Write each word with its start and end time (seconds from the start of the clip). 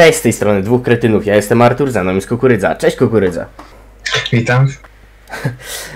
Cześć 0.00 0.18
z 0.18 0.22
tej 0.22 0.32
strony 0.32 0.62
dwóch 0.62 0.82
kretynów. 0.82 1.26
Ja 1.26 1.36
jestem 1.36 1.62
Artur, 1.62 1.90
za 1.90 2.04
nami 2.04 2.16
jest 2.16 2.28
Kukurydza. 2.28 2.74
Cześć 2.74 2.96
Kukurydza. 2.96 3.46
Witam. 4.32 4.66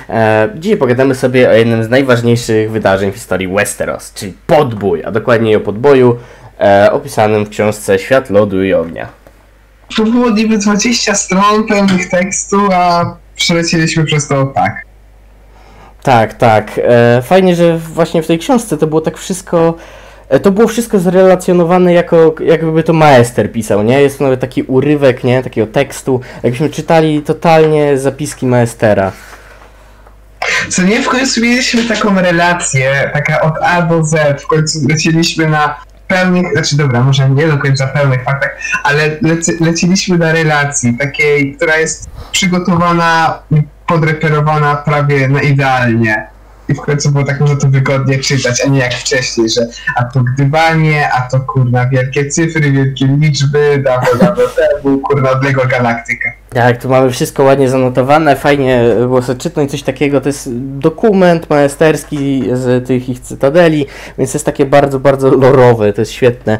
E, 0.09 0.49
dzisiaj 0.55 0.77
pogadamy 0.77 1.15
sobie 1.15 1.51
o 1.51 1.53
jednym 1.53 1.85
z 1.85 1.89
najważniejszych 1.89 2.71
wydarzeń 2.71 3.13
w 3.13 3.15
historii 3.15 3.49
Westeros, 3.49 4.13
czyli 4.13 4.33
podbój, 4.47 5.05
a 5.05 5.11
dokładniej 5.11 5.57
o 5.57 5.61
podboju 5.61 6.19
e, 6.61 6.93
opisanym 6.93 7.45
w 7.45 7.49
książce 7.49 7.99
Świat 7.99 8.31
Lodu 8.31 8.63
i 8.63 8.75
Ognia. 8.75 9.09
To 9.97 10.05
było 10.05 10.31
niby 10.31 10.59
20 10.59 11.15
stron 11.15 11.67
pełnych 11.67 12.11
tekstu, 12.11 12.57
a 12.73 13.17
przelecieliśmy 13.37 14.05
przez 14.05 14.29
to 14.29 14.47
tak. 14.47 14.87
Tak, 16.03 16.35
tak. 16.35 16.81
E, 16.85 17.23
fajnie, 17.23 17.57
że 17.57 17.79
właśnie 17.79 18.23
w 18.23 18.27
tej 18.27 18.39
książce 18.39 18.77
to 18.77 18.87
było 18.87 19.01
tak 19.01 19.19
wszystko. 19.19 19.75
E, 20.29 20.41
To 20.41 20.51
było 20.51 20.69
wszystko 20.69 20.99
zrelacjonowane 20.99 21.93
jako, 21.93 22.35
jakby 22.41 22.83
to 22.83 22.93
maester 22.93 23.53
pisał, 23.53 23.83
nie? 23.83 24.03
Jest 24.03 24.19
to 24.19 24.25
nawet 24.25 24.41
taki 24.41 24.63
urywek, 24.63 25.25
nie? 25.25 25.43
Takiego 25.43 25.67
tekstu. 25.67 26.21
Jakbyśmy 26.43 26.71
czytali 26.71 27.23
totalnie 27.23 27.99
zapiski 27.99 28.47
maestera. 28.47 29.13
Co 30.69 30.83
nie, 30.83 31.03
w 31.03 31.09
końcu 31.09 31.41
mieliśmy 31.41 31.85
taką 31.85 32.21
relację, 32.21 33.11
taka 33.13 33.41
od 33.41 33.55
A 33.63 33.83
do 33.83 34.05
Z, 34.05 34.43
w 34.43 34.47
końcu 34.47 34.79
lecieliśmy 34.89 35.49
na 35.49 35.77
pełnych, 36.09 36.53
znaczy 36.53 36.77
dobra, 36.77 37.01
może 37.03 37.31
nie 37.31 37.47
do 37.47 37.59
końca 37.59 37.87
pełnych 37.87 38.25
faktach, 38.25 38.59
ale 38.83 39.17
leci, 39.23 39.53
leciliśmy 39.61 40.19
na 40.19 40.33
relacji, 40.33 40.99
takiej, 40.99 41.57
która 41.57 41.77
jest 41.77 42.11
przygotowana, 42.33 43.43
podreperowana 43.87 44.77
prawie 44.77 45.29
na 45.29 45.43
idealnie. 45.43 46.34
I 46.69 46.75
w 46.75 46.81
końcu 46.81 47.11
było 47.11 47.25
tak, 47.25 47.41
można 47.41 47.57
to 47.57 47.69
wygodnie 47.69 48.19
czytać, 48.19 48.63
a 48.67 48.69
nie 48.69 48.79
jak 48.79 48.95
wcześniej, 48.95 49.49
że 49.51 49.67
a 49.97 50.05
to 50.05 50.21
gdybanie, 50.21 51.09
a 51.13 51.21
to 51.21 51.41
kurna 51.41 51.89
wielkie 51.89 52.29
cyfry, 52.29 52.73
wielkie 52.73 53.07
liczby, 53.07 53.83
dawno, 53.85 54.09
dawno 54.21 54.45
temu, 54.47 54.99
kurna 54.99 55.31
odległa 55.31 55.67
galaktyka. 55.67 56.33
Tak, 56.51 56.83
tu 56.83 56.89
mamy 56.89 57.11
wszystko 57.11 57.43
ładnie 57.43 57.69
zanotowane, 57.69 58.37
fajnie 58.37 58.83
było 58.99 59.23
sobie 59.23 59.41
czytnąć 59.41 59.71
coś 59.71 59.83
takiego, 59.83 60.21
to 60.21 60.29
jest 60.29 60.49
dokument 60.79 61.51
maesterski 61.51 62.45
z 62.53 62.87
tych 62.87 63.09
ich 63.09 63.21
cytadeli, 63.21 63.87
więc 64.19 64.35
jest 64.35 64.47
takie 64.47 64.67
bardzo, 64.67 65.01
bardzo 65.01 65.31
lorowe, 65.31 65.93
to 65.93 66.01
jest 66.01 66.13
świetne. 66.13 66.59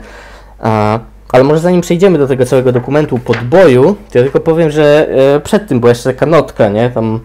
A, 0.61 0.99
ale 1.29 1.45
może 1.45 1.61
zanim 1.61 1.81
przejdziemy 1.81 2.19
do 2.19 2.27
tego 2.27 2.47
całego 2.47 2.73
dokumentu 2.73 3.19
podboju, 3.19 3.97
to 4.13 4.19
ja 4.19 4.25
tylko 4.25 4.41
powiem, 4.41 4.71
że 4.71 5.09
e, 5.37 5.41
przed 5.41 5.69
tym 5.69 5.81
była 5.81 5.91
jeszcze 5.91 6.13
taka 6.13 6.27
notka, 6.27 6.69
nie, 6.69 6.91
tam 6.91 7.21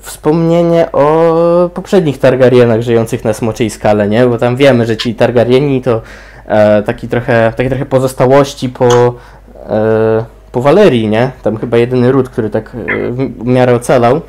wspomnienie 0.00 0.92
o 0.92 1.70
poprzednich 1.74 2.18
Targaryenach 2.18 2.82
żyjących 2.82 3.24
na 3.24 3.32
Smoczej 3.32 3.70
Skale, 3.70 4.08
nie, 4.08 4.26
bo 4.26 4.38
tam 4.38 4.56
wiemy, 4.56 4.86
że 4.86 4.96
ci 4.96 5.14
Targaryeni 5.14 5.82
to 5.82 6.02
e, 6.46 6.82
taki 6.82 7.08
trochę, 7.08 7.52
takie 7.56 7.68
trochę 7.68 7.86
pozostałości 7.86 8.68
po... 8.68 9.14
E, 9.70 10.24
po 10.52 10.62
Walerii, 10.62 11.08
nie? 11.08 11.30
Tam 11.42 11.56
chyba 11.56 11.76
jedyny 11.76 12.12
ród, 12.12 12.28
który 12.28 12.50
tak 12.50 12.70
e, 12.74 13.10
w 13.12 13.44
miarę 13.46 13.74
ocalał. 13.74 14.20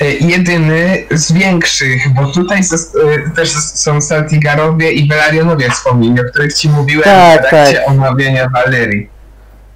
E, 0.00 0.10
Jedyny 0.12 1.04
z 1.10 1.32
większych, 1.32 2.14
bo 2.14 2.26
tutaj 2.26 2.62
zas- 2.62 2.92
e, 3.26 3.30
też 3.30 3.50
są 3.52 4.00
Saltigarowie 4.00 4.92
i 4.92 5.08
Velarionowie 5.08 5.70
wspomnieni, 5.70 6.20
o 6.20 6.24
których 6.24 6.54
ci 6.54 6.68
mówiłem 6.68 7.04
Tak, 7.04 7.46
w 7.46 7.50
trakcie 7.50 7.74
tak. 7.76 7.88
omawiania 7.88 8.48
Valerii. 8.48 9.08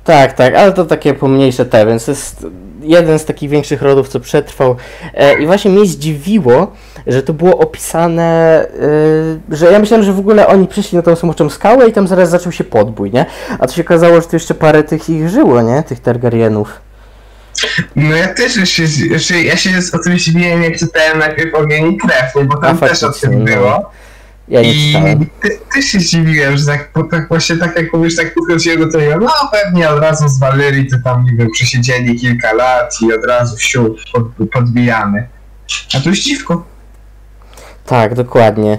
Tak, 0.04 0.32
tak, 0.32 0.54
ale 0.54 0.72
to 0.72 0.84
takie 0.84 1.14
pomniejsze 1.14 1.64
te, 1.64 1.86
więc 1.86 2.06
jest 2.06 2.46
jeden 2.82 3.18
z 3.18 3.24
takich 3.24 3.50
większych 3.50 3.82
rodów, 3.82 4.08
co 4.08 4.20
przetrwał. 4.20 4.76
E, 5.14 5.42
I 5.42 5.46
właśnie 5.46 5.70
mnie 5.70 5.86
zdziwiło, 5.86 6.72
że 7.06 7.22
to 7.22 7.32
było 7.32 7.58
opisane, 7.58 8.62
e, 9.50 9.56
że 9.56 9.72
ja 9.72 9.78
myślałem, 9.78 10.06
że 10.06 10.12
w 10.12 10.18
ogóle 10.18 10.46
oni 10.46 10.68
przyszli 10.68 10.96
na 10.96 11.02
tą 11.02 11.16
smoczą 11.16 11.50
skałę 11.50 11.88
i 11.88 11.92
tam 11.92 12.08
zaraz 12.08 12.30
zaczął 12.30 12.52
się 12.52 12.64
podbój, 12.64 13.10
nie? 13.10 13.26
A 13.58 13.66
to 13.66 13.74
się 13.74 13.82
okazało, 13.82 14.20
że 14.20 14.26
tu 14.26 14.36
jeszcze 14.36 14.54
parę 14.54 14.84
tych 14.84 15.10
ich 15.10 15.28
żyło, 15.28 15.62
nie? 15.62 15.82
Tych 15.82 16.00
Targaryenów. 16.00 16.80
No 17.96 18.16
ja 18.16 18.34
też 18.34 18.54
się, 18.70 18.86
że 19.16 19.42
ja 19.42 19.56
się 19.56 19.70
o 19.92 19.98
tym 19.98 20.18
zdziwiłem, 20.18 20.62
jak 20.62 20.78
czytałem 20.78 21.18
najpierw 21.18 21.54
Ogień 21.54 21.92
i 21.92 21.98
Krew, 21.98 22.34
nie? 22.36 22.44
bo 22.44 22.56
tam 22.56 22.78
A, 22.80 22.88
też 22.88 23.02
o 23.02 23.12
tym 23.12 23.38
no. 23.38 23.44
było. 23.44 23.90
Ja 24.48 24.62
nie 24.62 24.74
czytałem. 24.74 25.26
ty, 25.74 25.82
się 25.82 26.00
zdziwiłem, 26.00 26.56
że 26.56 26.66
tak, 26.66 26.90
bo 26.94 27.02
tak 27.04 27.28
właśnie 27.28 27.56
tak 27.56 27.76
jak 27.76 27.92
mówisz, 27.92 28.16
tak 28.16 28.34
podchodziłem 28.34 28.80
do 28.80 28.98
tego, 28.98 29.18
no 29.20 29.30
pewnie 29.52 29.90
od 29.90 30.00
razu 30.00 30.28
z 30.28 30.38
Valerii 30.38 30.90
to 30.90 30.96
tam 31.04 31.24
niby 31.24 31.46
przesiedzieli 31.50 32.20
kilka 32.20 32.52
lat 32.52 32.94
i 33.02 33.12
od 33.12 33.24
razu 33.24 33.56
wsiu 33.56 33.94
pod, 34.12 34.50
podbijamy. 34.52 35.28
A 35.96 36.00
tu 36.00 36.10
jest 36.10 36.22
dziwko. 36.22 36.64
Tak, 37.86 38.14
dokładnie. 38.14 38.78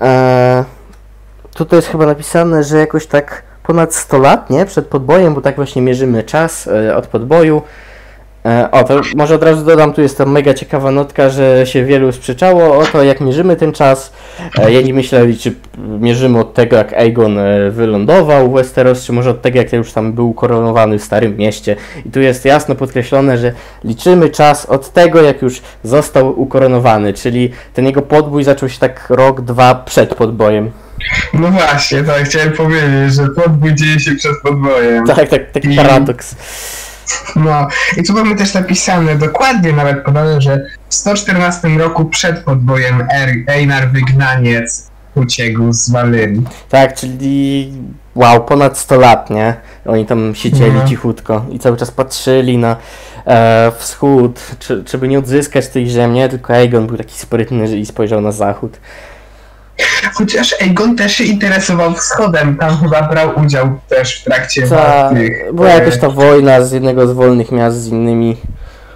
Eee, 0.00 0.64
tutaj 1.54 1.78
jest 1.78 1.88
chyba 1.88 2.06
napisane, 2.06 2.64
że 2.64 2.78
jakoś 2.78 3.06
tak 3.06 3.42
ponad 3.62 3.94
100 3.94 4.18
lat, 4.18 4.50
nie? 4.50 4.66
Przed 4.66 4.86
podbojem, 4.86 5.34
bo 5.34 5.40
tak 5.40 5.56
właśnie 5.56 5.82
mierzymy 5.82 6.22
czas 6.22 6.66
e, 6.66 6.96
od 6.96 7.06
podboju. 7.06 7.62
E, 8.46 8.70
o, 8.70 8.84
to 8.84 9.00
może 9.16 9.34
od 9.34 9.42
razu 9.42 9.64
dodam, 9.64 9.92
tu 9.92 10.02
jest 10.02 10.18
ta 10.18 10.26
mega 10.26 10.54
ciekawa 10.54 10.90
notka, 10.90 11.28
że 11.28 11.66
się 11.66 11.84
wielu 11.84 12.12
sprzeczało 12.12 12.78
o 12.78 12.86
to, 12.86 13.02
jak 13.02 13.20
mierzymy 13.20 13.56
ten 13.56 13.72
czas. 13.72 14.12
E, 14.58 14.72
jedni 14.72 14.94
myśleli, 14.94 15.38
czy 15.38 15.54
mierzymy 15.78 16.38
od 16.38 16.54
tego, 16.54 16.76
jak 16.76 16.92
Aegon 16.92 17.38
e, 17.38 17.70
wylądował 17.70 18.50
w 18.50 18.54
Westeros, 18.54 19.04
czy 19.04 19.12
może 19.12 19.30
od 19.30 19.42
tego, 19.42 19.58
jak 19.58 19.72
już 19.72 19.92
tam 19.92 20.12
był 20.12 20.32
koronowany 20.34 20.98
w 20.98 21.04
Starym 21.04 21.36
Mieście. 21.36 21.76
I 22.06 22.10
tu 22.10 22.20
jest 22.20 22.44
jasno 22.44 22.74
podkreślone, 22.74 23.38
że 23.38 23.52
liczymy 23.84 24.30
czas 24.30 24.66
od 24.66 24.92
tego, 24.92 25.22
jak 25.22 25.42
już 25.42 25.62
został 25.84 26.40
ukoronowany, 26.40 27.12
czyli 27.12 27.50
ten 27.74 27.86
jego 27.86 28.02
podbój 28.02 28.44
zaczął 28.44 28.68
się 28.68 28.78
tak 28.78 29.06
rok, 29.10 29.40
dwa 29.40 29.74
przed 29.74 30.14
podbojem. 30.14 30.70
No 31.34 31.48
właśnie, 31.48 32.02
tak 32.02 32.24
chciałem 32.24 32.52
powiedzieć, 32.52 33.14
że 33.14 33.26
podbój 33.42 33.74
dzieje 33.74 34.00
się 34.00 34.14
przed 34.14 34.32
podbojem. 34.42 35.06
Tak, 35.06 35.28
tak, 35.28 35.50
taki 35.50 35.72
I- 35.72 35.76
paradoks. 35.76 36.34
No 37.36 37.68
i 37.96 38.02
tu 38.02 38.12
mamy 38.12 38.36
też 38.36 38.54
napisane, 38.54 39.16
dokładnie 39.16 39.72
nawet 39.72 40.04
podane, 40.04 40.40
że 40.40 40.66
w 40.88 40.94
114 40.94 41.68
roku 41.68 42.04
przed 42.04 42.44
podbojem 42.44 43.06
Einar 43.46 43.88
Wygnaniec 43.92 44.90
uciekł 45.14 45.72
z 45.72 45.90
Walyrii. 45.90 46.42
Tak, 46.68 46.94
czyli 46.94 47.72
wow, 48.14 48.44
ponad 48.44 48.78
100 48.78 48.96
lat, 48.96 49.30
nie? 49.30 49.54
Oni 49.86 50.06
tam 50.06 50.34
siedzieli 50.34 50.72
No. 50.72 50.88
cichutko 50.88 51.46
i 51.50 51.58
cały 51.58 51.76
czas 51.76 51.90
patrzyli 51.90 52.58
na 52.58 52.76
e, 53.26 53.72
wschód, 53.78 54.40
czy, 54.58 54.84
żeby 54.90 55.08
nie 55.08 55.18
odzyskać 55.18 55.68
tej 55.68 55.88
ziem, 55.88 56.14
nie? 56.14 56.28
Tylko 56.28 56.52
Aegon 56.54 56.86
był 56.86 56.96
taki 56.96 57.18
sprytny 57.18 57.76
i 57.76 57.86
spojrzał 57.86 58.20
na 58.20 58.32
zachód. 58.32 58.78
Chociaż 60.14 60.54
Aegon 60.62 60.96
też 60.96 61.12
się 61.14 61.24
interesował 61.24 61.94
wschodem, 61.94 62.56
tam 62.56 62.76
chyba 62.78 63.02
brał 63.02 63.40
udział 63.40 63.78
też 63.88 64.20
w 64.20 64.24
trakcie 64.24 64.62
Ta, 64.68 65.10
tych, 65.14 65.52
była 65.54 65.68
e, 65.68 65.74
jakaś 65.74 65.98
ta 65.98 66.08
wojna 66.10 66.62
z 66.62 66.72
jednego 66.72 67.06
z 67.06 67.12
wolnych 67.12 67.52
miast 67.52 67.82
z 67.82 67.86
innymi. 67.88 68.36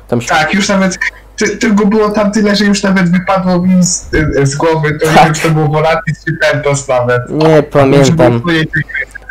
Tam 0.09 0.21
się 0.21 0.29
Tak, 0.29 0.55
już 0.55 0.69
nawet, 0.69 0.99
ty, 1.37 1.57
tego 1.57 1.87
było 1.87 2.11
tam 2.11 2.33
tyle, 2.33 2.57
że 2.57 2.65
już 2.65 2.83
nawet 2.83 3.11
wypadło 3.11 3.59
mi 3.63 3.83
z, 3.85 4.11
z 4.43 4.55
głowy, 4.57 4.99
to 4.99 5.07
Tak. 5.15 5.39
to 5.39 5.51
był 5.51 5.69
Volatis 5.69 6.25
czy 6.25 6.33
Pentos 6.41 6.89
nawet. 6.89 7.23
nie 7.31 7.63
pamiętam. 7.63 8.41
było 8.41 8.53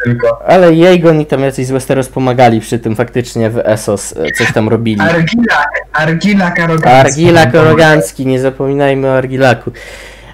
tylko. 0.04 0.42
Ale 0.48 0.68
Aegon 0.68 1.22
i 1.22 1.26
tam 1.26 1.42
jacyś 1.42 1.68
z 1.68 1.72
Westeros 1.72 2.10
pomagali 2.10 2.62
przy 2.62 2.80
tym 2.80 2.96
faktycznie 2.96 3.50
w 3.50 3.58
Essos, 3.58 4.14
e, 4.18 4.32
coś 4.38 4.54
tam 4.54 4.70
robili. 4.70 5.02
Argilak, 5.02 5.68
Argilak 5.94 6.60
arogancki. 6.60 6.90
Argilak 7.10 7.56
arogancki, 7.56 8.26
nie 8.26 8.40
zapominajmy 8.40 9.08
o 9.08 9.18
Argilaku. 9.18 9.72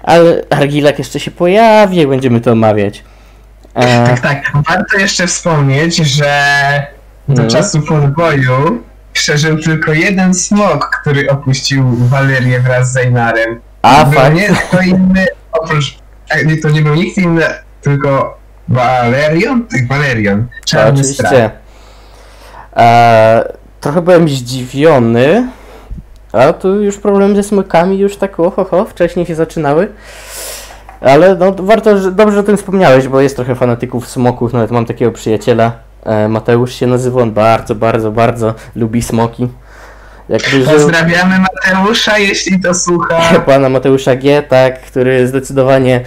Ale 0.02 0.42
Argilak 0.50 0.98
jeszcze 0.98 1.20
się 1.20 1.30
pojawi, 1.30 2.06
będziemy 2.06 2.40
to 2.40 2.52
omawiać. 2.52 3.04
E, 3.74 4.06
Tak, 4.06 4.20
tak. 4.20 4.52
Warto 4.68 4.98
jeszcze 4.98 5.26
wspomnieć, 5.26 5.96
że 5.96 6.32
do 7.28 7.32
Mhm. 7.42 7.50
czasu 7.50 7.82
podboju 7.82 8.82
przeżył 9.12 9.58
tylko 9.58 9.92
jeden 9.92 10.34
smok, 10.34 10.90
który 11.00 11.30
opuścił 11.30 11.84
Walerię 11.96 12.60
wraz 12.60 12.92
z 12.92 12.96
Einarem. 12.96 13.60
a 13.82 14.04
fakt, 14.04 14.34
nie 14.34 14.48
kto 14.48 14.80
inny, 14.80 15.26
oprócz... 15.52 15.98
Nie, 16.46 16.56
to 16.56 16.70
nie 16.70 16.82
był 16.82 16.94
nikt 16.94 17.18
inny, 17.18 17.44
tylko 17.82 18.38
Valerion? 18.68 19.66
Tak, 19.66 19.88
Valerion. 19.88 20.46
to 20.46 20.64
Czarny 20.64 21.00
oczywiście. 21.00 21.50
E, 22.76 23.52
trochę 23.80 24.02
byłem 24.02 24.28
zdziwiony, 24.28 25.48
a 26.32 26.52
tu 26.52 26.82
już 26.82 26.98
problemy 26.98 27.36
ze 27.36 27.42
smokami 27.42 27.98
już 27.98 28.16
tak 28.16 28.40
oho, 28.40 28.64
ho, 28.64 28.84
wcześniej 28.84 29.26
się 29.26 29.34
zaczynały. 29.34 29.88
Ale 31.00 31.34
no, 31.34 31.52
warto, 31.58 31.98
że, 31.98 32.12
dobrze 32.12 32.34
że 32.34 32.40
o 32.40 32.42
tym 32.42 32.56
wspomniałeś, 32.56 33.08
bo 33.08 33.20
jest 33.20 33.36
trochę 33.36 33.54
fanatyków 33.54 34.08
smoków, 34.08 34.52
nawet 34.52 34.70
mam 34.70 34.86
takiego 34.86 35.12
przyjaciela, 35.12 35.72
e, 36.04 36.28
Mateusz 36.28 36.74
się 36.74 36.86
nazywa, 36.86 37.22
on 37.22 37.32
bardzo, 37.32 37.74
bardzo, 37.74 38.12
bardzo 38.12 38.54
lubi 38.76 39.02
smoki. 39.02 39.48
Żył... 40.50 40.64
Pozdrawiamy 40.64 41.34
Mateusza, 41.38 42.18
jeśli 42.18 42.60
to 42.60 42.74
słucha. 42.74 43.20
pana 43.46 43.68
Mateusza 43.68 44.16
G, 44.16 44.42
tak, 44.42 44.80
który 44.80 45.28
zdecydowanie, 45.28 46.00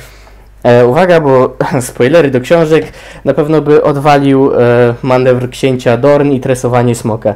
e, 0.63 0.85
uwaga, 0.85 1.21
bo 1.21 1.57
spoilery 1.81 2.31
do 2.31 2.41
książek, 2.41 2.85
na 3.25 3.33
pewno 3.33 3.61
by 3.61 3.83
odwalił 3.83 4.51
e, 4.53 4.93
manewr 5.03 5.49
księcia 5.49 5.97
Dorn 5.97 6.31
i 6.31 6.39
tresowanie 6.39 6.95
smoka. 6.95 7.35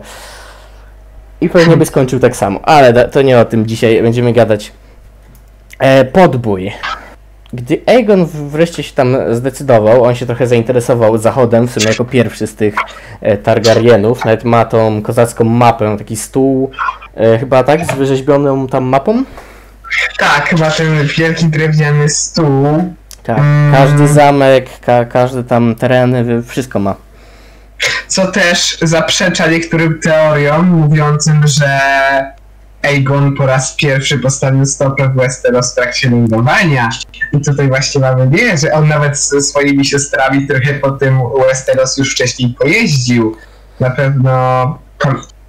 I 1.41 1.49
pewnie 1.49 1.77
by 1.77 1.85
skończył 1.85 2.19
tak 2.19 2.35
samo, 2.35 2.59
ale 2.63 2.93
da, 2.93 3.07
to 3.07 3.21
nie 3.21 3.39
o 3.39 3.45
tym 3.45 3.65
dzisiaj 3.65 4.01
będziemy 4.01 4.33
gadać. 4.33 4.71
E, 5.79 6.05
podbój. 6.05 6.71
gdy 7.53 7.81
Aegon 7.85 8.25
wreszcie 8.25 8.83
się 8.83 8.93
tam 8.93 9.17
zdecydował, 9.31 10.03
on 10.03 10.15
się 10.15 10.25
trochę 10.25 10.47
zainteresował 10.47 11.17
zachodem, 11.17 11.67
w 11.67 11.71
sumie 11.71 11.85
jako 11.85 12.05
pierwszy 12.05 12.47
z 12.47 12.55
tych 12.55 12.75
e, 13.21 13.37
Targaryenów, 13.37 14.25
nawet 14.25 14.43
ma 14.43 14.65
tą 14.65 15.01
kozacką 15.01 15.43
mapę, 15.43 15.97
taki 15.97 16.15
stół, 16.15 16.71
e, 17.15 17.37
chyba 17.39 17.63
tak, 17.63 17.85
z 17.85 17.91
wyrzeźbioną 17.95 18.67
tam 18.67 18.83
mapą? 18.83 19.23
Tak, 20.19 20.49
chyba 20.49 20.71
ten 20.71 21.07
wielki 21.17 21.45
drewniany 21.45 22.09
stół. 22.09 22.65
Tak, 23.23 23.37
Mm. 23.37 23.71
każdy 23.73 24.07
zamek, 24.07 24.79
ka 24.79 25.05
każde 25.05 25.43
tam 25.43 25.75
tereny, 25.75 26.23
wy- 26.23 26.43
wszystko 26.43 26.79
ma. 26.79 26.95
Co 28.07 28.31
też 28.31 28.77
zaprzecza 28.81 29.47
niektórym 29.47 29.99
teoriom 29.99 30.67
mówiącym, 30.67 31.47
że 31.47 31.79
Aegon 32.83 33.35
po 33.35 33.45
raz 33.45 33.75
pierwszy 33.75 34.19
postawił 34.19 34.65
stopę 34.65 35.09
w 35.09 35.15
Westeros 35.15 35.71
w 35.71 35.75
trakcie 35.75 36.09
lądowania. 36.09 36.89
I 37.33 37.41
tutaj 37.41 37.67
właśnie 37.67 38.01
mamy 38.01 38.29
wie, 38.29 38.57
że 38.57 38.73
on 38.73 38.87
nawet 38.87 39.19
ze 39.19 39.41
swoimi 39.41 39.85
siostrami 39.85 40.47
trochę 40.47 40.73
po 40.73 40.91
tym 40.91 41.19
Westeros 41.47 41.97
już 41.97 42.11
wcześniej 42.11 42.55
pojeździł. 42.59 43.35
Na 43.79 43.89
pewno 43.89 44.79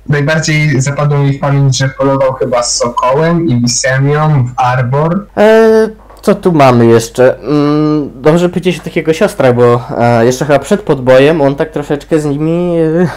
najbardziej 0.08 0.80
zapadło 0.80 1.18
mi 1.18 1.32
w 1.32 1.40
pamięć, 1.40 1.78
że 1.78 1.88
polował 1.88 2.32
chyba 2.32 2.62
z 2.62 2.76
Sokołem 2.76 3.48
i 3.48 3.60
Visemią 3.60 4.46
w 4.46 4.52
Arbor. 4.56 5.26
E, 5.36 5.88
co 6.28 6.34
tu 6.34 6.52
mamy 6.52 6.86
jeszcze? 6.86 7.38
Mm, 7.38 8.10
dobrze 8.22 8.48
powiedzieć 8.48 8.78
o 8.80 8.84
takiego 8.84 9.12
siostra, 9.12 9.52
bo 9.52 9.82
e, 9.98 10.24
jeszcze 10.26 10.44
chyba 10.44 10.58
przed 10.58 10.82
podbojem 10.82 11.40
on 11.40 11.54
tak 11.54 11.70
troszeczkę 11.70 12.20
z 12.20 12.26
nimi 12.26 12.78
e, 12.78 13.08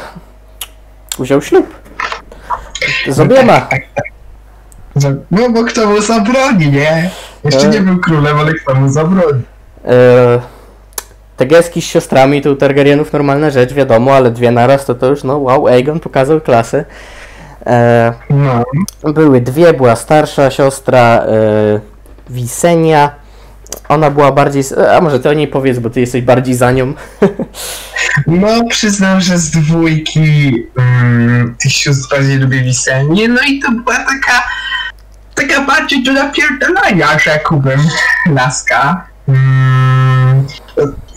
wziął 1.19 1.41
ślub. 1.41 1.65
Z 3.07 3.19
obiema. 3.19 3.61
Tak, 3.61 3.69
tak, 3.69 3.83
tak. 3.95 5.13
No 5.31 5.49
bo 5.49 5.63
kto 5.63 5.87
mu 5.87 6.01
zabroni, 6.01 6.71
nie? 6.71 7.09
Jeszcze 7.43 7.67
E. 7.67 7.69
nie 7.69 7.81
był 7.81 7.99
królem, 7.99 8.37
ale 8.37 8.53
kto 8.53 8.75
mu 8.75 8.89
zabroni? 8.89 9.41
E, 9.85 10.39
te 11.37 11.45
geski 11.45 11.81
z 11.81 11.85
siostrami 11.85 12.41
to 12.41 12.51
u 12.51 12.55
Targaryenów 12.55 13.13
normalna 13.13 13.49
rzecz, 13.49 13.73
wiadomo, 13.73 14.15
ale 14.15 14.31
dwie 14.31 14.51
naraz 14.51 14.85
to 14.85 14.95
to 14.95 15.07
już, 15.07 15.23
no 15.23 15.37
wow, 15.37 15.67
Aegon 15.67 15.99
pokazał 15.99 16.41
klasę. 16.41 16.85
E, 17.65 18.13
No. 18.29 18.63
były 19.13 19.41
dwie, 19.41 19.73
była 19.73 19.95
starsza 19.95 20.51
siostra 20.51 21.23
e, 21.27 21.90
Wisenia. 22.29 23.15
Ona 23.89 24.11
była 24.11 24.31
bardziej, 24.31 24.63
a 24.97 25.01
może 25.01 25.19
ty 25.19 25.29
o 25.29 25.33
niej 25.33 25.47
powiedz, 25.47 25.79
bo 25.79 25.89
ty 25.89 25.99
jesteś 25.99 26.21
bardziej 26.21 26.55
za 26.55 26.71
nią. 26.71 26.93
No, 28.27 28.47
przyznam, 28.69 29.21
że 29.21 29.37
z 29.37 29.51
dwójki 29.51 30.53
mm, 30.77 31.55
tych 31.61 31.71
sióstr 31.71 32.15
bardziej 32.15 32.37
lubię 32.37 32.61
Wisenię, 32.61 33.27
no 33.27 33.41
i 33.41 33.59
to 33.59 33.71
była 33.71 33.95
taka 33.95 34.43
taka 35.35 35.61
bardziej 35.61 36.03
do 36.03 36.13
napierdalania, 36.13 37.19
rzekłbym, 37.19 37.79
laska. 38.35 39.07
Mm, 39.27 40.47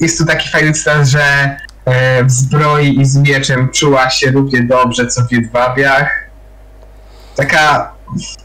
jest 0.01 0.19
tu 0.19 0.27
taki 0.27 0.49
fajny 0.49 0.73
cytat, 0.73 1.07
że 1.07 1.57
e, 1.85 2.25
w 2.25 2.31
zbroi 2.31 3.01
i 3.01 3.05
z 3.05 3.17
mieczem 3.17 3.69
czuła 3.69 4.11
się 4.11 4.31
równie 4.31 4.63
dobrze, 4.63 5.07
co 5.07 5.25
w 5.25 5.33
jedwabiach. 5.33 6.11
Taka, 7.37 7.93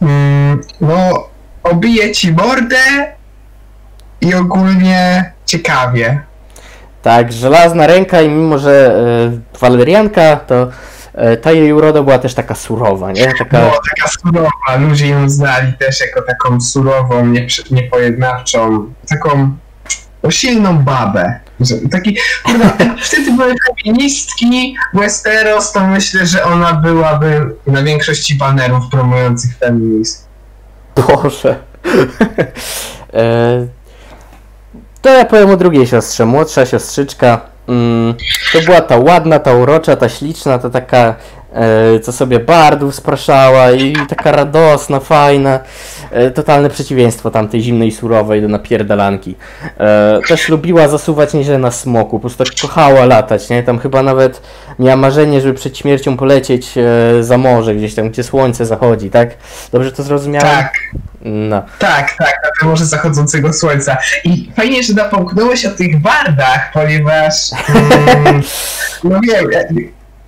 mm, 0.01 0.61
no, 0.81 1.29
obije 1.63 2.11
ci 2.11 2.31
mordę 2.31 2.77
i 4.21 4.33
ogólnie 4.35 5.31
ciekawie. 5.45 6.21
Tak, 7.01 7.31
żelazna 7.33 7.88
ręka 7.88 8.21
i 8.21 8.29
mimo, 8.29 8.57
że 8.57 8.95
e, 9.56 9.57
walerianka, 9.59 10.35
to 10.35 10.67
e, 11.13 11.38
ta 11.38 11.51
jej 11.51 11.73
uroda 11.73 12.03
była 12.03 12.19
też 12.19 12.33
taka 12.33 12.56
surowa, 12.56 13.11
nie? 13.11 13.25
Taka, 13.39 13.59
No, 13.59 13.71
taka 13.95 14.11
surowa. 14.11 14.50
Ludzie 14.79 15.07
ją 15.07 15.29
znali 15.29 15.73
też 15.73 16.01
jako 16.01 16.21
taką 16.21 16.61
surową, 16.61 17.25
nieprzy- 17.25 17.71
niepojednawczą, 17.71 18.94
taką 19.09 19.57
silną 20.29 20.77
babę. 20.77 21.39
Taki, 21.91 22.17
kurde, 22.44 22.65
wtedy 23.07 23.31
były 23.31 23.53
feministki 23.83 24.75
Westeros, 24.94 25.71
to 25.71 25.88
myślę, 25.88 26.25
że 26.25 26.44
ona 26.44 26.73
byłaby 26.73 27.56
na 27.67 27.83
większości 27.83 28.35
banerów 28.35 28.83
promujących 28.91 29.57
feminizm. 29.57 30.29
Boże. 30.95 31.56
e, 33.13 33.68
to 35.01 35.09
ja 35.09 35.25
powiem 35.25 35.50
o 35.50 35.57
drugiej 35.57 35.88
siostrze, 35.88 36.25
młodsza 36.25 36.65
siostrzyczka. 36.65 37.41
Mm, 37.68 38.15
to 38.53 38.59
była 38.65 38.81
ta 38.81 38.97
ładna, 38.97 39.39
ta 39.39 39.53
urocza, 39.53 39.95
ta 39.95 40.09
śliczna, 40.09 40.59
ta 40.59 40.69
taka, 40.69 41.15
co 42.01 42.12
sobie 42.12 42.40
bardów 42.40 42.96
spraszała 42.96 43.72
i 43.72 43.96
taka 44.10 44.31
radosna, 44.31 45.00
fajna. 45.00 45.60
E, 46.12 46.31
totalne 46.31 46.69
przeciwieństwo 46.69 47.31
tamtej 47.31 47.62
zimnej, 47.62 47.92
surowej 47.92 48.42
do 48.42 48.48
napierdalanki. 48.48 49.36
E, 49.80 50.19
też 50.28 50.50
lubiła 50.50 50.88
zasuwać 50.88 51.34
nieźle 51.34 51.57
na 51.57 51.72
smoku, 51.72 52.10
po 52.10 52.19
prostu 52.19 52.44
tak 52.44 52.54
kochała 52.62 53.06
latać, 53.06 53.50
nie? 53.50 53.63
Tam 53.63 53.80
chyba 53.80 54.04
nawet 54.04 54.42
miała 54.80 54.96
marzenie, 54.96 55.42
żeby 55.42 55.54
przed 55.54 55.78
śmiercią 55.78 56.18
polecieć 56.18 56.72
e, 56.78 57.24
za 57.24 57.38
morze, 57.38 57.75
gdzieś 57.75 57.95
tam, 57.95 58.10
gdzie 58.10 58.24
słońce 58.24 58.66
zachodzi, 58.66 59.10
tak? 59.10 59.30
Dobrze 59.72 59.92
to 59.92 60.04
zrozumiałem? 60.04 60.48
Tak, 60.48 60.74
No. 61.22 61.62
tak, 61.80 62.16
tak, 62.19 62.34
na 62.44 62.50
tym 62.60 62.69
morze 62.69 62.86
zachodzącego 62.86 63.54
słońca. 63.54 63.98
I 64.24 64.52
fajnie, 64.56 64.84
że 64.84 64.94
napomknąłeś 64.94 65.66
o 65.66 65.72
tych 65.72 66.02
bardach, 66.02 66.72
ponieważ 66.74 67.34
mm, 67.69 68.42
no 69.04 69.19
wiem, 69.24 69.45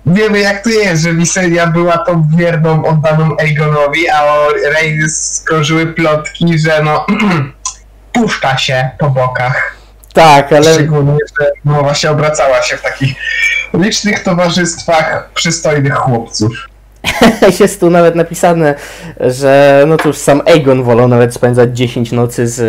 wiemy 0.06 0.40
jak 0.40 0.64
to 0.64 0.70
jest, 0.70 1.02
że 1.02 1.14
Visenya 1.14 1.66
była 1.66 1.98
tą 1.98 2.26
wierną, 2.36 2.84
oddaną 2.84 3.36
Aegonowi, 3.38 4.08
a 4.08 4.24
o 4.24 4.48
Rey 4.50 5.08
skrążyły 5.10 5.86
plotki, 5.86 6.58
że 6.58 6.82
no 6.82 7.06
puszcza 8.12 8.56
się 8.58 8.90
po 8.98 9.10
bokach. 9.10 9.76
Tak, 10.12 10.52
ale 10.52 10.74
Szczególnie, 10.74 11.18
że 11.40 11.50
no 11.64 11.82
właśnie 11.82 12.10
obracała 12.10 12.62
się 12.62 12.76
w 12.76 12.82
takich 12.82 13.14
licznych 13.74 14.22
towarzystwach 14.22 15.30
przystojnych 15.34 15.94
chłopców. 15.94 16.52
jest 17.60 17.80
tu 17.80 17.90
nawet 17.90 18.14
napisane, 18.14 18.74
że 19.20 19.84
no 19.86 19.96
to 19.96 20.08
już 20.08 20.16
sam 20.16 20.42
Aegon 20.46 20.82
wolał 20.82 21.08
nawet 21.08 21.34
spędzać 21.34 21.76
10 21.76 22.12
nocy 22.12 22.48
z 22.48 22.60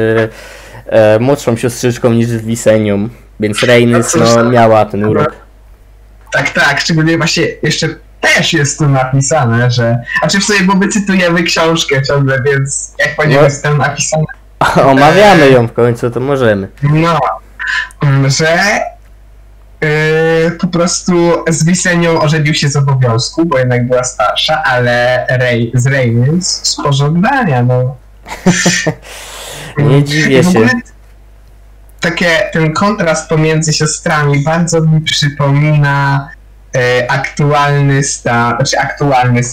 e, 0.85 1.19
młodszą 1.19 1.57
siostrzyczką 1.57 2.13
niż 2.13 2.27
z 2.27 2.45
Wisenią, 2.45 3.09
więc 3.39 3.63
Rhaenys 3.63 4.15
No 4.15 4.25
cóż, 4.25 4.35
no, 4.35 4.49
miała 4.49 4.85
ten 4.85 5.05
urok. 5.05 5.42
Tak, 6.33 6.49
tak, 6.49 6.79
szczególnie 6.81 7.17
właśnie 7.17 7.43
jeszcze 7.63 7.87
też 8.21 8.53
jest 8.53 8.79
tu 8.79 8.89
napisane, 8.89 9.71
że. 9.71 9.97
A 10.21 10.27
czy 10.27 10.39
w 10.39 10.43
sobie, 10.43 10.59
bo 10.63 10.75
my 10.75 10.87
cytujemy 10.87 11.43
książkę 11.43 12.01
ciągle, 12.01 12.41
więc 12.45 12.93
jak 12.99 13.15
po 13.15 13.23
No. 13.23 13.29
niego 13.29 13.43
jest 13.43 13.63
tam 13.63 13.77
napisane, 13.77 14.23
Omawiamy 14.91 15.49
ją 15.49 15.67
w 15.67 15.73
końcu, 15.73 16.11
to 16.11 16.19
możemy. 16.19 16.67
no, 16.83 17.19
że 18.27 18.79
yy, 19.81 20.51
po 20.51 20.67
prostu 20.67 21.43
z 21.49 21.65
Wisenią 21.65 22.21
ożenił 22.21 22.53
się 22.53 22.69
z 22.69 22.75
obowiązku, 22.75 23.45
bo 23.45 23.57
jednak 23.59 23.87
była 23.87 24.03
starsza, 24.03 24.63
ale 24.63 25.25
Rey, 25.29 25.71
z 25.73 25.87
Reynis 25.87 26.47
z 26.63 26.75
pożądania, 26.75 27.63
no. 27.63 27.95
Nie 29.77 30.03
dziwię 30.03 30.39
I 30.39 30.41
w 30.41 30.43
się. 30.43 30.49
ogóle 30.49 30.69
Takie, 32.03 32.49
ten 32.53 32.73
kontrast 32.73 33.29
pomiędzy 33.29 33.73
siostrami 33.73 34.43
bardzo 34.43 34.81
mi 34.81 35.01
przypomina 35.01 36.29
e, 36.75 37.11
aktualny 37.11 38.03
stan, 38.03 38.55
znaczy 38.55 38.79
aktualny 38.79 39.39
e, 39.39 39.43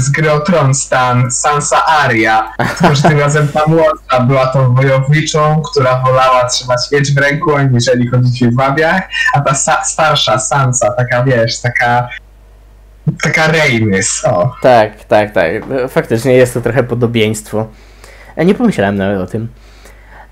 z 0.00 0.10
gry 0.10 0.28
Tron 0.46 0.74
stan 0.74 1.30
Sansa 1.32 1.86
Arya, 1.86 2.52
tylko 2.78 2.94
że 2.94 3.02
tym 3.02 3.18
razem 3.20 3.48
ta 3.48 3.62
młodsza 3.66 4.20
była 4.20 4.46
tą 4.46 4.74
wojowniczą, 4.74 5.62
która 5.70 6.02
wolała 6.06 6.44
trzymać 6.48 6.80
miecz 6.92 7.14
w 7.14 7.18
ręku, 7.18 7.54
aniżeli 7.56 8.08
chodzić 8.08 8.38
w 8.38 8.42
jedwabiach, 8.42 9.02
a 9.34 9.40
ta 9.40 9.52
sa- 9.54 9.84
starsza 9.84 10.38
Sansa, 10.38 10.92
taka 10.92 11.24
wiesz, 11.24 11.60
taka 11.60 12.08
taka 13.22 13.46
Rhaenys, 13.46 14.24
o. 14.24 14.52
Tak, 14.62 15.04
tak, 15.04 15.32
tak. 15.32 15.46
Faktycznie 15.88 16.32
jest 16.32 16.54
to 16.54 16.60
trochę 16.60 16.82
podobieństwo. 16.82 17.66
Nie 18.36 18.54
pomyślałem 18.54 18.96
nawet 18.96 19.20
o 19.20 19.26
tym. 19.26 19.48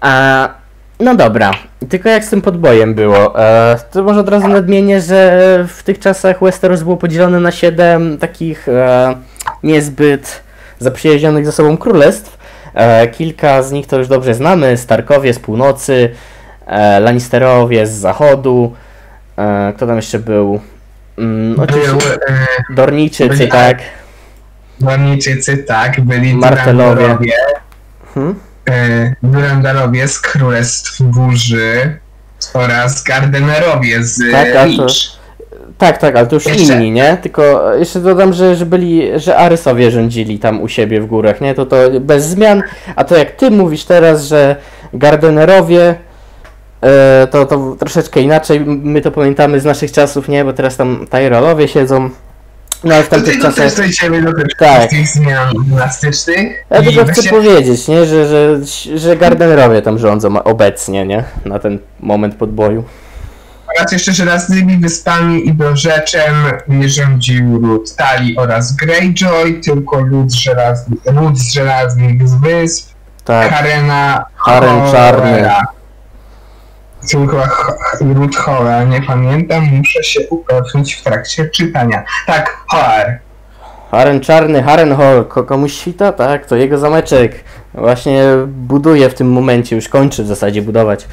A, 0.01 0.49
no 1.01 1.15
dobra, 1.15 1.51
tylko 1.89 2.09
jak 2.09 2.25
z 2.25 2.31
tym 2.31 2.43
podbojem 2.43 2.95
było? 2.95 3.41
E, 3.41 3.77
to 3.93 4.03
może 4.03 4.21
od 4.21 4.29
razu 4.29 4.49
nadmienię, 4.49 5.01
że 5.01 5.65
w 5.69 5.83
tych 5.83 5.99
czasach 5.99 6.41
Westeros 6.41 6.83
było 6.83 6.97
podzielone 6.97 7.41
na 7.41 7.51
siedem 7.53 8.19
takich 8.19 8.69
e, 8.69 9.15
niezbyt 9.63 10.43
zaprzyjaźnionych 10.79 11.47
ze 11.47 11.53
sobą 11.53 11.77
królestw. 11.77 12.39
E, 12.75 13.09
kilka 13.09 13.63
z 13.63 13.73
nich 13.73 13.87
to 13.87 13.99
już 13.99 14.09
dobrze 14.09 14.35
znamy. 14.35 14.77
Starkowie 14.77 15.35
z 15.35 15.39
północy, 15.39 16.11
e, 16.67 17.01
Lannisterowie 17.01 17.87
z 17.87 17.91
zachodu. 17.93 18.75
E, 19.39 19.73
kto 19.77 19.87
tam 19.87 19.97
jeszcze 19.97 20.19
był? 20.19 20.61
Mm, 21.19 21.61
oczywiście 21.61 22.15
e, 22.29 22.47
Dorniczycy, 22.75 23.29
byli- 23.37 23.49
tak. 23.51 23.79
Dorniczycy, 24.81 25.57
tak, 25.59 26.01
byli 26.01 26.35
Martelowie. 26.35 27.09
Hmm? 28.15 28.35
E, 28.71 29.15
Durandarowie 29.23 30.09
z 30.09 30.21
Królestw 30.21 31.03
Burzy 31.03 31.99
oraz 32.55 33.03
Gardenerowie 33.03 34.03
z 34.05 34.33
Tak, 34.33 34.53
tak, 34.53 34.69
a 34.75 34.77
to- 34.77 34.87
Tak, 35.79 35.99
tak, 35.99 36.17
ale 36.17 36.27
to 36.27 36.35
już 36.35 36.47
Jeszcze- 36.47 36.75
inni, 36.75 36.91
nie? 36.91 37.17
Tylko 37.23 37.75
jeszcze 37.75 38.01
dodam, 38.01 38.33
że, 38.33 38.57
że 38.57 38.67
byli, 38.67 39.21
że 39.21 39.37
Arysowie 39.37 39.91
rządzili 39.91 40.39
tam 40.39 40.63
u 40.63 40.69
siebie 40.69 41.01
w 41.01 41.07
górach, 41.07 41.41
nie? 41.41 41.55
To 41.55 41.67
to 41.67 41.77
bez 42.01 42.25
zmian, 42.27 42.63
a 42.97 43.05
to 43.05 43.17
jak 43.17 43.31
ty 43.31 43.51
mówisz 43.51 43.85
teraz, 43.85 44.25
że 44.25 44.57
Gardenerowie 44.95 45.95
e, 46.83 47.27
to, 47.31 47.47
to 47.47 47.77
troszeczkę 47.79 48.21
inaczej, 48.21 48.61
my 48.67 49.01
to 49.01 49.11
pamiętamy 49.11 49.61
z 49.61 49.65
naszych 49.65 49.93
czasów, 49.93 50.29
nie? 50.29 50.45
Bo 50.45 50.53
teraz 50.53 50.77
tam 50.77 51.07
Tyrellowie 51.11 51.69
siedzą. 51.69 52.11
No 52.85 53.03
w 53.03 53.09
tamtych 53.09 53.35
tego 53.35 53.47
też 53.47 53.55
czasach... 53.57 53.77
dojdziemy 53.77 54.23
do 54.23 54.33
tych 54.33 54.47
Tak. 54.59 54.91
zmian 55.07 55.55
dynastycznych. 55.67 56.65
Ja 56.71 56.83
tylko 56.83 57.05
chcę 57.05 57.13
właśnie- 57.15 57.31
powiedzieć, 57.31 57.89
nie? 57.89 58.07
Że, 58.07 58.29
że, 58.29 58.59
że 58.99 59.17
Gardenerowie 59.17 59.83
tam 59.83 59.99
rządzą 59.99 60.43
obecnie, 60.43 61.07
nie? 61.07 61.25
Na 61.45 61.59
ten 61.59 61.79
moment 62.01 62.35
podboju. 62.35 62.85
Oraz 63.79 63.93
jeszcze 63.93 64.13
żelaznymi 64.13 64.77
wyspami 64.79 65.49
i 65.49 65.55
dorzeczem 65.55 66.35
nie 66.69 66.89
rządził 66.89 67.61
lud 67.61 67.97
Tali 67.97 68.37
oraz 68.37 68.77
Greyjoy, 68.77 69.61
tylko 69.65 70.01
lud, 70.01 70.33
żelazny, 70.35 70.97
lud 71.13 71.39
z 71.39 71.53
żelaznych 71.53 72.29
wysp, 72.41 72.91
Tak, 73.25 73.51
Harena 73.53 74.25
Haren 74.37 74.93
czarny. 74.93 75.31
Hoera. 75.31 75.61
Tylko 77.11 77.37
Ho- 77.49 77.75
lud 78.15 78.37
Hoera, 78.37 78.85
nie 78.85 79.03
pamiętam, 79.03 79.65
muszę 79.65 80.05
się 80.05 80.21
upewnić 80.31 80.95
w 80.95 81.03
trakcie 81.03 81.49
czytania. 81.49 82.05
Tak, 82.27 82.57
Hoer. 82.69 83.19
Haren 83.91 84.21
Czarny, 84.21 84.63
Harrenhal, 84.63 85.25
ko- 85.25 85.45
komuś 85.45 85.73
świta? 85.73 86.13
Tak, 86.13 86.47
to 86.47 86.57
jego 86.57 86.79
zameczek. 86.79 87.45
Właśnie 87.75 88.23
buduje 88.47 89.11
w 89.11 89.15
tym 89.15 89.33
momencie, 89.33 89.77
już 89.77 89.89
kończy 89.89 90.25
w 90.25 90.27
zasadzie 90.27 90.63
budować. 90.63 91.07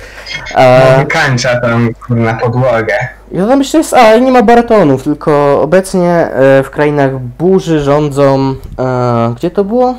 A, 0.55 0.79
Wykańcza 0.99 1.61
tam 1.61 1.89
na 2.09 2.33
podłogę. 2.33 2.93
ja 3.31 3.47
tam 3.47 3.57
myślę, 3.57 3.77
jest, 3.77 3.93
a 3.93 4.17
nie 4.17 4.31
ma 4.31 4.43
baratonów, 4.43 5.03
tylko 5.03 5.61
obecnie 5.61 6.09
e, 6.09 6.63
w 6.63 6.69
krainach 6.69 7.19
burzy 7.19 7.79
rządzą, 7.79 8.55
e, 8.79 9.33
gdzie 9.37 9.51
to 9.51 9.63
było? 9.63 9.95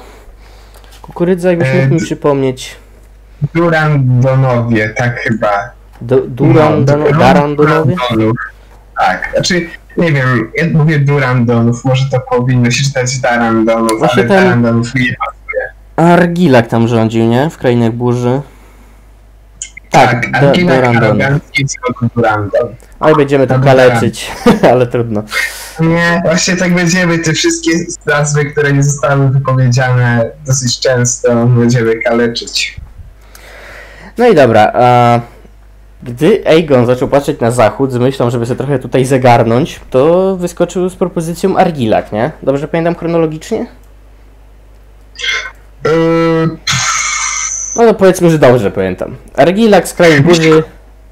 Kukurydza, 1.02 1.48
jakbyś 1.50 1.68
E, 1.68 1.74
mógł 1.82 1.94
mi 1.94 2.00
przypomnieć. 2.00 2.76
Durandonowie, 3.54 4.88
tak 4.88 5.20
chyba. 5.20 5.70
Do, 6.02 6.20
Duran, 6.20 6.84
No, 6.84 7.18
Darandonowie? 7.18 7.96
Tak, 8.98 9.28
znaczy, 9.34 9.68
nie 9.96 10.12
wiem, 10.12 10.52
ja 10.56 10.64
mówię 10.78 10.98
Durandonów, 10.98 11.84
może 11.84 12.04
to 12.10 12.20
powinno 12.20 12.70
się 12.70 12.84
czytać 12.84 13.18
Darandonów, 13.18 13.98
Właśnie 13.98 14.22
ale 14.22 14.28
ten- 14.28 14.44
Darandonów 14.44 14.94
nie 14.94 15.14
ma. 15.18 15.26
Argilak 16.04 16.66
tam 16.66 16.88
rządził, 16.88 17.24
nie? 17.26 17.50
W 17.50 17.58
krainach 17.58 17.92
burzy. 17.92 18.40
Tak, 19.90 20.10
Tak, 20.32 20.42
Argina 20.44 20.74
Durandon. 20.74 21.04
Arogancki 21.04 21.66
Durandon. 22.16 22.68
Oj, 23.00 23.14
będziemy 23.16 23.46
to 23.46 23.58
kaleczyć, 23.60 24.30
ale 24.72 24.86
trudno. 24.86 25.22
Nie, 25.80 26.22
właśnie 26.24 26.56
tak 26.56 26.74
będziemy, 26.74 27.18
te 27.18 27.32
wszystkie 27.32 27.70
nazwy, 28.06 28.44
które 28.44 28.72
nie 28.72 28.82
zostały 28.82 29.28
wypowiedziane 29.30 30.30
dosyć 30.46 30.80
często, 30.80 31.46
będziemy 31.46 31.96
kaleczyć. 31.96 32.76
No 34.18 34.28
i 34.28 34.34
dobra, 34.34 34.72
a 34.74 35.20
gdy 36.02 36.42
Aegon 36.46 36.86
zaczął 36.86 37.08
patrzeć 37.08 37.40
na 37.40 37.50
zachód 37.50 37.92
z 37.92 37.96
myślą, 37.98 38.30
żeby 38.30 38.46
sobie 38.46 38.58
trochę 38.58 38.78
tutaj 38.78 39.04
zagarnąć, 39.04 39.80
to 39.90 40.36
wyskoczył 40.36 40.88
z 40.88 40.96
propozycją 40.96 41.56
Argilak, 41.56 42.12
nie? 42.12 42.30
Dobrze 42.42 42.68
pamiętam 42.68 42.94
chronologicznie? 42.94 43.66
Yy, 45.84 45.90
No 47.76 47.82
to 47.86 47.94
powiedzmy, 47.94 48.30
że 48.30 48.38
dobrze 48.38 48.70
pamiętam. 48.70 49.16
Argilak 49.36 49.88
z 49.88 49.94
krain 49.94 50.22
burzy 50.22 50.62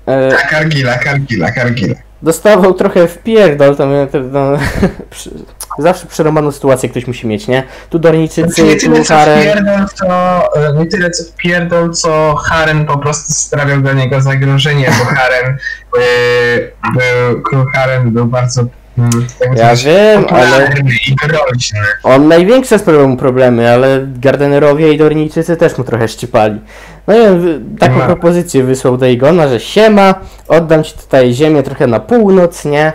e, 0.07 0.31
tak, 0.31 0.53
Argila, 0.53 0.99
Argila, 1.07 1.47
Argila. 1.63 1.95
dostawał 2.23 2.75
trochę 2.75 3.09
w 3.09 3.19
pierdol, 3.19 3.77
tam, 3.77 3.91
no, 4.33 4.53
zawsze 5.79 6.07
przerąbaną 6.07 6.53
sytuację 6.53 6.89
ktoś 6.89 7.07
musi 7.07 7.27
mieć, 7.27 7.49
nie? 7.49 7.63
Tu 7.91 7.99
Dorniczycy, 7.99 8.63
nie 8.63 8.77
tu 8.77 8.81
tyle 8.81 9.05
co 9.05 9.15
Harem. 9.15 9.41
wpierdol, 9.41 9.87
co, 9.95 10.07
e, 10.57 10.73
nie 10.75 10.87
tyle 10.87 11.11
co 11.11 11.25
wpierdol, 11.25 11.93
co 11.93 12.35
Harem 12.35 12.87
po 12.87 12.99
prostu 12.99 13.33
sprawiał 13.33 13.81
dla 13.81 13.93
niego 13.93 14.21
zagrożenie, 14.21 14.91
bo 14.99 15.05
Harem 15.05 15.57
e, 15.99 16.01
był, 16.93 17.43
król 17.43 17.67
Harem 17.75 18.11
był 18.11 18.27
bardzo 18.27 18.65
mm, 18.99 19.11
Ja 19.57 19.77
wiem, 19.77 20.25
ale 20.31 20.75
on 22.03 22.29
największe 22.29 22.79
sprawiał 22.79 23.09
mu 23.09 23.17
problemy, 23.17 23.73
ale 23.73 24.07
Gardenerowie 24.07 24.93
i 24.93 24.99
Dorniczycy 24.99 25.57
też 25.57 25.79
mu 25.79 25.85
trochę 25.85 26.09
szczypali. 26.09 26.61
No 27.07 27.15
i 27.15 27.21
taką 27.79 28.01
propozycję 28.01 28.65
wysłał 28.65 28.97
do 28.97 29.07
Igona, 29.07 29.49
że 29.49 29.61
siema, 29.61 30.15
oddam 30.49 30.85
ci 30.85 30.93
tutaj 30.99 31.33
ziemię 31.33 31.63
trochę 31.63 31.87
na 31.87 32.01
północ, 32.01 32.65
nie? 32.65 32.93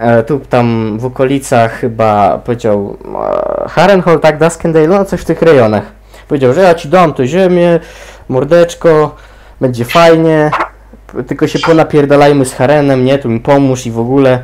E, 0.00 0.22
tu 0.22 0.40
tam 0.40 0.98
w 0.98 1.04
okolicach 1.04 1.72
chyba 1.72 2.38
powiedział 2.38 2.96
e, 3.64 3.68
Harrenhal, 3.68 4.20
tak, 4.20 4.38
Duskendale, 4.38 4.88
no 4.88 5.04
coś 5.04 5.20
w 5.20 5.24
tych 5.24 5.42
rejonach. 5.42 5.82
Powiedział, 6.28 6.52
że 6.52 6.60
ja 6.60 6.74
ci 6.74 6.88
dam 6.88 7.14
tę 7.14 7.26
ziemię, 7.26 7.80
mordeczko, 8.28 9.14
będzie 9.60 9.84
fajnie, 9.84 10.50
tylko 11.26 11.46
się 11.46 11.58
ponapierdalajmy 11.58 12.44
z 12.44 12.54
Harenem, 12.54 13.04
nie, 13.04 13.18
tu 13.18 13.28
mi 13.28 13.40
pomóż 13.40 13.86
i 13.86 13.90
w 13.90 13.98
ogóle. 13.98 14.42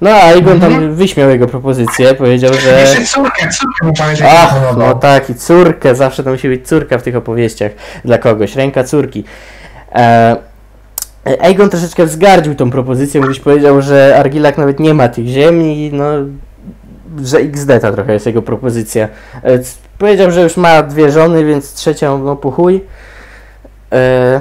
No 0.00 0.10
a 0.10 0.32
Egon 0.32 0.60
tam 0.60 0.72
Mhm. 0.72 0.94
wyśmiał 0.94 1.30
jego 1.30 1.46
propozycję, 1.46 2.14
powiedział, 2.14 2.54
że... 2.54 2.80
Jeszcze 2.80 3.04
córkę, 3.04 3.48
córkę 3.48 3.86
mu 3.86 3.92
pamiętam, 3.98 4.28
Ach, 4.30 4.54
no 4.78 4.94
tak, 4.94 5.30
i 5.30 5.34
córkę, 5.34 5.94
zawsze 5.94 6.24
to 6.24 6.30
musi 6.30 6.48
być 6.48 6.68
córka 6.68 6.98
w 6.98 7.02
tych 7.02 7.16
opowieściach 7.16 7.72
dla 8.04 8.18
kogoś, 8.18 8.56
ręka 8.56 8.84
córki. 8.84 9.24
E, 9.94 10.36
Aegon 11.24 11.70
troszeczkę 11.70 12.06
wzgardził 12.06 12.54
tą 12.54 12.70
propozycję, 12.70 13.20
gdyś 13.20 13.40
powiedział, 13.40 13.82
że 13.82 14.16
Argilak 14.18 14.58
nawet 14.58 14.80
nie 14.80 14.94
ma 14.94 15.08
tych 15.08 15.26
ziemi, 15.26 15.90
no, 15.92 16.04
że 17.24 17.38
XD 17.38 17.80
ta 17.80 17.92
trochę 17.92 18.12
jest 18.12 18.26
jego 18.26 18.42
propozycja. 18.42 19.08
E, 19.42 19.58
powiedział, 19.98 20.30
że 20.30 20.42
już 20.42 20.56
ma 20.56 20.82
dwie 20.82 21.10
żony, 21.10 21.44
więc 21.44 21.74
trzecią, 21.74 22.18
no 22.18 22.36
puchuj. 22.36 22.84
E, 23.92 24.40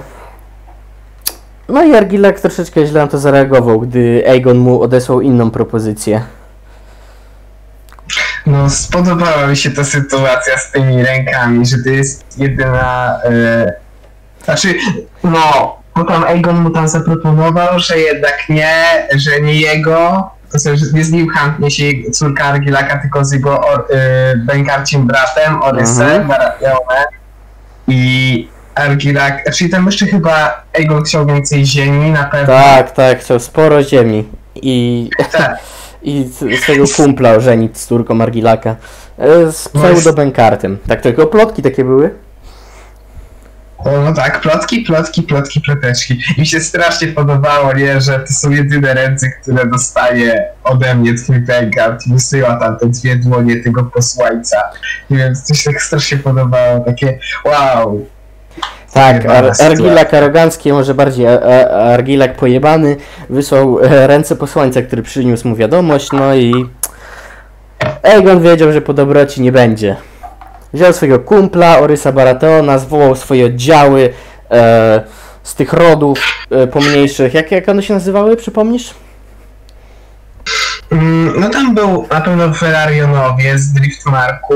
no 1.69 1.83
i 1.83 1.95
Argilak 1.95 2.39
troszeczkę 2.39 2.85
źle 2.85 3.01
na 3.01 3.07
to 3.07 3.17
zareagował, 3.17 3.79
gdy 3.79 4.23
Aegon 4.27 4.57
mu 4.57 4.81
odesłał 4.81 5.21
inną 5.21 5.51
propozycję. 5.51 6.21
No, 8.45 8.69
spodobała 8.69 9.47
mi 9.47 9.57
się 9.57 9.71
ta 9.71 9.83
sytuacja 9.83 10.57
z 10.57 10.71
tymi 10.71 11.03
rękami, 11.03 11.65
że 11.65 11.77
to 11.83 11.89
jest 11.89 12.37
jedyna. 12.37 13.19
E, 13.23 13.73
znaczy, 14.45 14.75
no, 15.23 15.82
bo 15.95 16.03
tam 16.03 16.23
Egon 16.27 16.55
mu 16.55 16.69
tam 16.69 16.87
zaproponował, 16.87 17.79
że 17.79 17.97
jednak 17.99 18.37
nie, 18.49 18.73
że 19.15 19.41
nie 19.41 19.53
jego. 19.55 20.29
To 20.51 20.59
znaczy, 20.59 20.77
że 20.77 20.85
nie 20.93 21.03
z 21.03 21.11
nim 21.11 21.29
handnie 21.29 21.71
się 21.71 21.83
córka 22.13 22.43
Argilaka, 22.43 22.97
tylko 23.01 23.25
z 23.25 23.31
jego 23.31 23.61
or, 23.67 23.85
e, 23.89 24.35
bękarcim 24.37 25.07
bratem, 25.07 25.61
Orysem, 25.61 26.07
Mhm. 26.07 26.27
Baratheonem. 26.27 27.05
I 27.87 28.47
Argilak, 28.75 29.43
czyli 29.55 29.69
tam 29.69 29.85
jeszcze 29.85 30.05
chyba 30.05 30.63
Egon 30.73 31.03
chciał 31.03 31.25
więcej 31.25 31.65
ziemi, 31.65 32.11
na 32.11 32.23
pewno. 32.23 32.47
Tak, 32.53 32.91
tak, 32.91 33.19
chciał 33.19 33.39
sporo 33.39 33.83
ziemi. 33.83 34.27
I, 34.55 35.09
tak. 35.31 35.57
i 36.03 36.29
swojego 36.63 36.85
kumpla 36.95 37.31
ożenić 37.31 37.77
z 37.77 37.85
córką 37.87 38.21
Argilaka. 38.21 38.75
E, 39.19 39.51
Z 39.51 39.69
pseudo-bękartym. 39.69 40.77
Tak, 40.87 41.01
tylko 41.01 41.27
plotki 41.27 41.61
takie 41.61 41.83
były. 41.83 42.09
O, 43.85 44.01
no 44.01 44.13
tak, 44.13 44.41
plotki, 44.41 44.81
plotki, 44.81 45.23
plotki, 45.23 45.61
ploteczki. 45.61 46.19
I 46.37 46.39
mi 46.41 46.45
się 46.47 46.59
strasznie 46.59 47.07
podobało, 47.07 47.73
nie, 47.73 48.01
że 48.01 48.19
to 48.19 48.33
są 48.33 48.49
jedyne 48.49 48.93
ręce, 48.93 49.29
które 49.41 49.67
dostaje 49.67 50.45
ode 50.63 50.95
mnie 50.95 51.13
twój 51.13 51.45
Vanguard 51.45 52.07
i 52.07 52.13
wysyła 52.13 52.55
tam 52.55 52.77
te 52.77 52.85
dwie 52.85 53.15
dłonie 53.15 53.63
tego 53.63 53.83
posłańca. 53.83 54.57
Nie 55.09 55.17
wiem, 55.17 55.33
to 55.47 55.53
się 55.53 55.71
tak 55.71 55.81
strasznie 55.81 56.17
podobało, 56.17 56.79
takie 56.79 57.19
wow. 57.45 58.05
Tak, 58.93 59.25
Ar. 59.25 59.51
Argilak 59.65 60.13
arogancki, 60.13 60.73
może 60.73 60.93
bardziej 60.93 61.27
a- 61.27 61.39
a- 61.41 61.93
Argilak 61.93 62.35
pojebany, 62.35 62.95
wysłał 63.29 63.79
e, 63.83 64.07
ręce 64.07 64.35
posłańca, 64.35 64.81
który 64.81 65.01
przyniósł 65.03 65.47
mu 65.47 65.55
wiadomość, 65.55 66.11
no 66.11 66.35
i 66.35 66.65
Aegon 68.03 68.41
wiedział, 68.41 68.73
że 68.73 68.81
po 68.81 68.93
dobroci 68.93 69.41
nie 69.41 69.51
będzie. 69.51 69.95
Wziął 70.73 70.93
swojego 70.93 71.19
kumpla, 71.19 71.79
Orysa 71.79 72.11
Baratheona, 72.11 72.77
zwołał 72.77 73.15
swoje 73.15 73.45
oddziały 73.45 74.13
e, 74.51 75.03
z 75.43 75.55
tych 75.55 75.73
rodów 75.73 76.19
e, 76.51 76.67
pomniejszych. 76.67 77.33
Jak, 77.33 77.51
jak 77.51 77.69
one 77.69 77.83
się 77.83 77.93
nazywały, 77.93 78.37
przypomnisz? 78.37 78.93
Mm, 80.91 81.33
No 81.39 81.49
tam 81.49 81.75
był 81.75 82.07
na 82.11 82.21
pewno 82.21 82.49
Velarionowie 82.49 83.57
z 83.59 83.73
Driftmarku, 83.73 84.53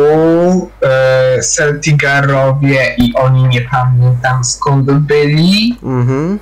e, 0.84 1.42
Celtigarowie 1.42 2.96
i 2.98 3.14
oni 3.16 3.44
nie 3.44 3.62
pamiętam 3.62 4.44
skąd 4.44 4.92
byli. 4.92 5.80
Mhm. 5.84 6.40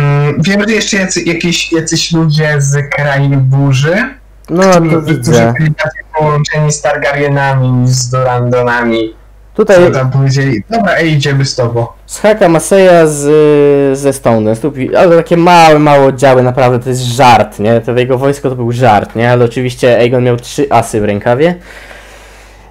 Mm, 0.00 0.42
Wiem, 0.42 0.62
że 0.68 0.74
jeszcze 0.74 0.96
jacy, 0.96 1.22
jakieś, 1.22 1.72
jacyś 1.72 2.12
ludzie 2.12 2.54
z 2.58 2.90
krain 2.90 3.40
burzy. 3.40 4.14
No, 4.50 4.62
to 4.62 4.80
którzy 4.80 5.02
widzę. 5.14 5.54
byli 5.58 5.70
bardziej 5.70 6.02
połączeni 6.18 6.72
z 6.72 6.82
Targaryenami 6.82 7.88
z 7.88 8.10
Durandonami. 8.10 9.14
Tutaj 9.54 9.76
Co 9.76 9.90
tam 9.90 10.10
powiedzieli, 10.10 10.62
dobra, 10.70 10.92
ej, 10.96 11.12
idziemy 11.12 11.44
z 11.44 11.54
tobą. 11.56 11.86
z 12.06 12.20
Haka 12.20 12.48
Maseja 12.48 13.06
z, 13.06 13.98
ze 13.98 14.12
Stone, 14.12 14.54
ale 14.98 15.16
takie 15.16 15.36
małe, 15.36 15.78
małe 15.78 16.06
oddziały, 16.06 16.42
naprawdę 16.42 16.78
to 16.78 16.88
jest 16.88 17.02
żart, 17.02 17.58
nie? 17.58 17.80
To 17.80 17.92
jego 17.92 18.18
wojsko 18.18 18.50
to 18.50 18.56
był 18.56 18.72
żart, 18.72 19.16
nie? 19.16 19.30
Ale 19.32 19.44
oczywiście 19.44 19.98
Aegon 19.98 20.24
miał 20.24 20.36
trzy 20.36 20.66
asy 20.70 21.00
w 21.00 21.04
rękawie. 21.04 21.54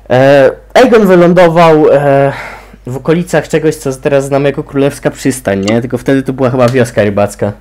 E, 0.10 0.52
Aegon 0.74 1.08
wylądował 1.08 1.86
e, 1.92 2.34
w 2.88 2.98
okolicach 2.98 3.48
czegoś, 3.48 3.76
co 3.76 3.94
teraz 3.94 4.26
znamy 4.26 4.50
jako 4.50 4.64
Królewska 4.64 5.12
Przystań, 5.12 5.66
nie? 5.66 5.82
Tylko 5.82 5.98
wtedy 5.98 6.24
to 6.24 6.34
była 6.34 6.50
chyba 6.50 6.70
wioska 6.70 7.04
rybacka 7.04 7.52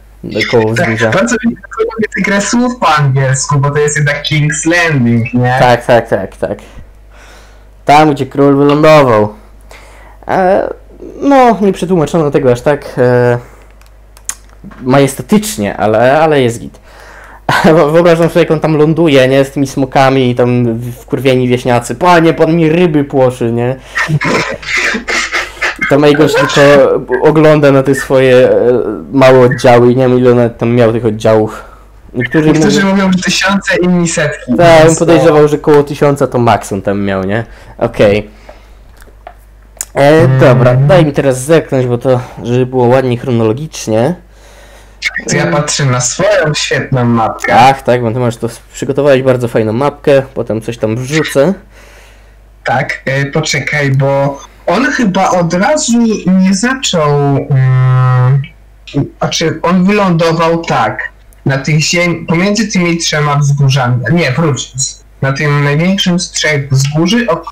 koło 0.51 0.75
Tak, 0.75 0.87
wzgórza. 0.87 1.11
bardzo 1.11 1.37
mi 1.47 1.51
lubię 1.79 2.09
tę 2.17 2.23
grę 2.23 2.41
słów 2.41 2.77
po 2.81 2.89
angielsku, 2.89 3.59
bo 3.59 3.71
to 3.71 3.79
jest 3.79 3.97
jednak 3.97 4.23
King's 4.23 4.67
Landing, 4.71 5.35
nie? 5.35 5.57
Tak, 5.59 5.87
tak, 5.87 6.09
tak, 6.09 6.37
tak. 6.37 6.59
Tam, 7.85 8.15
gdzie 8.15 8.27
król 8.27 8.57
wylądował. 8.57 9.35
E, 10.29 10.69
no, 11.21 11.59
nie 11.61 11.73
przetłumaczono 11.73 12.31
tego 12.31 12.53
aż 12.53 12.61
tak 12.61 12.85
e, 12.99 13.39
majestatycznie, 14.83 15.77
ale, 15.77 16.19
ale 16.23 16.43
jest 16.43 16.61
git. 16.61 16.81
Wyobrażam 17.93 18.29
sobie, 18.29 18.41
jak 18.41 18.51
on 18.51 18.61
tam 18.61 18.77
ląduje, 18.77 19.29
nie? 19.29 19.45
Z 19.45 19.51
tymi 19.51 19.67
smokami 19.67 20.31
i 20.31 20.35
tam 20.35 20.79
wkurwieni 21.01 21.49
wieśniacy. 21.49 21.95
Panie, 21.95 22.35
pan 22.35 22.57
mi 22.57 22.69
ryby 22.69 23.05
płoszy, 23.05 23.53
nie? 23.53 23.77
Tam 25.93 26.05
Ejgosz 26.05 26.33
tylko 26.35 26.61
ogląda 27.23 27.73
na 27.73 27.83
te 27.83 27.95
swoje 27.95 28.51
e, 28.51 28.55
małe 29.13 29.41
oddziały 29.41 29.93
i 29.93 29.97
nie 29.97 30.09
wiem 30.09 30.19
ile 30.19 30.31
on 30.31 30.51
tam 30.51 30.75
miał 30.75 30.93
tych 30.93 31.07
oddziałów. 31.07 31.65
Niektórzy 32.15 32.47
mówią... 32.47 32.61
Niektórzy 32.61 32.85
mówią, 32.85 33.13
że 33.13 33.19
tysiące, 33.19 33.77
inni 33.77 34.09
setki. 34.09 34.57
Tak, 34.57 34.85
więc, 34.85 34.99
podejrzewał, 34.99 35.49
że 35.49 35.59
koło 35.59 35.83
tysiąca 35.83 36.27
to 36.27 36.39
maks 36.39 36.73
on 36.73 36.83
tam 36.83 37.01
miał, 37.01 37.25
nie? 37.25 37.45
Okej. 37.79 38.31
E, 39.95 40.29
Dobra, 40.29 40.75
daj 40.75 41.07
mi 41.07 41.13
teraz 41.13 41.41
zerknąć, 41.41 41.87
bo 41.87 41.99
to, 41.99 42.21
żeby 42.43 42.67
było 42.67 42.87
ładnie 42.87 43.19
chronologicznie. 43.19 44.15
no, 45.21 45.31
To 45.31 45.37
ja 45.37 45.47
patrzę 45.47 45.85
na 45.85 46.01
swoją 46.01 46.55
świetną 46.55 47.05
mapkę. 47.05 47.53
Tak, 47.53 47.83
tak, 47.83 48.03
bo 48.03 48.11
ty 48.11 48.19
masz 48.19 48.37
to 48.37 48.49
przygotowałeś 48.73 49.23
bardzo 49.23 49.49
fajną 49.49 49.73
mapkę, 49.73 50.23
potem 50.35 50.61
coś 50.61 50.79
tam 50.79 50.97
wrzucę. 50.97 51.55
Tak, 52.65 53.03
y, 53.23 53.31
poczekaj, 53.31 53.91
bo 53.91 54.39
on 54.67 54.85
chyba 54.93 55.31
od 55.31 55.55
razu 55.55 55.93
nie 56.27 56.55
zaczął. 56.55 57.37
Mm, 57.51 58.43
znaczy, 59.19 59.59
on 59.63 59.85
wylądował 59.85 60.65
tak. 60.65 61.13
Na 61.47 61.59
tych 61.59 61.81
ziem... 61.81 62.27
pomiędzy 62.27 62.69
tymi 62.69 62.99
trzema 62.99 63.37
wzgórzami. 63.37 64.05
Nie, 64.13 64.33
wróć. 64.33 64.73
Na 65.23 65.33
tym 65.33 65.65
największym 65.65 66.21
z 66.21 66.31
trzech 66.31 66.71
wzgórzy, 66.71 67.27
o, 67.29 67.43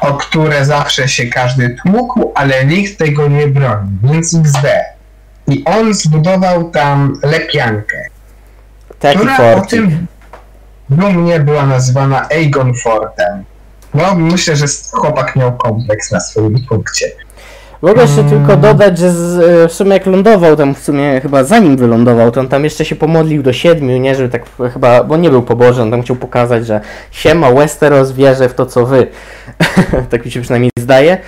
o 0.00 0.14
które 0.14 0.64
zawsze 0.64 1.08
się 1.08 1.26
każdy 1.26 1.76
tłukł, 1.82 2.32
ale 2.34 2.64
nikt 2.64 2.98
tego 2.98 3.28
nie 3.28 3.46
broni, 3.46 3.90
więc 4.02 4.34
XD. 4.34 4.66
I 5.48 5.64
on 5.64 5.94
zbudował 5.94 6.70
tam 6.70 7.20
lepiankę, 7.22 7.96
Taki 8.98 9.18
która 9.18 9.34
o 9.34 9.36
forcik. 9.36 9.70
tym 9.70 10.06
dumnie 10.90 11.40
była 11.40 11.66
nazywana 11.66 12.28
Aegon 12.28 12.74
Fortem. 12.74 13.44
No, 13.94 14.14
myślę, 14.14 14.56
że 14.56 14.66
chłopak 14.92 15.36
miał 15.36 15.52
kompleks 15.52 16.12
na 16.12 16.20
swoim 16.20 16.56
punkcie. 16.68 17.06
Mogę 17.82 18.02
jeszcze 18.02 18.20
Mm. 18.20 18.30
tylko 18.30 18.56
dodać, 18.56 18.98
że 18.98 19.12
z, 19.12 19.40
e, 19.40 19.68
w 19.68 19.72
sumie 19.72 19.92
jak 19.92 20.06
lądował 20.06 20.56
tam 20.56 20.74
w 20.74 20.78
sumie 20.78 21.20
chyba 21.20 21.44
zanim 21.44 21.76
wylądował, 21.76 22.30
to 22.30 22.40
on 22.40 22.48
tam 22.48 22.64
jeszcze 22.64 22.84
się 22.84 22.96
pomodlił 22.96 23.42
do 23.42 23.52
siedmiu, 23.52 23.98
nie, 23.98 24.14
żeby 24.14 24.28
tak 24.28 24.42
chyba, 24.72 25.04
bo 25.04 25.16
nie 25.16 25.30
był 25.30 25.42
pobożny, 25.42 25.82
on 25.82 25.90
tam 25.90 26.02
chciał 26.02 26.16
pokazać, 26.16 26.66
że 26.66 26.80
siema 27.10 27.52
Westeros 27.52 28.12
wierzę 28.12 28.48
w 28.48 28.54
to 28.54 28.66
co 28.66 28.86
wy. 28.86 29.06
tak 30.10 30.24
mi 30.24 30.30
się 30.30 30.40
przynajmniej 30.40 30.70
zdaje. 30.78 31.18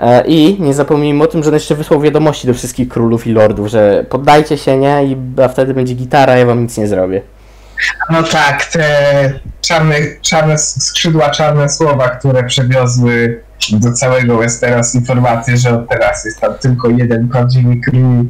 E, 0.00 0.24
I 0.26 0.56
nie 0.60 0.74
zapomnijmy 0.74 1.24
o 1.24 1.26
tym, 1.26 1.42
że 1.42 1.48
on 1.48 1.54
jeszcze 1.54 1.74
wysłał 1.74 2.00
wiadomości 2.00 2.46
do 2.46 2.54
wszystkich 2.54 2.88
królów 2.88 3.26
i 3.26 3.32
lordów, 3.32 3.68
że 3.68 4.06
poddajcie 4.08 4.58
się, 4.58 4.76
nie, 4.76 5.04
i 5.04 5.16
a 5.42 5.48
wtedy 5.48 5.74
będzie 5.74 5.94
gitara, 5.94 6.36
ja 6.36 6.46
wam 6.46 6.62
nic 6.62 6.78
nie 6.78 6.86
zrobię. 6.86 7.22
No 8.10 8.22
tak, 8.22 8.64
te 8.64 9.40
czarne, 9.60 9.96
czarne 10.22 10.58
skrzydła, 10.58 11.30
czarne 11.30 11.68
słowa, 11.68 12.08
które 12.08 12.44
przewiozły 12.44 13.42
do 13.72 13.92
całego 13.92 14.38
Westeros 14.38 14.94
informację, 14.94 15.56
że 15.56 15.74
od 15.74 15.88
teraz 15.88 16.24
jest 16.24 16.40
tam 16.40 16.54
tylko 16.54 16.88
jeden 16.88 17.28
prawdziwy 17.28 17.76
król. 17.76 18.24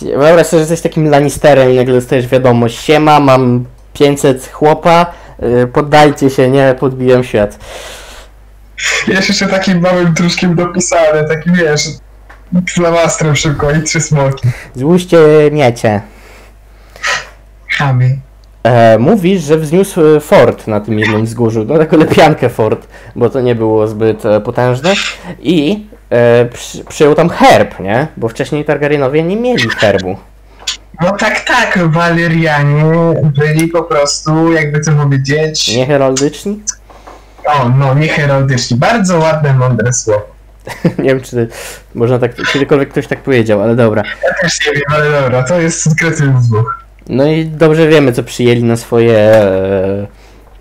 Wyobraź 0.00 0.46
sobie, 0.46 0.64
że 0.64 0.72
jesteś 0.72 0.80
takim 0.80 1.10
Lannisterem 1.10 1.70
i 1.70 1.76
nagle 1.76 1.94
dostajesz 1.94 2.26
wiadomość, 2.26 2.80
siema, 2.80 3.20
mam 3.20 3.64
500 3.92 4.50
chłopa, 4.52 5.06
y, 5.42 5.66
poddajcie 5.66 6.30
się, 6.30 6.50
nie, 6.50 6.74
podbijam 6.80 7.24
świat. 7.24 7.58
Jest 9.08 9.28
jeszcze 9.28 9.46
takim 9.46 9.80
małym 9.80 10.14
druszkiem 10.14 10.54
dopisane, 10.54 11.24
taki 11.28 11.50
wiesz, 11.52 11.82
flamastrem 12.74 13.36
szybko 13.36 13.70
i 13.70 13.82
trzy 13.82 14.00
smoki. 14.00 14.48
Złóżcie 14.74 15.18
miecie. 15.52 16.00
Chamy. 17.78 18.27
E, 18.62 18.98
mówisz, 18.98 19.42
że 19.42 19.58
wzniósł 19.58 20.16
e, 20.16 20.20
fort 20.20 20.66
na 20.66 20.80
tym 20.80 20.98
jednym 20.98 21.24
wzgórzu, 21.24 21.64
no 21.64 21.78
taką 21.78 21.96
lepiankę 21.96 22.48
fort, 22.48 22.86
bo 23.16 23.30
to 23.30 23.40
nie 23.40 23.54
było 23.54 23.88
zbyt 23.88 24.26
e, 24.26 24.40
potężne 24.40 24.92
i 25.40 25.86
e, 26.10 26.44
przy, 26.44 26.84
przyjął 26.84 27.14
tam 27.14 27.28
herb, 27.28 27.80
nie? 27.80 28.06
Bo 28.16 28.28
wcześniej 28.28 28.64
Targaryenowie 28.64 29.22
nie 29.22 29.36
mieli 29.36 29.68
herbu. 29.68 30.16
No 31.00 31.16
tak, 31.16 31.40
tak, 31.40 31.78
Walerianie 31.92 32.84
byli 33.22 33.68
po 33.68 33.82
prostu, 33.82 34.52
jakby 34.52 34.80
to 34.80 34.92
powiedzieć, 34.92 35.76
Nie 35.76 35.86
heroldyczni? 35.86 36.62
o 37.48 37.68
no, 37.68 37.94
nie 37.94 38.08
heraldyczni. 38.08 38.76
Bardzo 38.76 39.18
ładne, 39.18 39.52
mądre 39.54 39.92
słowo. 39.92 40.26
nie 40.98 41.04
wiem, 41.04 41.20
czy 41.20 41.48
można 41.94 42.18
tak, 42.18 42.32
kiedykolwiek 42.52 42.88
ktoś 42.88 43.06
tak 43.06 43.22
powiedział, 43.22 43.62
ale 43.62 43.76
dobra. 43.76 44.02
Ja 44.24 44.34
też 44.40 44.66
nie 44.66 44.72
wiem, 44.72 44.82
ale 44.88 45.22
dobra, 45.22 45.42
to 45.42 45.60
jest 45.60 45.90
skryty 45.90 46.32
wzbuch. 46.32 46.87
No 47.08 47.26
i 47.26 47.46
dobrze 47.46 47.88
wiemy, 47.88 48.12
co 48.12 48.22
przyjęli 48.22 48.62
na 48.64 48.76
swoje. 48.76 49.18
e, 49.18 50.06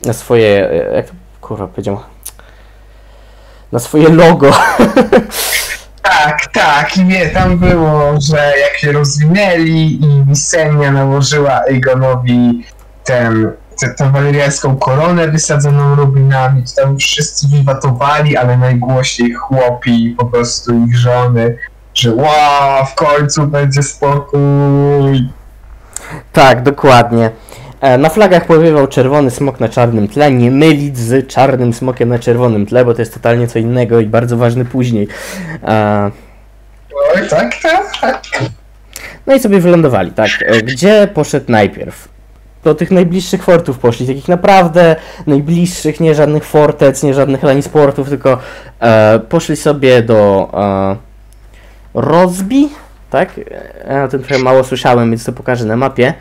Na 0.06 0.14
swoje. 0.14 0.70
e, 0.72 0.96
Jak 0.96 1.06
kurwa 1.42 1.68
powiedział? 1.68 2.00
Na 3.72 3.80
swoje 3.80 4.10
logo. 4.10 4.52
Tak, 6.02 6.48
tak, 6.54 6.98
i 6.98 7.06
wie, 7.06 7.30
tam 7.30 7.58
było, 7.58 8.14
że 8.22 8.54
jak 8.62 8.78
się 8.78 8.92
rozwinęli 8.92 10.00
i 10.02 10.24
Visenya 10.28 10.92
nałożyła 10.92 11.52
Aegonowi 11.70 12.64
ten, 13.04 13.52
tę 13.80 13.88
tę 13.90 14.12
waleriańską 14.12 14.78
koronę 14.78 15.28
wysadzoną 15.28 15.96
rubinami, 15.96 16.64
to 16.64 16.82
tam 16.82 16.98
wszyscy 16.98 17.48
wiwatowali, 17.48 18.38
ale 18.38 18.58
najgłośniej 18.58 19.34
chłopi, 19.34 20.16
po 20.18 20.26
prostu 20.26 20.86
ich 20.86 20.98
żony, 20.98 21.58
że 21.94 22.14
wow, 22.16 22.86
w 22.86 22.96
końcu 22.96 23.48
będzie 23.48 23.84
spokój. 23.84 25.30
Tak, 26.34 26.64
dokładnie. 26.64 27.30
E, 27.82 27.98
Na 27.98 28.10
flagach 28.10 28.46
powiewał 28.46 28.88
czerwony 28.88 29.32
smok 29.32 29.60
na 29.60 29.70
czarnym 29.70 30.08
tle, 30.08 30.32
nie 30.32 30.52
mylić 30.52 30.98
z 30.98 31.28
czarnym 31.28 31.74
smokiem 31.74 32.10
na 32.10 32.20
czerwonym 32.20 32.66
tle, 32.66 32.86
bo 32.86 32.94
to 32.94 33.02
jest 33.02 33.14
totalnie 33.14 33.48
co 33.48 33.60
innego 33.60 34.00
i 34.00 34.06
bardzo 34.06 34.38
ważny 34.38 34.66
później. 34.66 35.08
E, 35.64 36.12
Oj, 37.16 37.30
tak, 37.30 37.52
tak, 37.62 37.98
tak. 38.02 38.22
No 39.28 39.36
i 39.36 39.40
sobie 39.40 39.60
wylądowali, 39.60 40.12
tak. 40.12 40.30
E, 40.46 40.62
Gdzie 40.62 41.08
poszedł 41.14 41.46
najpierw? 41.52 42.08
Do 42.64 42.76
tych 42.76 42.92
najbliższych 42.92 43.44
fortów 43.44 43.80
poszli, 43.80 44.08
takich 44.08 44.28
naprawdę 44.28 44.96
najbliższych, 45.28 46.00
nie 46.00 46.16
żadnych 46.16 46.46
fortec, 46.46 47.04
nie 47.04 47.14
żadnych 47.14 47.44
Lannisportów, 47.44 48.10
tylko 48.10 48.38
e, 48.80 49.20
poszli 49.20 49.56
sobie 49.56 50.02
do 50.02 50.50
e, 50.54 50.96
Rozbi, 51.94 52.70
tak? 53.10 53.30
E, 53.86 53.94
Ja 53.94 54.04
o 54.04 54.08
tym 54.08 54.24
trochę 54.24 54.44
mało 54.44 54.64
słyszałem, 54.64 55.10
więc 55.10 55.26
to 55.26 55.32
pokażę 55.32 55.66
na 55.66 55.76
mapie. 55.76 56.14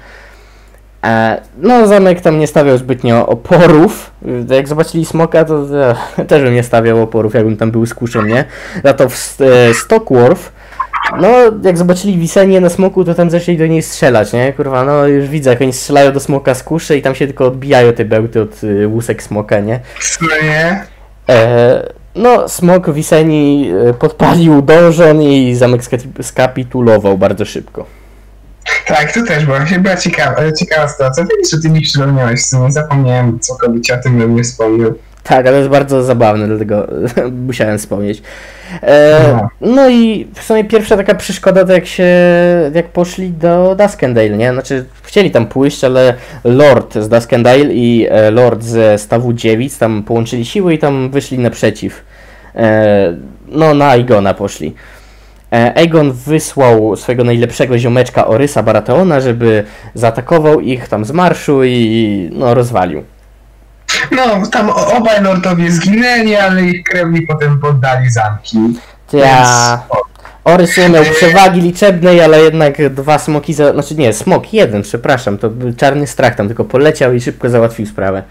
E, 1.05 1.40
no, 1.59 1.87
zamek 1.87 2.20
tam 2.20 2.38
nie 2.38 2.46
stawiał 2.46 2.79
zbytnio 2.79 3.27
oporów. 3.27 4.11
E, 4.51 4.55
Jak 4.57 4.68
zobaczyli 4.68 5.05
smoka, 5.05 5.44
to 5.44 5.64
e, 6.18 6.25
też 6.29 6.42
bym 6.42 6.55
nie 6.55 6.62
stawiał 6.62 7.03
oporów, 7.03 7.35
jakbym 7.35 7.57
tam 7.57 7.70
był 7.70 7.87
skuszony, 7.87 8.29
nie? 8.29 8.44
Za 8.85 8.92
to 8.94 9.09
w 9.09 9.14
St- 9.16 9.40
e, 9.70 9.75
Stockworth 9.75 10.53
no, 11.20 11.29
jak 11.62 11.79
zobaczyli 11.79 12.18
Wisenię 12.18 12.61
na 12.61 12.68
smoku, 12.68 13.05
to 13.05 13.14
tam 13.14 13.31
zaczęli 13.31 13.59
do 13.59 13.66
niej 13.66 13.83
strzelać, 13.83 14.33
nie? 14.33 14.53
Kurwa, 14.53 14.85
no 14.85 15.07
już 15.07 15.29
widzę, 15.29 15.51
jak 15.51 15.61
oni 15.61 15.72
strzelają 15.72 16.12
do 16.12 16.20
smoka 16.20 16.55
z 16.55 16.62
kuszy 16.62 16.96
i 16.96 17.03
tam 17.03 17.14
się 17.14 17.27
tylko 17.27 17.46
odbijają 17.46 17.92
te 17.92 18.05
bełty 18.05 18.40
od 18.42 18.61
łusek 18.87 19.22
smoka, 19.22 19.61
nie? 19.61 19.81
No 20.22 20.29
nie? 20.42 20.85
E, 21.29 21.83
no, 22.16 22.48
smok 22.48 22.90
Wiseni 22.90 23.70
y, 23.90 23.94
podpalił 23.94 24.62
dążon 24.62 25.22
i 25.22 25.55
zamek 25.55 25.81
skapitulował 26.22 27.18
bardzo 27.18 27.44
szybko. 27.44 27.87
Tak, 28.87 29.12
tu 29.12 29.26
też 29.26 29.44
była, 29.44 29.66
się 29.66 29.79
była 29.79 29.96
ciekawa, 29.96 30.52
ciekawa 30.52 30.88
sytuacja. 30.88 31.24
Wiesz, 31.24 31.50
że 31.50 31.59
ty 31.62 31.70
mi 31.70 31.81
przypomniałeś, 31.81 32.40
w 32.40 32.46
sumie 32.46 32.72
zapomniałem 32.72 33.40
całkowicie 33.40 33.94
o 33.94 34.02
tym, 34.02 34.18
bym 34.18 34.37
nie 34.37 34.44
wspomniał. 34.44 34.94
Tak, 35.22 35.38
ale 35.46 35.50
to 35.50 35.57
jest 35.57 35.70
bardzo 35.70 36.02
zabawne, 36.02 36.46
dlatego 36.46 36.87
musiałem 37.46 37.79
wspomnieć. 37.79 38.22
E, 38.83 39.20
No. 39.33 39.48
no 39.61 39.88
i 39.90 40.29
w 40.35 40.42
sumie 40.42 40.64
pierwsza 40.64 40.96
taka 40.96 41.14
przeszkoda 41.14 41.64
to 41.64 41.72
jak 41.72 41.87
się, 41.87 42.07
jak 42.74 42.88
poszli 42.88 43.31
do 43.31 43.76
Duskendale, 43.79 44.31
nie? 44.31 44.52
Znaczy 44.52 44.85
chcieli 45.02 45.31
tam 45.31 45.46
pójść, 45.46 45.85
ale 45.85 46.14
Lord 46.44 46.94
z 46.98 47.09
Duskendale 47.09 47.64
i 47.64 48.07
e, 48.11 48.31
Lord 48.31 48.62
ze 48.62 48.98
Stawu 48.98 49.33
Dziewic 49.33 49.79
tam 49.79 50.02
połączyli 50.02 50.44
siły 50.44 50.74
i 50.74 50.79
tam 50.79 51.11
wyszli 51.11 51.38
naprzeciw. 51.38 52.05
E, 52.57 53.16
no 53.49 53.75
na 53.75 53.88
Aegona 53.88 54.35
poszli. 54.35 54.75
E, 55.53 55.73
Aegon 55.77 56.12
wysłał 56.12 56.97
swojego 56.97 57.25
najlepszego 57.25 57.79
ziomeczka 57.79 58.27
Orysa 58.27 58.62
Baratheona, 58.62 59.21
żeby 59.21 59.64
zaatakował 59.95 60.61
ich 60.61 60.88
tam 60.88 61.05
z 61.05 61.12
marszu 61.12 61.64
i 61.64 62.31
no 62.33 62.55
rozwalił. 62.55 63.05
No, 64.11 64.47
tam 64.53 64.71
obaj 64.71 65.23
lordowie 65.23 65.73
zginęli, 65.73 66.35
ale 66.35 66.62
ich 66.62 66.85
krewni 66.85 67.23
potem 67.27 67.61
poddali 67.61 68.11
zamki. 68.11 68.59
Ja. 69.12 69.83
Orys 70.45 70.77
nie 70.77 70.88
miał 70.88 71.05
przewagi 71.05 71.61
liczebnej, 71.61 72.21
ale 72.21 72.40
jednak 72.40 72.95
dwa 72.95 73.19
smoki, 73.19 73.55
za... 73.55 73.73
znaczy 73.73 73.95
nie, 73.95 74.12
smok, 74.12 74.53
jeden, 74.53 74.83
przepraszam, 74.83 75.38
to 75.38 75.51
był 75.51 75.75
czarny 75.75 76.07
strach 76.07 76.35
tam, 76.35 76.47
tylko 76.47 76.64
poleciał 76.64 77.12
i 77.12 77.21
szybko 77.21 77.51
załatwił 77.51 77.87
sprawę. 77.87 78.23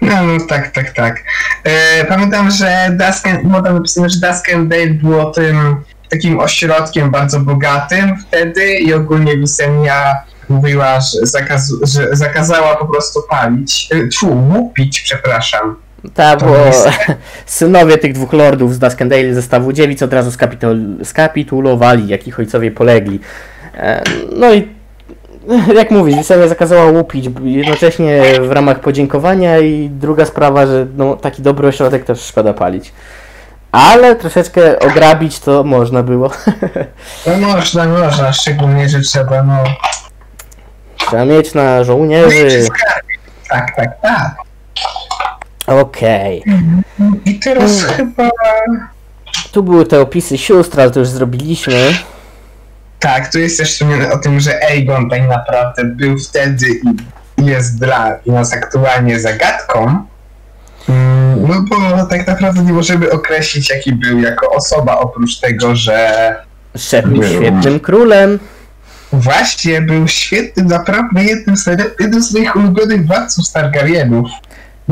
No, 0.00 0.22
no 0.22 0.46
tak, 0.48 0.70
tak, 0.70 0.90
tak. 0.92 1.24
E, 1.64 2.04
pamiętam, 2.04 2.50
że 2.50 2.96
Dusk 2.98 3.26
and, 3.26 3.40
potem 3.52 3.74
napisane, 3.74 4.10
że 4.10 4.20
Dusk 4.20 4.52
and 4.54 4.68
Dale 4.68 4.86
było 4.86 5.30
tym 5.30 5.76
takim 6.08 6.40
ośrodkiem 6.40 7.10
bardzo 7.10 7.40
bogatym 7.40 8.16
wtedy 8.18 8.74
i 8.74 8.94
ogólnie 8.94 9.36
Wisenia 9.36 10.14
mówiła, 10.48 11.00
że, 11.00 11.26
zakaz, 11.26 11.72
że 11.82 12.08
zakazała 12.12 12.76
po 12.76 12.86
prostu 12.86 13.20
palić, 13.30 13.88
e, 13.94 14.08
tfu, 14.08 14.26
łupić, 14.54 15.00
przepraszam. 15.00 15.76
Tak, 16.14 16.40
bo 16.40 16.56
synowie 17.46 17.98
tych 17.98 18.12
dwóch 18.12 18.32
lordów 18.32 18.74
z 18.74 18.78
Duskendale 18.78 19.34
zestawu 19.34 19.72
dziewic 19.72 20.02
od 20.02 20.12
razu 20.12 20.30
skapitul- 20.30 21.04
skapitulowali, 21.04 22.08
jak 22.08 22.26
ich 22.28 22.38
ojcowie 22.38 22.70
polegli. 22.70 23.20
E, 23.74 24.02
No 24.36 24.54
i 24.54 24.79
jak 25.80 25.90
mówisz, 25.90 26.16
Wisenia 26.16 26.48
zakazała 26.48 26.84
łupić, 26.84 27.30
jednocześnie 27.44 28.22
w 28.40 28.52
ramach 28.52 28.80
podziękowania 28.80 29.58
i 29.58 29.90
druga 29.92 30.26
sprawa, 30.26 30.66
że 30.66 30.86
no, 30.96 31.16
taki 31.16 31.42
dobry 31.42 31.68
ośrodek 31.68 32.04
też 32.04 32.20
szkoda 32.20 32.52
palić. 32.52 32.92
Ale 33.72 34.16
troszeczkę 34.16 34.78
ograbić 34.78 35.38
to 35.40 35.64
można 35.64 36.02
było. 36.02 36.30
No 37.26 37.36
można, 37.36 37.86
można, 37.86 38.32
szczególnie, 38.32 38.88
że 38.88 39.00
trzeba, 39.00 39.42
no... 39.42 39.64
Trzeba 40.96 41.24
mieć 41.24 41.54
na 41.54 41.84
żołnierzy. 41.84 42.68
Tak, 43.48 43.76
tak, 43.76 44.00
tak. 44.00 44.34
Okej. 45.66 46.44
I 47.24 47.38
teraz 47.40 47.82
Mm. 47.84 47.94
chyba... 47.96 48.30
Tu 49.52 49.62
były 49.62 49.86
te 49.86 50.00
opisy 50.00 50.38
sióstr, 50.38 50.80
ale 50.80 50.90
to 50.90 51.00
już 51.00 51.08
zrobiliśmy. 51.08 51.92
Tak, 53.00 53.32
tu 53.32 53.38
jest 53.38 53.58
też 53.58 53.72
wspomniane 53.72 54.12
o 54.12 54.18
tym, 54.18 54.40
że 54.40 54.64
Aegon 54.64 55.10
tak 55.10 55.28
naprawdę 55.28 55.84
był 55.84 56.18
wtedy 56.18 56.66
i 57.36 57.46
jest 57.46 57.78
dla 57.78 58.16
nas 58.26 58.52
aktualnie 58.52 59.20
zagadką. 59.20 60.04
Mm, 60.88 61.48
No 61.48 61.64
bo 61.68 62.06
tak 62.06 62.26
naprawdę 62.26 62.62
nie 62.62 62.72
możemy 62.72 63.10
określić, 63.10 63.70
jaki 63.70 63.92
był 63.92 64.18
jako 64.20 64.50
osoba, 64.50 64.98
oprócz 64.98 65.40
tego, 65.40 65.76
że 65.76 66.36
Szef 66.76 67.06
był 67.06 67.22
świetnym 67.22 67.80
królem. 67.80 68.38
właśnie 69.12 69.80
był 69.80 70.08
świetnym, 70.08 70.66
naprawdę 70.66 71.24
jednym 71.24 71.56
z, 71.56 71.66
jednym 72.00 72.22
z 72.22 72.34
moich 72.34 72.56
ulubionych 72.56 73.06
władców 73.06 73.52
Targaryenów. 73.52 74.30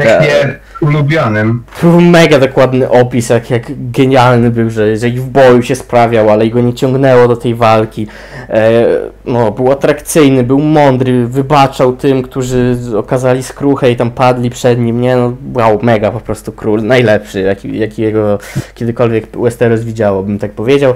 Jak 0.05 0.43
Tak. 0.43 0.61
ulubionym. 0.81 1.63
To 1.81 1.87
był 1.87 2.01
mega 2.01 2.39
dokładny 2.39 2.91
opis, 2.91 3.29
jak, 3.29 3.51
jak 3.51 3.63
genialny 3.91 4.51
był, 4.51 4.71
że, 4.71 4.97
że 4.97 5.09
i 5.09 5.19
w 5.21 5.25
boju 5.25 5.63
się 5.63 5.77
sprawiał, 5.77 6.31
ale 6.31 6.47
i 6.47 6.51
go 6.51 6.61
nie 6.61 6.75
ciągnęło 6.75 7.29
do 7.29 7.37
tej 7.37 7.55
walki. 7.55 8.07
E, 8.49 8.85
no, 9.25 9.51
był 9.51 9.73
atrakcyjny, 9.73 10.45
był 10.45 10.59
mądry, 10.59 11.27
wybaczał 11.27 11.97
tym, 11.97 12.23
którzy 12.23 12.77
okazali 12.97 13.43
skruchę 13.43 13.91
i 13.91 13.97
tam 13.97 14.11
padli 14.11 14.51
przed 14.51 14.79
nim, 14.79 15.01
nie? 15.01 15.17
No, 15.17 15.33
wow, 15.55 15.79
mega 15.83 16.11
po 16.11 16.21
prostu 16.21 16.53
król, 16.53 16.83
najlepszy, 16.83 17.41
jaki, 17.41 17.79
jakiego 17.79 18.39
kiedykolwiek 18.75 19.39
Westeros 19.39 19.81
widziało, 19.81 20.23
bym 20.23 20.39
tak 20.39 20.51
powiedział. 20.53 20.95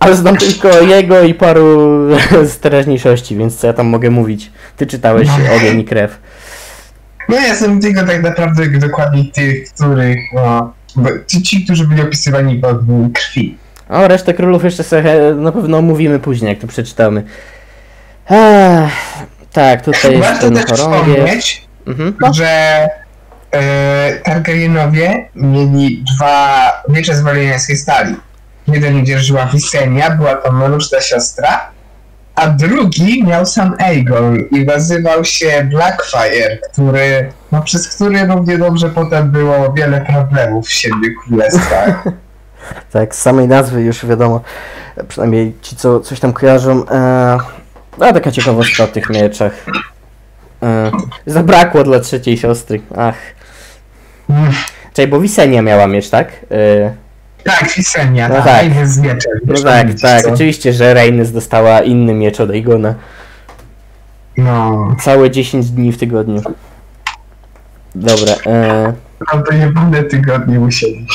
Ale 0.00 0.14
znam 0.16 0.36
tylko 0.36 0.80
jego 0.80 1.22
i 1.22 1.34
paru 1.34 1.78
z 2.44 2.58
teraźniejszości, 2.62 3.36
więc 3.36 3.56
co 3.56 3.66
ja 3.66 3.72
tam 3.72 3.86
mogę 3.86 4.10
mówić? 4.10 4.50
Ty 4.76 4.86
czytałeś 4.86 5.28
Ogień 5.56 5.80
i 5.80 5.84
Krew. 5.84 6.18
No 7.30 7.36
ja 7.36 7.46
jestem 7.46 7.80
tylko 7.80 8.02
tak 8.06 8.22
naprawdę 8.22 8.66
dokładnie 8.66 9.24
tych, 9.24 9.72
których, 9.74 10.18
no, 10.34 10.72
bo 10.96 11.08
ci, 11.26 11.42
ci 11.42 11.64
którzy 11.64 11.86
byli 11.86 12.02
opisywani 12.02 12.60
w 12.60 12.64
ogniu 12.64 13.10
krwi. 13.14 13.56
O, 13.88 14.08
resztę 14.08 14.34
królów 14.34 14.64
jeszcze 14.64 14.82
sobie 14.84 15.02
na 15.36 15.52
pewno 15.52 15.78
omówimy 15.78 16.18
później, 16.18 16.48
jak 16.48 16.58
to 16.58 16.66
przeczytamy. 16.66 17.22
Ech, 18.30 18.90
tak, 19.52 19.82
tutaj 19.84 20.12
jest 20.12 20.28
Warto 20.28 20.40
ten 20.50 20.54
też 20.54 20.80
chorągiew. 20.80 21.16
wspomnieć, 21.16 21.66
Mhm. 21.86 22.34
że 22.34 22.48
e, 23.52 24.12
Targaryenowie 24.24 25.28
mieli 25.34 26.04
dwa 26.16 26.72
miecze 26.88 27.14
z 27.16 27.20
waleniańskiej 27.20 27.76
stali. 27.76 28.16
Jeden 28.68 29.06
dzierżyła 29.06 29.46
Visenya, 29.46 30.10
była 30.10 30.34
to 30.34 30.52
mroczna 30.52 31.00
siostra, 31.00 31.70
a 32.34 32.48
drugi 32.48 33.24
miał 33.24 33.46
sam 33.46 33.74
Aegon 33.78 34.38
i 34.50 34.64
nazywał 34.64 35.24
się 35.24 35.68
Blackfire, 35.70 36.58
który, 36.72 37.32
no, 37.52 37.62
przez 37.62 37.94
który 37.94 38.26
równie 38.26 38.58
dobrze 38.58 38.88
potem 38.88 39.30
było 39.30 39.72
wiele 39.72 40.00
problemów 40.00 40.66
w 40.66 40.72
Siedmiu 40.72 41.08
Królestwach. 41.24 42.04
Tak, 42.90 43.14
z 43.14 43.22
samej 43.22 43.48
nazwy 43.48 43.82
już 43.82 44.06
wiadomo, 44.06 44.40
przynajmniej 45.08 45.54
ci, 45.62 45.76
co 45.76 46.00
coś 46.00 46.20
tam 46.20 46.32
kojarzą. 46.32 46.88
E, 46.90 47.38
a 48.00 48.12
taka 48.12 48.30
ciekawostka 48.30 48.84
o 48.84 48.86
tych 48.86 49.10
mieczach. 49.10 49.52
E, 50.62 50.90
zabrakło 51.26 51.84
dla 51.84 52.00
trzeciej 52.00 52.38
siostry. 52.38 52.80
Ach. 52.96 53.16
Mm. 54.30 54.52
Czekaj, 54.92 55.10
bo 55.10 55.20
Wisenia 55.20 55.62
miała 55.62 55.86
miecz, 55.86 56.10
tak? 56.10 56.28
E, 56.50 56.94
tak, 57.44 57.72
Visenya, 57.76 58.28
No 58.28 58.34
tak. 58.34 58.44
tak. 58.44 58.88
z 58.88 58.98
mieczem. 58.98 59.32
no 59.46 59.60
tak, 59.62 59.86
widzisz, 59.86 60.02
tak, 60.02 60.22
co? 60.22 60.32
oczywiście, 60.32 60.72
że 60.72 60.94
Reynes 60.94 61.32
dostała 61.32 61.80
inny 61.80 62.14
miecz 62.14 62.40
od 62.40 62.50
Aegona. 62.50 62.94
No, 64.36 64.96
Całe 65.00 65.30
10 65.30 65.70
dni 65.70 65.92
w 65.92 65.98
tygodniu. 65.98 66.42
Dobra, 67.94 68.32
e, 68.46 68.92
no 69.34 69.42
to 69.42 69.54
nie 69.54 69.66
będę 69.66 70.02
tygodnie 70.02 70.58
musieli. 70.58 71.06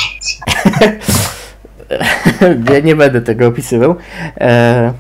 ja 2.74 2.80
nie 2.80 2.96
będę 2.96 3.22
tego 3.22 3.48
opisywał. 3.48 3.96
E, 4.42 4.94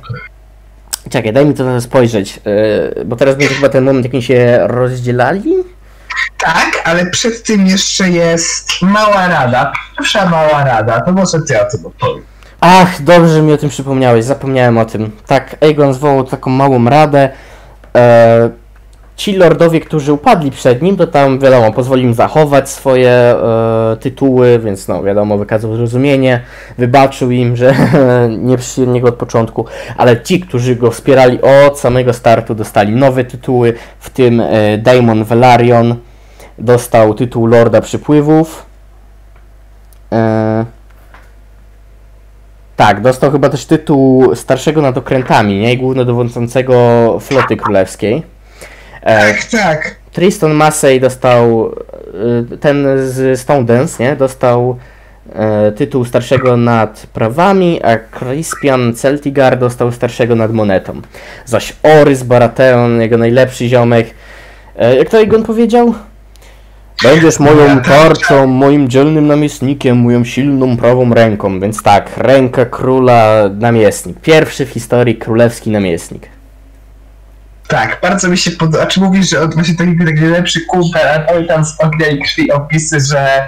czekaj, 1.10 1.34
daj 1.34 1.46
mi 1.46 1.54
to 1.54 1.82
spojrzeć, 1.82 2.40
e, 2.46 3.06
bo 3.06 3.16
teraz 3.16 3.36
będzie 3.36 3.56
chyba 3.56 3.70
ten 3.70 3.84
moment, 3.84 4.06
jak 4.06 4.14
oni 4.14 4.24
się 4.24 4.60
rozdzielali. 4.62 5.54
Tak, 6.38 6.82
ale 6.84 7.06
przed 7.06 7.44
tym 7.44 7.68
jeszcze 7.68 8.10
jest 8.10 8.82
mała 8.82 9.28
rada. 9.28 9.74
Pierwsza 9.98 10.30
mała 10.30 10.64
rada, 10.64 11.02
to 11.02 11.12
może 11.12 11.42
ty 11.48 11.62
o 11.62 11.72
tym 11.72 11.86
opowiem. 11.86 12.24
Ach, 12.62 13.04
dobrze 13.04 13.42
mi 13.42 13.54
o 13.54 13.58
tym 13.58 13.70
przypomniałeś, 13.70 14.26
zapomniałem 14.26 14.78
o 14.78 14.86
tym. 14.86 15.12
Tak, 15.28 15.56
Aegon 15.62 15.94
zwołał 15.94 16.24
taką 16.24 16.52
małą 16.52 16.86
radę. 16.86 17.30
E, 17.96 18.50
ci 19.16 19.34
lordowie, 19.34 19.80
którzy 19.80 20.14
upadli 20.14 20.52
przed 20.52 20.82
nim, 20.82 20.98
to 20.98 21.08
tam 21.08 21.40
wiadomo, 21.40 21.72
pozwolił 21.72 22.06
im 22.06 22.14
zachować 22.14 22.70
swoje 22.70 23.10
e, 23.10 23.98
tytuły, 24.00 24.60
więc 24.60 24.88
no 24.88 25.04
wiadomo, 25.04 25.38
wykazał 25.38 25.76
zrozumienie, 25.76 26.42
wybaczył 26.78 27.32
im, 27.32 27.56
że 27.56 27.76
nie 28.30 28.58
przyszli 28.58 28.88
niego 28.88 29.08
od 29.08 29.16
początku, 29.16 29.66
ale 29.98 30.22
ci, 30.22 30.40
którzy 30.40 30.76
go 30.76 30.92
wspierali 30.92 31.40
od 31.42 31.80
samego 31.80 32.14
startu, 32.14 32.56
dostali 32.56 32.96
nowe 32.96 33.24
tytuły, 33.24 33.74
w 34.00 34.10
tym 34.10 34.42
e, 34.42 34.78
Daemon 34.78 35.24
Velaryon 35.24 35.96
dostał 36.58 37.14
tytuł 37.14 37.48
Lorda 37.48 37.82
Przypływów. 37.82 38.66
E, 40.12 40.66
tak, 42.76 43.02
dostał 43.02 43.32
chyba 43.32 43.50
też 43.50 43.66
tytuł 43.66 44.36
starszego 44.36 44.82
nad 44.82 44.98
okrętami, 44.98 45.60
nie? 45.60 45.78
Głównodowodzącego 45.78 47.18
floty 47.20 47.58
królewskiej. 47.58 48.24
E, 49.02 49.34
Tak, 49.34 49.44
tak. 49.44 49.96
Tristan 50.16 50.54
Massey 50.54 51.00
dostał, 51.00 51.72
y, 52.52 52.58
ten 52.58 52.86
z 52.98 53.40
Stone 53.40 53.64
Dance, 53.64 54.04
nie? 54.04 54.16
Dostał 54.16 54.78
e, 55.34 55.72
tytuł 55.72 56.06
starszego 56.06 56.58
nad 56.58 57.08
prawami, 57.14 57.84
a 57.84 57.98
Crispian 57.98 58.94
Celtigar 58.94 59.60
dostał 59.60 59.92
starszego 59.92 60.36
nad 60.36 60.52
monetą. 60.52 61.02
Zaś 61.46 61.74
Orys 61.84 62.24
Baratheon, 62.24 63.02
jego 63.02 63.18
najlepszy 63.18 63.68
ziomek, 63.68 64.08
e, 64.76 64.96
jak 64.96 65.10
to 65.10 65.20
Egon 65.20 65.44
powiedział? 65.44 65.94
Będziesz 67.06 67.40
moją 67.40 67.82
tarczą, 67.82 68.48
moim 68.48 68.90
dzielnym 68.90 69.28
namiestnikiem, 69.28 69.98
moją 69.98 70.24
silną 70.24 70.78
prawą 70.78 71.14
ręką, 71.14 71.60
więc 71.60 71.84
tak, 71.84 72.18
ręka 72.18 72.66
króla 72.66 73.50
namiestnik. 73.60 74.20
Pierwszy 74.20 74.66
w 74.66 74.70
historii 74.70 75.16
królewski 75.16 75.72
namiestnik. 75.72 76.30
Tak, 77.68 78.00
bardzo 78.02 78.28
mi 78.28 78.38
się 78.38 78.52
podoba. 78.52 78.86
Czy 78.86 79.00
mówisz, 79.00 79.30
że 79.30 79.42
on 79.42 79.52
właśnie 79.52 79.76
taki, 79.76 79.98
taki 80.06 80.22
lepszy 80.22 80.62
kumpel, 80.62 81.08
ale 81.08 81.26
pamiętam 81.26 81.66
z 81.66 81.82
ognia 81.82 82.08
i 82.08 82.20
krwi 82.20 82.52
opisy, 82.52 83.00
że 83.00 83.48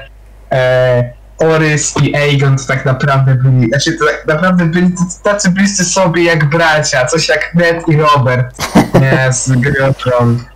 e, 0.51 1.13
Orys 1.39 1.93
i 2.03 2.15
Aegon 2.15 2.57
to 2.57 2.63
tak 2.67 2.85
naprawdę 2.85 3.35
byli, 3.35 3.67
znaczy 3.67 3.93
to 3.93 4.05
tak 4.05 4.27
naprawdę 4.27 4.65
byli 4.65 4.91
tacy 5.23 5.49
bliscy 5.49 5.85
sobie 5.85 6.23
jak 6.23 6.49
bracia, 6.49 7.05
coś 7.05 7.29
jak 7.29 7.55
Ned 7.55 7.87
i 7.87 7.97
Robert, 7.97 8.55
nie, 9.01 9.33
z. 9.33 9.51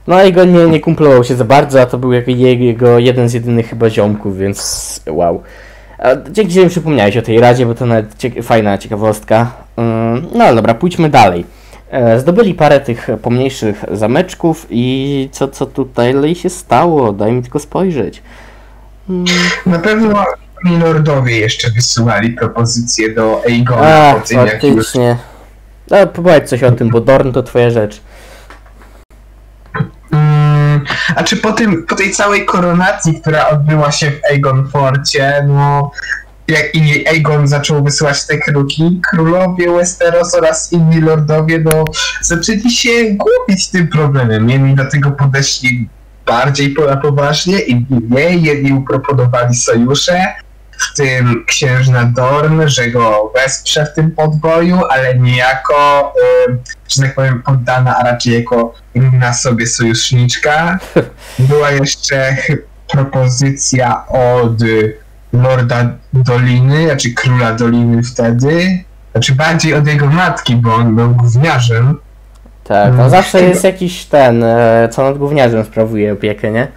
No 0.08 0.23
i 0.23 0.34
go 0.34 0.45
nie, 0.45 0.65
nie 0.65 0.80
kumplował 0.80 1.23
się 1.23 1.36
za 1.36 1.45
bardzo, 1.45 1.82
a 1.82 1.86
to 1.86 1.97
był 1.97 2.12
jego 2.27 2.99
jeden 2.99 3.30
z 3.30 3.34
jedynych 3.34 3.69
chyba 3.69 3.89
ziomków, 3.89 4.38
więc 4.38 5.01
wow. 5.08 5.43
Dzięki, 6.32 6.54
że 6.54 6.62
mi 6.63 6.69
przypomniałeś 6.69 7.17
o 7.17 7.21
tej 7.21 7.39
radzie, 7.39 7.65
bo 7.65 7.75
to 7.75 7.86
nawet 7.86 8.08
fajna 8.43 8.77
ciekawostka. 8.77 9.51
Ym, 9.80 10.27
No 10.36 10.43
ale 10.43 10.56
dobra, 10.56 10.73
pójdźmy 10.73 11.10
dalej. 11.10 11.45
E, 11.91 12.19
Zdobyli 12.19 12.54
parę 12.54 12.80
tych 12.80 13.08
pomniejszych 13.21 13.86
zameczków 13.91 14.67
i 14.69 15.30
co, 15.32 15.47
co 15.47 15.65
tutaj 15.65 16.36
się 16.36 16.49
stało? 16.49 17.13
Daj 17.13 17.32
mi 17.32 17.41
tylko 17.41 17.60
spojrzeć. 17.60 18.21
Mm, 19.10 19.25
Na 19.65 19.80
pewno 19.80 20.25
inni 20.65 20.80
lordowie 20.80 21.39
jeszcze 21.39 21.71
wysyłali 21.71 22.30
propozycje 22.30 23.15
do 23.15 23.41
Aegona 23.45 23.82
A, 23.82 24.19
faktycznie. 24.36 25.17
No, 25.91 26.08
powiedz 26.08 26.49
coś 26.49 26.63
o 26.63 26.71
tym, 26.71 26.89
bo 26.89 27.01
Dorn 27.01 27.32
to 27.32 27.43
twoja 27.43 27.69
rzecz. 27.69 28.01
A 31.15 31.24
czy 31.24 31.38
po, 31.38 31.52
tym, 31.52 31.86
po 31.86 31.96
tej 31.96 32.12
całej 32.12 32.46
koronacji, 32.46 33.22
która 33.22 33.50
odbyła 33.50 33.91
się 33.91 34.12
w 34.12 34.20
Aegon 34.32 34.70
Forcie, 34.70 35.46
no 35.48 35.91
jak 36.48 36.76
inni 36.76 37.08
Aegon 37.08 37.48
zaczął 37.48 37.84
wysyłać 37.84 38.26
te 38.28 38.38
kruki, 38.38 39.02
królowie 39.10 39.72
Westeros 39.72 40.36
oraz 40.36 40.74
inni 40.74 41.02
lordowie, 41.02 41.60
no 41.60 41.86
zaczęli 42.22 42.72
się 42.72 42.89
głupić 43.06 43.67
tym 43.67 43.88
problemem. 43.88 44.50
Jedni 44.50 44.76
do 44.76 44.89
tego 44.89 45.12
podeszli 45.12 45.89
bardziej 46.26 46.76
poważnie, 47.02 47.60
inni 47.60 48.02
nie. 48.10 48.38
Jedni 48.38 48.74
uproponowali 48.74 49.56
sojusze, 49.56 50.26
w 50.82 50.94
tym 50.98 51.44
księżna 51.48 52.06
Dorn, 52.06 52.62
że 52.67 52.88
go 52.88 53.32
wesprze 53.36 53.86
w 53.86 53.94
tym 53.94 54.12
podboju, 54.12 54.80
ale 54.89 55.17
nie 55.17 55.38
jako, 55.38 56.13
y, 56.50 56.58
że 56.89 57.02
tak 57.02 57.15
powiem, 57.15 57.44
poddana, 57.46 57.98
a 57.98 58.04
raczej 58.04 58.34
jako 58.34 58.74
inna 58.96 59.34
sobie 59.34 59.67
sojuszniczka. 59.67 60.80
Była 61.39 61.72
jeszcze 61.72 62.38
propozycja 62.88 64.08
od 64.08 64.58
Lorda 65.34 65.89
Doliny, 66.13 66.86
znaczy 66.86 67.13
króla 67.13 67.54
Doliny 67.54 68.04
wtedy, 68.04 68.84
znaczy 69.12 69.36
bardziej 69.36 69.74
od 69.74 69.88
jego 69.88 70.08
matki, 70.08 70.56
bo 70.56 70.76
on 70.76 70.96
był 70.96 71.10
gówniarzem. 71.15 71.98
Tak, 72.63 72.86
tam 72.86 73.00
Mm. 73.00 73.10
zawsze 73.10 73.41
jest 73.41 73.63
jakiś 73.63 74.06
ten, 74.06 74.44
e, 74.44 74.89
co 74.91 75.04
nad 75.04 75.17
gówniarzem 75.17 75.65
sprawuje 75.65 76.13
opiekę, 76.13 76.52
nie? 76.52 76.67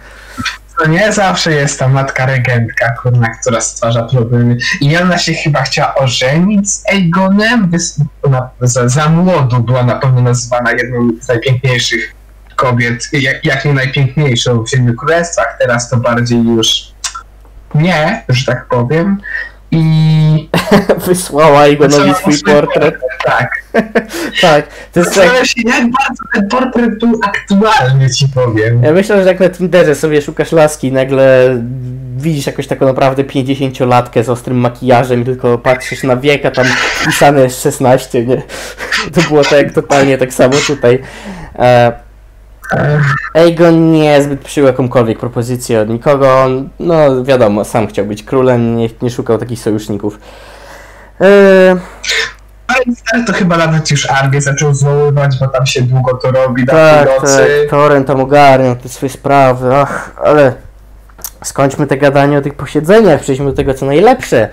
To 0.79 0.87
nie 0.87 1.13
zawsze 1.13 1.51
jest 1.51 1.79
ta 1.79 1.87
matka 1.87 2.25
regentka, 2.25 2.93
kurna, 3.01 3.27
która 3.29 3.61
stwarza 3.61 4.03
problemy. 4.03 4.57
I 4.81 4.97
ona 4.97 5.17
się 5.17 5.33
chyba 5.33 5.61
chciała 5.61 5.95
ożenić 5.95 6.71
z 6.71 6.83
Aegonem. 6.89 7.71
Wys- 7.71 8.03
ona 8.23 8.49
za, 8.61 8.89
za 8.89 9.09
młodu 9.09 9.59
była 9.59 9.83
na 9.83 9.95
pewno 9.95 10.21
nazywana 10.21 10.71
jedną 10.71 11.09
z 11.21 11.27
najpiękniejszych 11.27 12.15
kobiet, 12.55 13.09
jak, 13.13 13.45
jak 13.45 13.65
nie 13.65 13.73
najpiękniejszą 13.73 14.63
w 14.63 14.69
Siedmiu 14.69 14.95
Królestwach. 14.95 15.55
Teraz 15.59 15.89
to 15.89 15.97
bardziej 15.97 16.43
już 16.43 16.67
nie, 17.75 18.23
że 18.29 18.45
tak 18.45 18.65
powiem. 18.65 19.21
I 19.71 20.49
Wysłała 21.07 21.65
Wysłała 21.67 22.13
swój 22.13 22.33
portret. 22.45 22.95
tak. 23.25 23.49
Tak, 24.41 24.67
to 24.93 24.99
jest 24.99 25.15
tak. 25.15 25.25
Jak 25.65 25.83
bardzo 25.83 26.23
ten 26.33 26.47
portret 26.47 26.99
był 26.99 27.19
aktualny, 27.23 28.09
ci 28.09 28.27
powiem. 28.29 28.83
Ja 28.83 28.91
myślę, 28.91 29.23
że 29.23 29.29
jak 29.29 29.39
na 29.39 29.49
Tinderze 29.49 29.95
sobie 29.95 30.21
szukasz 30.21 30.51
laski 30.51 30.87
i 30.87 30.91
nagle 30.91 31.55
widzisz 32.17 32.45
jakąś 32.45 32.67
taką 32.67 32.85
naprawdę 32.85 33.23
50-latkę 33.23 34.23
z 34.23 34.29
ostrym 34.29 34.57
makijażem 34.57 35.21
i 35.21 35.25
tylko 35.25 35.57
patrzysz 35.57 36.03
na 36.03 36.17
wiek, 36.17 36.45
a 36.45 36.51
tam 36.51 36.65
pisane 37.05 37.41
jest 37.41 37.63
16, 37.63 38.25
nie? 38.25 38.41
To 39.15 39.21
było 39.21 39.43
tak 39.43 39.73
totalnie 39.73 40.17
tak 40.17 40.33
samo 40.33 40.53
tutaj. 40.67 40.99
E, 41.55 41.91
Aegon 43.33 43.91
nie 43.91 44.23
zbyt 44.23 44.41
przyjął 44.41 44.67
jakąkolwiek 44.67 45.19
propozycję 45.19 45.81
od 45.81 45.89
nikogo. 45.89 46.43
On, 46.43 46.69
No 46.79 47.23
wiadomo, 47.23 47.65
sam 47.65 47.87
chciał 47.87 48.05
być 48.05 48.23
królem, 48.23 48.77
nie, 48.77 48.89
nie 49.01 49.09
szukał 49.09 49.37
takich 49.37 49.59
sojuszników. 49.59 50.19
E, 51.21 51.75
Ale 53.13 53.25
to 53.25 53.33
chyba 53.33 53.57
nawet 53.57 53.91
już 53.91 54.09
Armię 54.11 54.41
zaczął 54.41 54.73
zwoływać, 54.73 55.39
bo 55.39 55.47
tam 55.47 55.65
się 55.65 55.81
długo 55.81 56.13
to 56.13 56.31
robi 56.31 56.63
na 56.63 56.73
tak, 56.73 57.09
północy. 57.09 57.37
tak, 57.37 57.69
Toren 57.69 58.03
tam 58.05 58.19
ogarniał 58.19 58.75
te 58.75 58.89
swoje 58.89 59.09
sprawy, 59.09 59.75
ach, 59.75 60.11
ale 60.25 60.53
skończmy 61.43 61.87
te 61.87 61.97
gadanie 61.97 62.37
o 62.37 62.41
tych 62.41 62.53
posiedzeniach, 62.53 63.21
przejdźmy 63.21 63.45
do 63.45 63.53
tego, 63.53 63.73
co 63.73 63.85
najlepsze. 63.85 64.49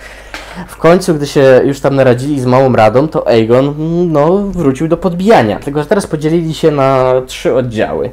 W 0.69 0.77
końcu, 0.77 1.15
gdy 1.15 1.27
się 1.27 1.61
już 1.65 1.81
tam 1.81 1.97
naradzili 1.97 2.41
z 2.41 2.47
małą 2.47 2.73
radą, 2.73 3.09
to 3.09 3.29
Aegon, 3.29 3.75
no, 4.13 4.37
wrócił 4.37 4.89
do 4.89 4.97
podbijania. 4.97 5.59
Tylko, 5.59 5.83
że 5.83 5.89
teraz 5.89 6.07
podzielili 6.07 6.55
się 6.55 6.71
na 6.71 7.13
trzy 7.27 7.55
oddziały. 7.55 8.11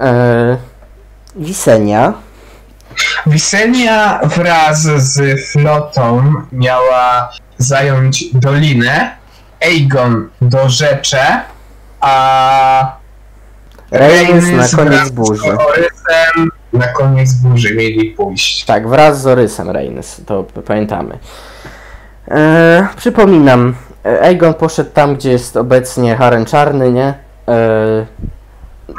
E, 0.00 0.56
Wisenia, 1.36 2.12
Wisenia 3.26 4.20
wraz 4.24 4.82
z 4.82 5.46
flotą 5.52 6.32
miała 6.52 7.30
zająć 7.58 8.24
dolinę, 8.34 9.16
Aegon 9.60 10.28
do 10.40 10.68
rzecze, 10.68 11.40
a 12.00 12.96
Rhaenys 13.92 14.72
na 14.72 14.78
koniec 14.78 15.06
z 15.06 15.10
burzy. 15.10 15.56
Na 16.72 16.88
koniec 16.88 17.32
burzy 17.32 17.74
mieli 17.74 18.10
pójść. 18.10 18.64
Tak, 18.64 18.88
wraz 18.88 19.22
z 19.22 19.26
Orysem 19.26 19.70
Rhaenys, 19.70 20.20
to 20.26 20.42
pamiętamy. 20.66 21.18
E, 22.30 22.88
przypominam, 22.96 23.74
e, 24.04 24.20
Aegon 24.22 24.54
poszedł 24.54 24.90
tam, 24.90 25.14
gdzie 25.16 25.30
jest 25.30 25.56
obecnie 25.56 26.16
Harem 26.16 26.44
Czarny, 26.44 26.92
nie? 26.92 27.14
E, 27.48 28.06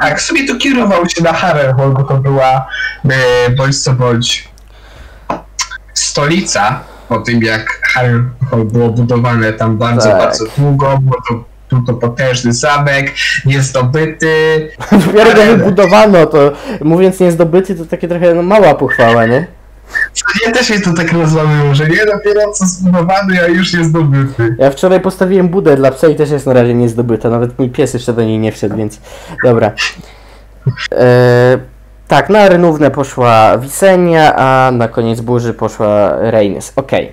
Tak, 0.00 0.20
sobie 0.20 0.46
to 0.46 0.54
kierował 0.56 1.08
się 1.08 1.22
na 1.22 1.32
Harrenhal, 1.32 1.90
bo 1.90 2.02
to 2.04 2.16
była 2.16 2.66
e, 3.10 3.50
bądź 3.50 3.82
co 3.82 3.92
bądź 3.92 4.48
stolica, 5.94 6.80
po 7.08 7.18
tym 7.18 7.42
jak 7.42 7.80
Harrenhal 7.94 8.64
było 8.64 8.88
budowane 8.88 9.52
tam 9.52 9.76
bardzo, 9.78 10.08
Tak. 10.10 10.18
bardzo 10.18 10.44
długo, 10.58 10.98
było 10.98 11.16
to, 11.28 11.44
był 11.74 11.86
to 11.86 11.94
potężny 11.94 12.52
zamek, 12.52 13.12
niezdobyty, 13.46 14.28
Dopiero 15.06 15.34
go 15.34 15.56
wybudowano, 15.56 16.26
to 16.26 16.52
mówiąc 16.80 17.20
niezdobyty, 17.20 17.74
to 17.74 17.84
takie 17.84 18.08
trochę 18.08 18.34
no, 18.34 18.42
mała 18.42 18.74
pochwała, 18.74 19.26
nie? 19.26 19.46
Ja 20.46 20.52
też 20.52 20.66
się 20.66 20.80
to 20.80 20.92
tak 20.92 21.12
rozmawiam, 21.12 21.74
że 21.74 21.88
nie 21.88 22.06
dopiero 22.06 22.52
co 22.52 22.66
zbudowany, 22.66 23.42
a 23.42 23.46
już 23.46 23.72
jest 23.72 23.90
zdobyty. 23.90 24.56
Ja 24.58 24.70
wczoraj 24.70 25.00
postawiłem 25.00 25.48
budę 25.48 25.76
dla 25.76 25.90
psa 25.90 26.08
i 26.08 26.16
też 26.16 26.30
jest 26.30 26.46
na 26.46 26.52
razie 26.52 26.74
niezdobyta, 26.74 27.30
nawet 27.30 27.58
mój 27.58 27.70
pies 27.70 27.94
jeszcze 27.94 28.12
do 28.12 28.22
niej 28.22 28.38
nie 28.38 28.52
wszedł, 28.52 28.76
więc 28.76 29.00
dobra. 29.44 29.72
E, 30.92 31.58
tak, 32.08 32.30
na 32.30 32.48
Renównę 32.48 32.90
poszła 32.90 33.58
Wisenia, 33.58 34.36
a 34.36 34.70
na 34.70 34.88
koniec 34.88 35.20
burzy 35.20 35.54
poszła 35.54 36.16
Rhaenys. 36.30 36.72
Okej. 36.76 37.12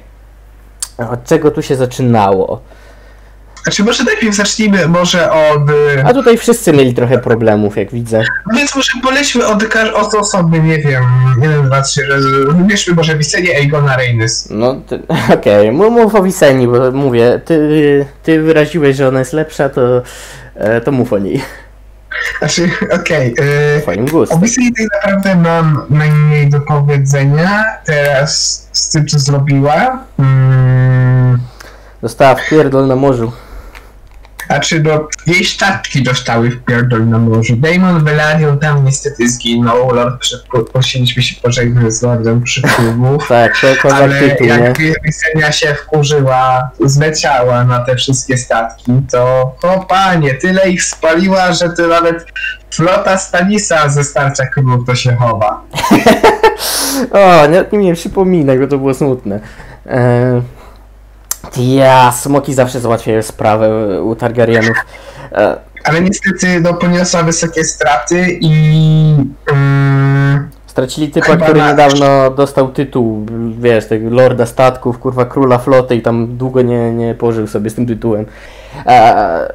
Od 0.97 1.23
czego 1.23 1.51
tu 1.51 1.61
się 1.61 1.75
zaczynało? 1.75 2.61
Znaczy 3.63 3.83
może 3.83 4.03
najpierw 4.03 4.35
zacznijmy 4.35 4.87
może 4.87 5.31
od... 5.31 5.69
e, 5.97 6.05
A 6.05 6.13
tutaj 6.13 6.37
wszyscy 6.37 6.73
mieli 6.73 6.93
trochę 6.93 7.17
problemów, 7.17 7.77
jak 7.77 7.91
widzę. 7.91 8.23
Więc 8.55 8.75
może 8.75 8.91
polećmy 9.03 9.47
od, 9.47 9.63
od 9.95 10.13
osoby, 10.13 10.59
nie 10.59 10.77
wiem, 10.79 11.03
jeden, 11.41 11.65
dwa, 11.65 11.81
trzy, 11.81 12.01
że- 12.07 12.53
wybierzmy 12.53 12.93
może 12.95 13.17
Wisenię 13.17 13.55
Aegona 13.57 13.95
Rhaenys. 13.95 14.47
No, 14.51 14.81
okej, 15.35 15.71
mów 15.71 15.91
mów 15.91 16.15
o 16.15 16.23
Wiseni, 16.23 16.67
bo 16.67 16.91
mówię, 16.91 17.41
ty, 17.45 18.05
ty 18.23 18.41
wyraziłeś, 18.41 18.95
że 18.95 19.07
ona 19.07 19.19
jest 19.19 19.33
lepsza, 19.33 19.69
to, 19.69 20.01
e, 20.55 20.81
to 20.81 20.91
mów 20.91 21.13
o 21.13 21.17
niej. 21.19 21.41
Znaczy, 22.39 22.69
okej, 23.01 23.35
e, 23.77 23.81
Twoim 23.81 24.05
O 24.05 24.09
gustem. 24.09 24.39
Wiseli 24.41 24.71
tak 24.73 24.87
naprawdę 25.03 25.35
mam 25.35 25.85
najmniej 25.89 26.49
do 26.49 26.61
powiedzenia 26.61 27.65
teraz 27.85 28.67
z 28.71 28.89
tym, 28.89 29.07
co 29.07 29.19
zrobiła. 29.19 29.99
Mm, 30.19 31.39
Dostała 32.01 32.35
w 32.35 32.49
pierdol 32.49 32.87
na 32.87 32.95
morzu. 32.95 33.31
Znaczy, 34.51 34.83
no, 34.83 35.07
jej 35.27 35.45
statki 35.45 36.03
dostały 36.03 36.49
w 36.49 36.63
pierdol 36.63 37.09
na 37.09 37.17
morzu. 37.17 37.55
Damon 37.55 38.03
Velaryon 38.03 38.59
tam 38.59 38.85
niestety 38.85 39.29
zginął. 39.29 39.95
Lord 39.95 40.19
przy, 40.19 40.43
musieliśmy 40.75 41.23
się 41.23 41.41
pożegnać 41.41 41.93
z 41.93 42.01
Lordem 42.01 42.43
Przypływów. 42.43 43.27
Tak, 43.31 43.53
to 43.81 43.95
Ale 43.95 44.19
tytuł, 44.19 44.47
jak 44.47 44.77
Wisenia 44.77 45.51
się 45.51 45.75
wkurzyła, 45.75 46.69
zleciała 46.85 47.63
na 47.63 47.79
te 47.79 47.95
wszystkie 47.95 48.37
statki, 48.37 48.91
to 49.11 49.55
o 49.63 49.85
panie, 49.89 50.33
tyle 50.33 50.69
ich 50.69 50.83
spaliła, 50.83 51.53
że 51.53 51.69
to 51.69 51.87
nawet 51.87 52.25
flota 52.71 53.17
Stanisa 53.17 53.89
ze 53.89 54.03
Starcia 54.03 54.45
Królów 54.45 54.87
to 54.87 54.95
się 54.95 55.15
chowa. 55.15 55.61
O, 57.11 57.47
nie, 57.47 57.79
nie 57.79 57.93
przypominaj, 57.93 58.59
bo 58.59 58.67
to 58.67 58.77
było 58.77 58.93
smutne. 58.93 59.39
E, 59.85 60.41
ja, 61.57 62.11
smoki 62.11 62.53
zawsze 62.53 62.79
załatwiają 62.79 63.21
sprawę 63.21 64.01
u 64.03 64.15
Targaryenów. 64.15 64.77
E, 65.31 65.57
Ale 65.83 66.01
niestety 66.01 66.59
no, 66.61 66.73
poniosła 66.73 67.23
wysokie 67.23 67.63
straty 67.63 68.25
i 68.41 69.15
mm, 69.51 70.49
stracili 70.67 71.11
typa, 71.11 71.25
Chyba 71.25 71.45
który 71.45 71.59
na- 71.59 71.71
niedawno 71.71 72.29
dostał 72.31 72.71
tytuł, 72.71 73.25
wiesz, 73.59 73.87
tego 73.87 74.09
lorda 74.09 74.45
statków, 74.45 74.99
kurwa, 74.99 75.25
króla 75.25 75.57
floty 75.57 75.95
i 75.95 76.01
tam 76.01 76.37
długo 76.37 76.61
nie, 76.61 76.91
nie 76.91 77.15
pożył 77.15 77.47
sobie 77.47 77.69
z 77.69 77.75
tym 77.75 77.85
tytułem. 77.87 78.25
E, 78.85 79.53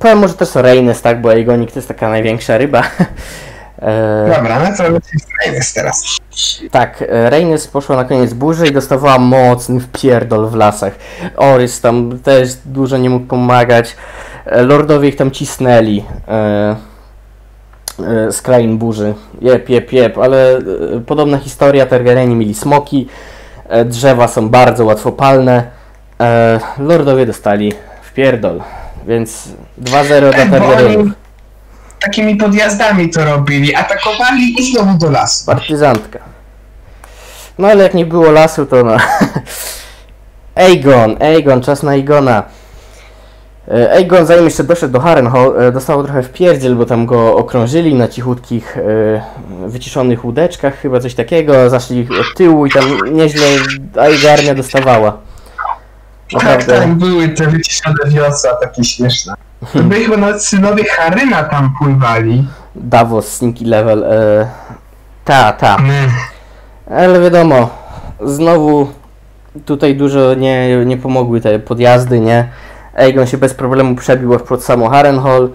powiem 0.00 0.18
może 0.18 0.34
też 0.34 0.56
o 0.56 0.62
Reynes, 0.62 1.02
tak, 1.02 1.20
bo 1.20 1.30
Aegonik 1.30 1.72
to 1.72 1.78
jest 1.78 1.88
taka 1.88 2.08
największa 2.08 2.58
ryba. 2.58 2.82
E, 3.82 4.30
dobra, 4.36 4.58
no 4.58 4.76
to 4.76 4.82
jest 5.52 5.74
teraz. 5.74 6.18
Tak, 6.70 7.04
e, 7.08 7.30
Reynes 7.30 7.66
poszła 7.66 7.96
na 7.96 8.04
koniec 8.04 8.34
burzy 8.34 8.66
i 8.66 8.72
dostawała 8.72 9.18
mocny 9.18 9.80
wpierdol 9.80 10.46
w 10.46 10.54
lasach. 10.54 10.92
Orys 11.36 11.80
tam 11.80 12.18
też 12.18 12.54
dużo 12.64 12.98
nie 12.98 13.10
mógł 13.10 13.26
pomagać. 13.26 13.96
E, 14.46 14.62
Lordowie 14.62 15.08
ich 15.08 15.16
tam 15.16 15.30
cisnęli 15.30 16.04
e, 16.28 16.76
z 18.32 18.42
krain 18.42 18.78
burzy. 18.78 19.14
Jep, 19.40 19.68
jep, 19.68 19.92
jep, 19.92 20.18
ale 20.18 20.58
podobna 21.06 21.38
historia, 21.38 21.86
Targaryeni 21.86 22.34
mieli 22.34 22.54
smoki, 22.54 23.08
drzewa 23.84 24.28
są 24.28 24.48
bardzo 24.48 24.84
łatwopalne. 24.84 25.64
Lordowie 26.78 27.26
dostali 27.26 27.72
w 28.02 28.12
pierdol, 28.12 28.60
więc 29.06 29.48
2-0 29.82 30.20
dla 30.20 30.58
Targaryenów. 30.58 31.21
Takimi 32.04 32.36
podjazdami 32.36 33.08
to 33.08 33.24
robili, 33.24 33.74
atakowali 33.74 34.54
i 34.58 34.72
znowu 34.72 34.98
do 34.98 35.10
lasu. 35.10 35.46
Partyzantka. 35.46 36.18
No 37.58 37.68
ale 37.68 37.82
jak 37.82 37.94
nie 37.94 38.06
było 38.06 38.30
lasu, 38.30 38.66
to 38.66 38.84
no. 38.84 38.96
Aegon, 40.54 41.16
Aegon, 41.20 41.60
czas 41.60 41.82
na 41.82 41.90
Aegona. 41.90 42.42
E, 43.68 43.92
Aegon, 43.92 44.26
zanim 44.26 44.44
jeszcze 44.44 44.64
doszedł 44.64 44.92
do 44.92 45.00
Harrenhal, 45.00 45.54
e, 45.60 45.72
dostał 45.72 46.04
trochę 46.04 46.22
w 46.22 46.32
pierdziel, 46.32 46.74
bo 46.76 46.86
tam 46.86 47.06
go 47.06 47.36
okrążyli 47.36 47.94
na 47.94 48.08
cichutkich, 48.08 48.76
e, 48.76 49.22
wyciszonych 49.68 50.24
łódeczkach, 50.24 50.78
chyba 50.78 51.00
coś 51.00 51.14
takiego, 51.14 51.70
zaszli 51.70 52.08
od 52.20 52.36
tyłu 52.36 52.66
i 52.66 52.70
tam 52.70 52.84
nieźle 53.12 53.46
Aegarnia 53.96 54.54
dostawała. 54.54 55.18
Tak, 56.32 56.42
Naprawdę. 56.44 56.78
tak, 56.80 56.94
były 56.94 57.28
te 57.28 57.46
wyciszone 57.46 57.96
wiosła 58.06 58.54
takie 58.54 58.84
śmieszne. 58.84 59.34
To 59.72 59.78
byli 59.78 60.04
chyba 60.04 60.16
nawet 60.16 60.44
synowie 60.44 60.84
Haryna 60.96 61.42
tam 61.44 61.74
pływali. 61.78 62.46
Davos, 62.74 63.28
sneaky 63.28 63.64
level. 63.64 64.04
E, 64.04 64.48
ta, 65.24 65.52
ta. 65.52 65.76
Mm. 65.76 66.10
Ale 66.90 67.20
wiadomo, 67.20 67.70
znowu 68.20 68.88
tutaj 69.64 69.96
dużo 69.96 70.34
nie, 70.34 70.84
nie 70.86 70.96
pomogły 70.96 71.40
te 71.40 71.58
podjazdy, 71.58 72.20
nie? 72.20 72.48
Aegon 72.96 73.26
się 73.26 73.38
bez 73.38 73.54
problemu 73.54 73.94
przebił 73.96 74.34
aż 74.34 74.42
pod 74.42 74.64
samo 74.64 74.88
Harrenhal. 74.90 75.50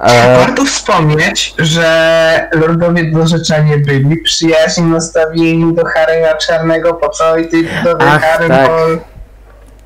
E, 0.00 0.38
Warto 0.38 0.64
wspomnieć, 0.64 1.54
że 1.58 2.48
lordowie 2.52 3.10
do 3.12 3.26
rzecza 3.26 3.58
nie 3.58 3.78
byli 3.78 4.16
przyjaźnie 4.22 4.84
nastawieni 4.84 5.74
do 5.74 5.84
Haryna 5.84 6.34
Czarnego 6.34 6.94
po 6.94 7.08
całej 7.08 7.48
tej 7.48 7.62
budowie 7.64 8.04
Harrenhal. 8.06 8.66
tak, 8.98 9.13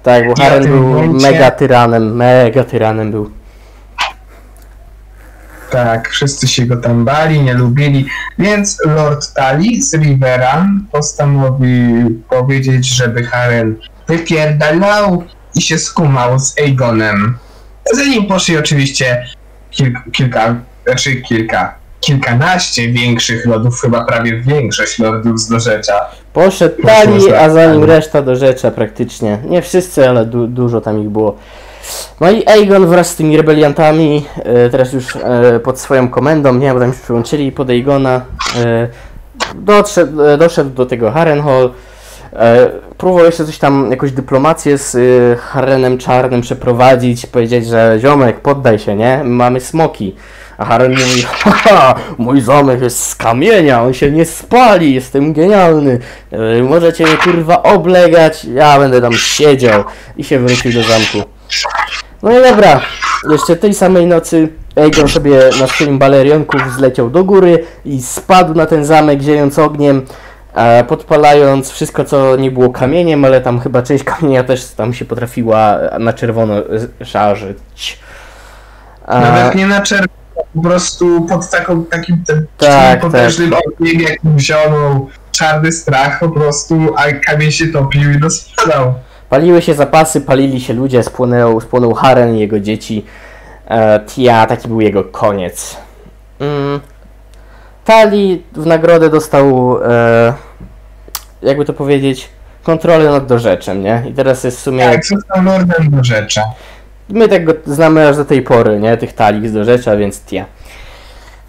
bo 0.08 0.30
i 0.30 0.32
o 0.32 0.34
Harren 0.34 0.62
tym 0.62 0.72
był 0.72 0.82
momencie- 0.88 1.30
mega 1.32 1.50
tyranem, 1.50 2.16
mega 2.16 2.64
tyranem 2.64 3.10
był. 3.10 3.30
Tak, 5.70 6.08
wszyscy 6.08 6.48
się 6.48 6.66
go 6.66 6.76
tam 6.76 7.04
bali, 7.04 7.42
nie 7.42 7.54
lubili, 7.54 8.06
więc 8.38 8.78
Lord 8.86 9.34
Tali 9.34 9.82
z 9.82 9.94
Riveran 9.94 10.86
postanowił 10.92 12.22
powiedzieć, 12.30 12.86
żeby 12.86 13.24
Haren 13.24 13.76
wypierdalał 14.08 15.24
i 15.54 15.62
się 15.62 15.78
skumał 15.78 16.38
z 16.38 16.54
Aegonem. 16.58 17.38
Zanim 17.94 18.26
poszli 18.26 18.58
oczywiście 18.58 19.26
kilka, 19.70 20.02
kilka, 20.12 20.54
znaczy 20.86 21.16
kilka, 21.16 21.74
kilkanaście 22.00 22.92
większych 22.92 23.46
lordów, 23.46 23.80
chyba 23.80 24.04
prawie 24.04 24.40
większość 24.40 24.98
lordów 24.98 25.40
z 25.40 25.48
Dorzecza. 25.48 25.94
Poszedł 26.44 26.82
Tali, 26.82 27.32
a 27.34 27.50
za 27.50 27.66
nim 27.66 27.80
Tali. 27.80 27.92
reszta 27.92 28.22
do 28.22 28.36
rzecza 28.36 28.70
praktycznie. 28.70 29.38
Nie 29.44 29.62
wszyscy, 29.62 30.08
ale 30.08 30.26
du 30.26 30.46
dużo 30.46 30.80
tam 30.80 31.00
ich 31.00 31.08
było. 31.08 31.34
No 32.20 32.30
i 32.30 32.46
Aegon 32.46 32.86
wraz 32.86 33.10
z 33.10 33.16
tymi 33.16 33.36
rebeliantami, 33.36 34.26
e, 34.36 34.70
teraz 34.70 34.92
już 34.92 35.16
e, 35.16 35.60
pod 35.60 35.80
swoją 35.80 36.08
komendą, 36.08 36.54
nie, 36.54 36.74
bo 36.74 36.80
tam 36.80 36.88
już 36.88 36.98
przyłączyli 36.98 37.52
pod 37.52 37.70
Aegona, 37.70 38.20
e, 38.64 38.88
doszedł, 39.54 40.22
e, 40.22 40.38
doszedł 40.38 40.70
do 40.70 40.86
tego 40.86 41.10
Harrenhal, 41.10 41.70
e, 42.32 42.70
próbował 42.98 43.24
jeszcze 43.24 43.44
coś 43.44 43.58
tam, 43.58 43.90
jakąś 43.90 44.12
dyplomację 44.12 44.78
z 44.78 44.94
e, 44.94 45.36
Harrenem 45.36 45.98
Czarnym 45.98 46.40
przeprowadzić, 46.40 47.26
powiedzieć, 47.26 47.66
że 47.66 47.96
ziomek, 48.00 48.40
poddaj 48.40 48.78
się, 48.78 48.96
nie, 48.96 49.20
mamy 49.24 49.60
smoki. 49.60 50.14
A 50.58 50.64
Harren 50.64 50.90
mówi, 50.90 51.22
haha, 51.22 51.94
mój 52.18 52.40
zamek 52.40 52.80
jest 52.82 53.06
z 53.06 53.14
kamienia, 53.14 53.82
on 53.82 53.94
się 53.94 54.10
nie 54.10 54.24
spali, 54.24 54.94
jestem 54.94 55.32
genialny, 55.32 55.98
e, 56.32 56.62
możecie 56.62 57.04
mnie 57.04 57.16
kurwa 57.16 57.62
oblegać, 57.62 58.44
ja 58.44 58.78
będę 58.78 59.00
tam 59.00 59.12
siedział 59.12 59.84
i 60.16 60.24
się 60.24 60.38
wrócił 60.38 60.72
do 60.72 60.82
zamku. 60.82 61.28
No 62.22 62.38
i 62.38 62.42
dobra, 62.42 62.80
jeszcze 63.30 63.56
tej 63.56 63.74
samej 63.74 64.06
nocy 64.06 64.48
Aegon 64.76 65.08
sobie 65.08 65.40
na 65.60 65.66
swoim 65.66 65.98
balerionku 65.98 66.58
wzleciał 66.58 67.10
do 67.10 67.24
góry 67.24 67.64
i 67.84 68.02
spadł 68.02 68.54
na 68.54 68.66
ten 68.66 68.84
zamek, 68.84 69.20
ziejąc 69.20 69.58
ogniem, 69.58 70.06
e, 70.54 70.84
podpalając 70.84 71.70
wszystko, 71.70 72.04
co 72.04 72.36
nie 72.36 72.50
było 72.50 72.70
kamieniem, 72.70 73.24
ale 73.24 73.40
tam 73.40 73.60
chyba 73.60 73.82
część 73.82 74.04
kamienia 74.04 74.44
też 74.44 74.64
tam 74.64 74.94
się 74.94 75.04
potrafiła 75.04 75.78
na 75.98 76.12
czerwono 76.12 76.54
e, 77.00 77.04
szarzyć. 77.04 77.98
E, 79.08 79.20
Nawet 79.20 79.54
nie 79.54 79.66
na 79.66 79.80
czerwono, 79.80 80.17
po 80.54 80.62
prostu 80.62 81.26
pod 81.26 81.50
taką, 81.50 81.84
takim 81.84 82.24
tym 82.26 82.46
Tak, 82.58 83.00
potężnym 83.00 83.52
ogniem, 83.54 84.00
jak 84.00 84.18
wzionął 84.24 85.08
czarny 85.32 85.72
strach 85.72 86.20
po 86.20 86.28
prostu, 86.28 86.94
a 86.96 87.12
kamień 87.12 87.52
się 87.52 87.66
topił 87.66 88.12
i 88.12 88.18
rozpadał. 88.18 88.94
Paliły 89.28 89.62
się 89.62 89.74
zapasy, 89.74 90.20
palili 90.20 90.60
się 90.60 90.74
ludzie, 90.74 91.02
spłonął, 91.02 91.60
spłonął 91.60 91.94
Haren 91.94 92.36
i 92.36 92.40
jego 92.40 92.60
dzieci. 92.60 93.04
E, 93.68 94.00
Tia, 94.06 94.46
taki 94.46 94.68
był 94.68 94.80
jego 94.80 95.04
koniec. 95.04 95.76
Mm. 96.40 96.80
Tali 97.84 98.42
w 98.52 98.66
nagrodę 98.66 99.10
dostał, 99.10 99.78
e, 99.84 100.34
jakby 101.42 101.64
to 101.64 101.72
powiedzieć, 101.72 102.28
kontrolę 102.62 103.10
nad 103.10 103.26
dorzeczem, 103.26 103.82
nie? 103.82 104.02
I 104.08 104.12
teraz 104.12 104.44
jest 104.44 104.58
w 104.58 104.60
sumie... 104.60 104.84
Jak 104.84 105.06
został 105.06 105.44
lordem 105.44 105.90
do 105.90 106.04
rzecza. 106.04 106.42
My 107.08 107.28
tak 107.28 107.44
go 107.44 107.52
znamy 107.66 108.08
aż 108.08 108.16
do 108.16 108.24
tej 108.24 108.42
pory, 108.42 108.80
nie? 108.80 108.96
Tych 108.96 109.12
talii 109.12 109.48
z 109.48 109.52
dorzecza, 109.52 109.96
więc 109.96 110.24
Tia. 110.24 110.44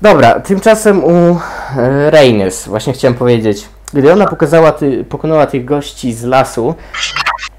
Dobra, 0.01 0.39
tymczasem 0.39 1.03
u 1.03 1.39
e, 1.77 2.11
Reynes, 2.11 2.67
właśnie 2.67 2.93
chciałem 2.93 3.15
powiedzieć, 3.15 3.65
gdy 3.93 4.13
ona 4.13 4.27
pokazała 4.27 4.71
ty, 4.71 5.03
pokonała 5.03 5.45
tych 5.45 5.65
gości 5.65 6.13
z 6.13 6.23
lasu, 6.23 6.75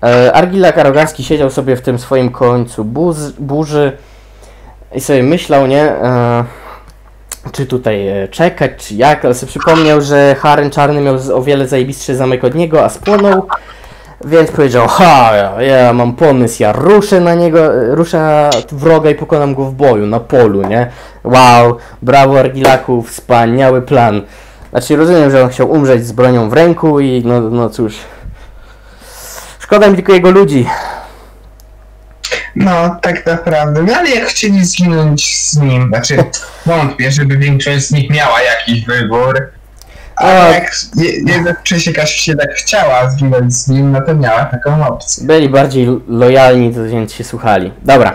e, 0.03 0.33
Argilak 0.33 0.79
arogancki 0.79 1.25
siedział 1.25 1.51
sobie 1.51 1.77
w 1.77 1.81
tym 1.81 1.99
swoim 1.99 2.31
końcu 2.31 2.85
buz, 2.85 3.31
burzy 3.31 3.93
i 4.95 5.01
sobie 5.01 5.23
myślał, 5.23 5.67
nie? 5.67 5.83
E, 5.83 6.45
czy 7.53 7.67
tutaj 7.67 8.09
e, 8.09 8.29
czekać, 8.29 8.71
czy 8.79 8.95
jak, 8.95 9.25
ale 9.25 9.35
sobie 9.35 9.51
przypomniał, 9.51 10.01
że 10.01 10.37
Haren 10.39 10.71
Czarny 10.71 11.01
miał 11.01 11.17
o 11.35 11.43
wiele 11.43 11.69
zajebistszy 11.69 12.17
zamek 12.17 12.45
od 12.45 12.55
niego, 12.55 12.85
a 12.85 12.89
spłonął. 12.89 13.47
Więc 14.25 14.51
powiedział, 14.51 14.89
ha, 14.89 15.31
ja, 15.37 15.63
ja 15.63 15.93
mam 15.93 16.17
pomysł, 16.17 16.63
ja 16.63 16.73
ruszę 16.73 17.21
na 17.21 17.35
niego, 17.35 17.95
ruszę 17.95 18.19
na 18.19 18.51
wroga 18.73 19.11
i 19.11 19.15
pokonam 19.15 19.55
go 19.55 19.65
w 19.65 19.75
boju, 19.75 20.07
na 20.07 20.21
polu, 20.21 20.63
nie? 20.63 20.91
Wow, 21.25 21.77
brawo 22.03 22.39
Argilaku, 22.39 23.03
wspaniały 23.03 23.83
plan. 23.83 24.23
Znaczy 24.71 24.97
rozumiem, 24.97 25.31
że 25.31 25.45
on 25.45 25.51
chciał 25.51 25.71
umrzeć 25.71 26.07
z 26.07 26.13
bronią 26.13 26.51
w 26.51 26.53
ręku 26.53 27.01
i 27.01 27.23
no, 27.25 27.41
no 27.41 27.71
cóż. 27.71 27.95
Szkoda 29.59 29.89
mi 29.89 29.97
tylko 29.97 30.13
jego 30.13 30.31
ludzi. 30.31 30.67
No, 32.57 32.97
tak 33.03 33.27
naprawdę. 33.27 33.83
No 33.83 33.95
ale 33.97 34.11
jak 34.11 34.25
chcieli 34.25 34.65
zginąć 34.65 35.49
z 35.51 35.57
nim, 35.57 35.89
znaczy 35.89 36.25
wątpię, 36.67 37.11
żeby 37.11 37.37
większość 37.37 37.87
z 37.87 37.91
nich 37.91 38.11
miała 38.11 38.43
jakiś 38.43 38.85
wybór. 38.85 39.51
A. 40.21 40.23
Ale 40.23 40.55
jak 40.55 40.73
je- 40.97 41.33
jednak 41.35 41.63
Przesiekaś 41.63 42.11
się 42.15 42.37
tak 42.37 42.51
chciała 42.51 43.11
zginąć 43.11 43.55
z 43.55 43.69
nim, 43.69 43.93
no 43.93 44.01
to 44.01 44.15
miała 44.15 44.45
taką 44.45 44.87
opcję. 44.87 45.27
Byli 45.27 45.49
bardziej 45.49 45.89
lojalni, 46.09 46.75
to 46.75 46.85
więc 46.85 47.13
się 47.13 47.25
słuchali. 47.25 47.73
Dobra, 47.83 48.15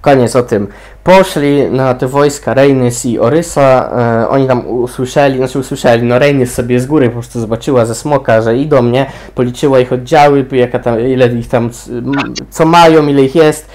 koniec 0.00 0.36
o 0.36 0.42
tym. 0.42 0.68
Poszli 1.04 1.70
na 1.70 1.94
te 1.94 2.06
wojska 2.08 2.54
Reynes 2.54 3.06
i 3.06 3.18
Orysa. 3.18 3.90
E, 4.22 4.28
oni 4.28 4.48
tam 4.48 4.66
usłyszeli, 4.66 5.36
znaczy 5.36 5.58
usłyszeli, 5.58 6.02
no 6.02 6.18
Reynes 6.18 6.54
sobie 6.54 6.80
z 6.80 6.86
góry 6.86 7.06
po 7.08 7.12
prostu 7.12 7.40
zobaczyła 7.40 7.84
ze 7.84 7.94
smoka, 7.94 8.42
że 8.42 8.56
idą, 8.56 8.82
nie? 8.82 9.06
Policzyła 9.34 9.80
ich 9.80 9.92
oddziały, 9.92 10.46
jaka 10.52 10.78
tam, 10.78 11.00
ile 11.00 11.26
ich 11.26 11.48
tam, 11.48 11.70
co 12.50 12.64
mają, 12.66 13.06
ile 13.06 13.22
ich 13.22 13.34
jest. 13.34 13.68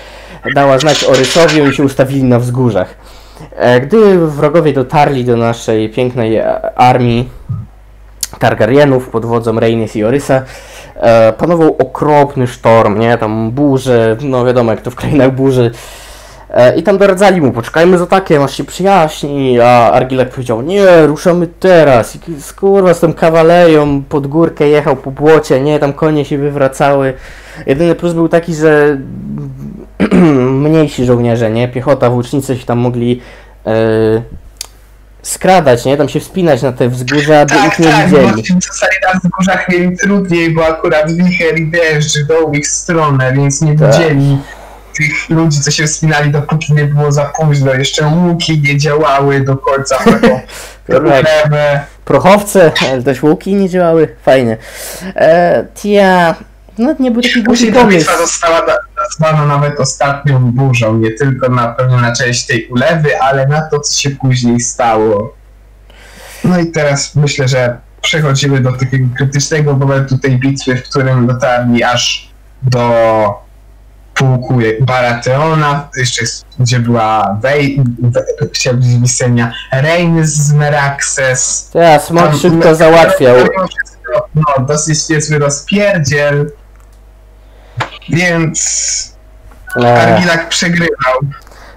Dała 0.55 0.79
znać 0.79 1.03
Orysowi, 1.03 1.61
oni 1.61 1.73
się 1.73 1.83
ustawili 1.83 2.23
na 2.23 2.39
wzgórzach. 2.39 2.95
E, 3.55 3.81
gdy 3.81 4.17
wrogowie 4.27 4.73
dotarli 4.73 5.25
do 5.25 5.37
naszej 5.37 5.89
pięknej 5.89 6.35
e, 6.35 6.61
armii 6.79 7.29
Targaryenów 8.39 9.09
pod 9.09 9.25
wodzą 9.25 9.59
Reynes 9.59 9.95
i 9.95 10.03
Orysa, 10.03 10.41
e, 10.95 11.33
panował 11.33 11.75
okropny 11.79 12.47
sztorm, 12.47 12.99
nie? 12.99 13.17
Tam 13.17 13.51
burze, 13.51 14.17
no 14.21 14.45
wiadomo 14.45 14.71
jak 14.71 14.81
to 14.81 14.91
w 14.91 14.95
krainach 14.95 15.35
burzy. 15.35 15.71
E, 16.49 16.77
I 16.77 16.83
tam 16.83 16.97
doradzali 16.97 17.41
mu, 17.41 17.51
poczekajmy 17.51 17.97
z 17.97 18.01
atakiem, 18.01 18.43
aż 18.43 18.53
się 18.57 18.63
przyjaśni, 18.63 19.59
a 19.59 19.91
Argilek 19.91 20.29
powiedział, 20.29 20.61
nie, 20.61 21.05
ruszamy 21.05 21.47
teraz. 21.47 22.15
I 22.15 22.19
z 22.41 22.99
tą 22.99 23.13
kawaleją 23.13 24.03
pod 24.09 24.27
górkę 24.27 24.67
jechał 24.67 24.95
po 24.95 25.11
błocie, 25.11 25.61
nie, 25.61 25.79
tam 25.79 25.93
konie 25.93 26.25
się 26.25 26.37
wywracały. 26.37 27.13
Jedyny 27.65 27.95
plus 27.95 28.13
był 28.13 28.29
taki, 28.29 28.55
że 28.55 28.97
mniejsi 30.65 31.05
żołnierze, 31.05 31.51
nie, 31.51 31.67
piechota, 31.67 32.09
włócznicy 32.09 32.57
się 32.57 32.65
tam 32.65 32.79
mogli 32.79 33.21
e, 33.65 33.71
skradać, 35.27 35.85
nie, 35.85 35.97
tam 35.97 36.09
się 36.09 36.19
wspinać 36.19 36.61
na 36.61 36.71
te 36.71 36.89
wzgórza, 36.89 37.39
aby 37.39 37.53
Tak, 37.53 37.73
ich 37.73 37.79
nie 37.79 37.85
tak, 37.91 38.09
widzieli. 38.09 38.43
ci 38.43 38.53
zostali 38.67 38.91
na 39.13 39.19
wzgórzach 39.19 39.69
mieli 39.69 39.97
trudniej, 39.97 40.51
bo 40.53 40.67
akurat 40.67 41.11
wicher 41.11 41.59
i 41.59 41.67
deszcz 41.71 42.19
dał 42.27 42.51
w 42.51 42.55
ich 42.55 42.67
stronę, 42.67 43.33
więc 43.33 43.61
nie 43.61 43.79
Tak. 43.79 43.91
widzieli 43.93 44.37
tych 44.97 45.29
ludzi, 45.29 45.61
co 45.61 45.71
się 45.71 45.87
wspinali, 45.87 46.31
dopóki 46.31 46.73
nie 46.73 46.83
było 46.85 47.11
za 47.11 47.25
późno. 47.25 47.73
Jeszcze 47.73 48.07
łuki 48.07 48.61
nie 48.61 48.77
działały 48.77 49.41
do 49.41 49.57
końca 49.57 49.97
lewę. 50.07 51.79
prochowce, 52.05 52.71
ale 52.91 53.03
też 53.03 53.23
łuki 53.23 53.53
nie 53.55 53.69
działały. 53.69 54.15
Fajnie. 54.23 54.57
E, 55.15 55.65
tia, 55.75 56.35
no 56.77 56.95
nie 56.99 57.11
był 57.11 57.21
taki 57.21 57.43
głupi 57.43 57.71
pomysł. 57.71 58.11
została 58.17 58.59
na- 58.59 58.86
nazwana 59.07 59.45
nawet 59.45 59.79
ostatnią 59.79 60.51
burzą, 60.51 60.97
nie 60.97 61.11
tylko 61.11 61.49
na 61.49 61.67
pewno 61.67 61.97
na 61.97 62.15
część 62.15 62.45
tej 62.45 62.67
ulewy, 62.67 63.19
ale 63.21 63.47
na 63.47 63.61
to, 63.61 63.79
co 63.79 64.01
się 64.01 64.09
później 64.09 64.59
stało. 64.59 65.33
No 66.43 66.59
i 66.59 66.71
teraz 66.71 67.15
myślę, 67.15 67.47
że 67.47 67.77
przechodzimy 68.01 68.59
do 68.61 68.71
takiego 68.71 69.05
krytycznego 69.17 69.73
momentu 69.73 70.17
tej 70.17 70.37
bitwy, 70.39 70.75
w 70.75 70.83
którym 70.83 71.27
dotarli 71.27 71.83
aż 71.83 72.29
do 72.63 73.47
pułku 74.13 74.59
Baratheona, 74.81 75.89
jeszcze 75.97 76.21
jest, 76.21 76.45
gdzie 76.59 76.79
była 76.79 77.37
Wej, 77.41 77.83
We- 77.99 78.25
chciałbym 78.53 79.01
Wisenia, 79.01 79.53
Rhaenys 79.73 80.29
z 80.33 80.53
Meraxes. 80.53 81.71
Ja, 81.73 81.99
smok 81.99 82.35
szybko 82.41 82.75
załatwiał. 82.75 83.35
No, 84.35 84.65
dosyć 84.65 85.09
niezły 85.09 85.39
rozpierdziel. 85.39 86.51
Więc 88.09 89.17
Argilak 89.75 90.49
przegrywał. 90.49 91.19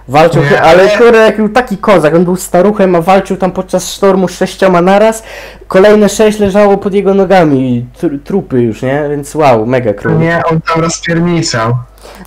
walczył, 0.09 0.43
Nie, 0.43 0.63
ale 0.63 0.85
jak 1.25 1.37
był 1.37 1.49
taki 1.49 1.79
kozak, 1.79 2.15
on 2.15 2.25
był 2.25 2.37
staruchem, 2.37 2.95
a 2.95 3.01
walczył 3.01 3.37
tam 3.37 3.53
podczas 3.53 3.93
sztormu 3.93 4.29
z 4.29 4.33
sześcioma 4.33 4.81
naraz. 4.81 5.23
Kolejne 5.69 6.09
sześć 6.09 6.39
leżało 6.39 6.79
pod 6.79 6.95
jego 6.95 7.15
nogami, 7.15 7.87
tr 8.01 8.11
trupy 8.25 8.63
już, 8.63 8.83
nie? 8.83 9.07
Więc 9.11 9.35
wow, 9.35 9.67
mega 9.67 9.95
król. 9.95 10.19
Nie, 10.19 10.43
on 10.51 10.61
tam 10.61 10.81
rozpierniczał. 10.81 11.77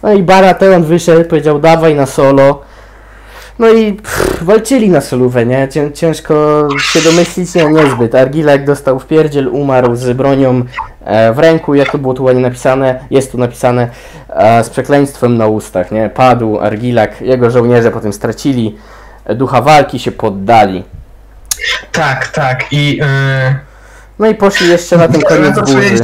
No 0.03 0.13
i 0.13 0.23
Baratheon 0.23 0.83
wyszedł, 0.83 1.29
powiedział 1.29 1.59
dawaj 1.59 1.95
na 1.95 2.05
solo. 2.05 2.61
No 3.59 3.69
i 3.69 3.93
pff, 3.93 4.43
walczyli 4.43 4.89
na 4.89 5.01
solówę, 5.01 5.45
nie? 5.45 5.67
Cię, 5.67 5.91
ciężko 5.91 6.67
się 6.79 7.01
domyślić, 7.01 7.55
nie, 7.55 7.65
niezbyt. 7.65 8.15
Argilek 8.15 8.65
dostał 8.65 8.99
w 8.99 9.07
pierdziel, 9.07 9.47
umarł 9.47 9.95
z 9.95 10.17
bronią 10.17 10.65
e, 11.05 11.33
w 11.33 11.39
ręku, 11.39 11.75
jak 11.75 11.91
to 11.91 11.97
było 11.97 12.13
tu 12.13 12.23
ładnie 12.23 12.41
napisane, 12.41 12.99
jest 13.11 13.31
tu 13.31 13.37
napisane, 13.37 13.89
e, 14.29 14.63
z 14.63 14.69
przekleństwem 14.69 15.37
na 15.37 15.47
ustach, 15.47 15.91
nie? 15.91 16.09
Padł 16.09 16.59
Argilak, 16.59 17.21
jego 17.21 17.51
żołnierze 17.51 17.91
potem 17.91 18.13
stracili 18.13 18.77
e, 19.25 19.35
ducha 19.35 19.61
walki, 19.61 19.99
się 19.99 20.11
poddali. 20.11 20.83
Tak, 21.91 22.27
tak. 22.27 22.73
I 22.73 22.97
yy, 22.97 23.05
No 24.19 24.27
i 24.27 24.35
poszli 24.35 24.69
jeszcze 24.69 24.97
na 24.97 25.07
ten 25.07 25.21
koniec 25.21 25.59
burzy. 25.59 25.99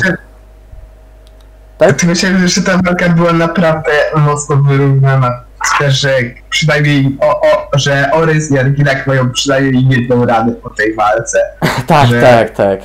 Tak? 1.77 2.03
myślę, 2.03 2.47
że 2.47 2.61
ta 2.61 2.77
walka 2.85 3.09
była 3.09 3.33
naprawdę 3.33 3.91
mocno 4.15 4.55
wyrównana. 4.55 5.48
Że 5.87 6.09
przynajmniej 6.49 7.17
o, 7.21 7.41
o, 7.41 7.69
że 7.73 8.09
Orys 8.13 8.51
i 8.51 8.59
Argilak 8.59 9.07
mają 9.07 9.31
przynajmniej 9.31 9.87
jedną 9.89 10.25
radę 10.25 10.51
po 10.51 10.69
tej 10.69 10.95
walce. 10.95 11.39
Tak, 11.87 12.07
że- 12.09 12.21
tak, 12.21 12.49
tak. 12.49 12.79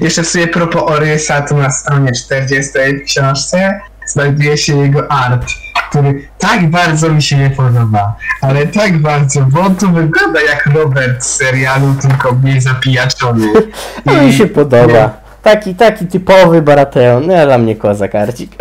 Jeszcze 0.00 0.24
sobie 0.24 0.46
propos 0.48 0.82
Orysa, 0.86 1.42
tu 1.42 1.56
na 1.56 1.70
stronie 1.70 2.12
40 2.12 2.70
w 3.02 3.04
książce 3.04 3.80
znajduje 4.06 4.56
się 4.58 4.78
jego 4.78 5.12
art, 5.12 5.46
który 5.90 6.28
tak 6.38 6.70
bardzo 6.70 7.08
mi 7.10 7.22
się 7.22 7.36
nie 7.36 7.50
podoba, 7.50 8.16
ale 8.42 8.66
tak 8.66 8.98
bardzo, 8.98 9.40
bo 9.40 9.60
on 9.60 9.76
tu 9.76 9.92
wygląda 9.92 10.40
jak 10.42 10.66
Robert 10.66 11.24
z 11.24 11.36
serialu, 11.36 11.94
tylko 12.00 12.32
mniej 12.32 12.60
zapijaczony. 12.60 13.46
No 14.06 14.12
mi 14.22 14.32
się 14.32 14.46
podoba. 14.46 15.19
Taki, 15.42 15.74
taki 15.74 16.06
typowy 16.06 16.62
Baratheon, 16.62 17.26
no 17.26 17.46
dla 17.46 17.58
mnie 17.58 17.76
kozak 17.76 18.14
Arcik. 18.14 18.50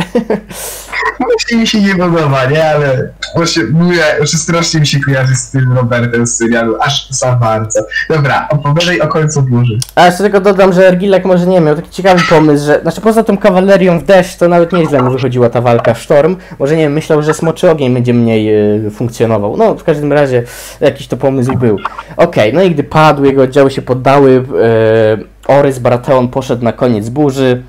Właśnie 1.20 1.58
mi 1.58 1.68
się 1.68 1.82
nie 1.82 1.96
podoba, 1.96 2.46
nie, 2.46 2.66
ale 2.66 3.10
właśnie 3.36 3.64
mówię, 3.72 4.04
że 4.22 4.38
strasznie 4.38 4.80
mi 4.80 4.88
się 4.88 5.00
kojarzy 5.00 5.36
z 5.36 5.52
tym 5.52 5.74
Robertem 5.74 6.28
z 6.28 6.36
serialu, 6.36 6.76
aż 6.82 7.10
za 7.10 7.32
bardzo. 7.32 7.80
Dobra, 8.10 8.48
opowiadaj 8.50 9.02
o 9.02 9.08
końcu 9.08 9.42
burzy. 9.42 9.78
A 9.96 10.06
jeszcze 10.06 10.24
tylko 10.24 10.42
dodam, 10.42 10.74
że 10.74 10.88
Ergilek 10.88 11.26
może 11.26 11.48
nie 11.48 11.62
miał 11.62 11.76
taki 11.76 11.90
ciekawy 11.90 12.22
pomysł, 12.30 12.66
że 12.66 12.80
znaczy 12.82 13.02
poza 13.02 13.24
tą 13.24 13.38
kawalerią 13.38 14.00
w 14.00 14.04
deszcz 14.04 14.38
to 14.38 14.48
nawet 14.48 14.74
nieźle 14.74 15.02
mu 15.02 15.12
wychodziła 15.12 15.50
ta 15.50 15.62
walka 15.62 15.94
w 15.94 16.00
sztorm. 16.00 16.38
Może 16.60 16.76
nie 16.76 16.84
wiem, 16.84 16.94
myślał, 16.94 17.22
że 17.22 17.34
smoczy 17.34 17.72
ogień 17.72 17.94
będzie 17.94 18.14
mniej 18.14 18.50
y, 18.88 18.92
funkcjonował. 18.92 19.58
No 19.58 19.76
w 19.76 19.84
każdym 19.84 20.14
razie 20.14 20.44
jakiś 20.82 21.08
to 21.08 21.18
pomysł 21.18 21.58
był. 21.58 21.78
Okej, 22.18 22.54
no 22.54 22.62
i 22.62 22.72
gdy 22.72 22.84
padł, 22.84 23.26
jego 23.26 23.44
oddziały 23.44 23.72
się 23.72 23.82
poddały, 23.82 24.32
y, 24.32 25.39
Orys 25.50 25.80
Baratheon 25.80 26.28
poszedł 26.28 26.64
na 26.64 26.74
koniec 26.74 27.10
burzy. 27.10 27.64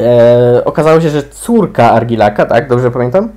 E, 0.00 0.64
okazało 0.64 1.00
się, 1.00 1.10
że 1.10 1.22
córka 1.22 1.90
Argilaka, 1.90 2.46
tak? 2.46 2.68
Dobrze 2.68 2.90
pamiętam? 2.90 3.28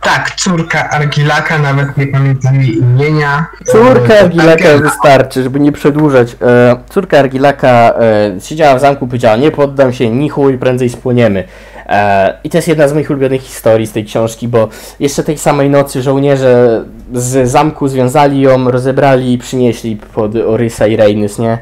Tak, 0.00 0.30
córka 0.36 0.90
Argilaka, 0.90 1.58
nawet 1.58 1.96
nie 1.96 2.06
pamiętam 2.06 2.60
jej 2.60 2.78
imienia. 2.78 3.46
Córka 3.66 4.14
E, 4.14 4.20
Argilaka 4.20 4.64
Argel- 4.64 4.82
wystarczy, 4.82 5.42
żeby 5.42 5.60
nie 5.60 5.72
przedłużać. 5.72 6.36
E, 6.42 6.76
córka 6.90 7.18
Argilaka 7.18 7.68
e, 7.68 8.40
siedziała 8.40 8.74
w 8.74 8.80
zamku, 8.80 9.06
powiedziała 9.06 9.36
nie 9.36 9.50
poddam 9.50 9.92
się, 9.92 10.10
ni 10.10 10.28
chuj, 10.28 10.58
prędzej 10.58 10.88
spłoniemy. 10.90 11.44
E, 11.90 12.38
I 12.44 12.50
to 12.50 12.58
jest 12.58 12.68
jedna 12.68 12.88
z 12.88 12.92
moich 12.92 13.10
ulubionych 13.10 13.42
historii 13.42 13.86
z 13.86 13.92
tej 13.92 14.04
książki, 14.04 14.48
bo 14.48 14.68
jeszcze 15.00 15.22
tej 15.22 15.38
samej 15.38 15.70
nocy 15.70 16.02
żołnierze 16.02 16.84
z 17.14 17.50
zamku 17.50 17.88
związali 17.88 18.40
ją, 18.40 18.70
rozebrali 18.70 19.32
i 19.32 19.38
przynieśli 19.38 19.96
pod 19.96 20.36
Orysa 20.36 20.86
i 20.86 20.96
Rhaenys, 20.96 21.38
nie? 21.38 21.58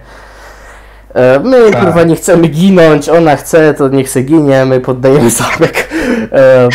E, 1.14 1.40
my 1.40 1.70
Tak. 1.70 1.84
kurwa 1.84 2.02
nie 2.02 2.16
chcemy 2.16 2.48
ginąć, 2.48 3.08
ona 3.08 3.36
chce, 3.36 3.74
to 3.74 3.88
niech 3.88 4.10
se 4.10 4.22
ginie, 4.22 4.64
my 4.64 4.80
poddajemy 4.80 5.30
zamek. 5.30 5.88
E, 6.32 6.68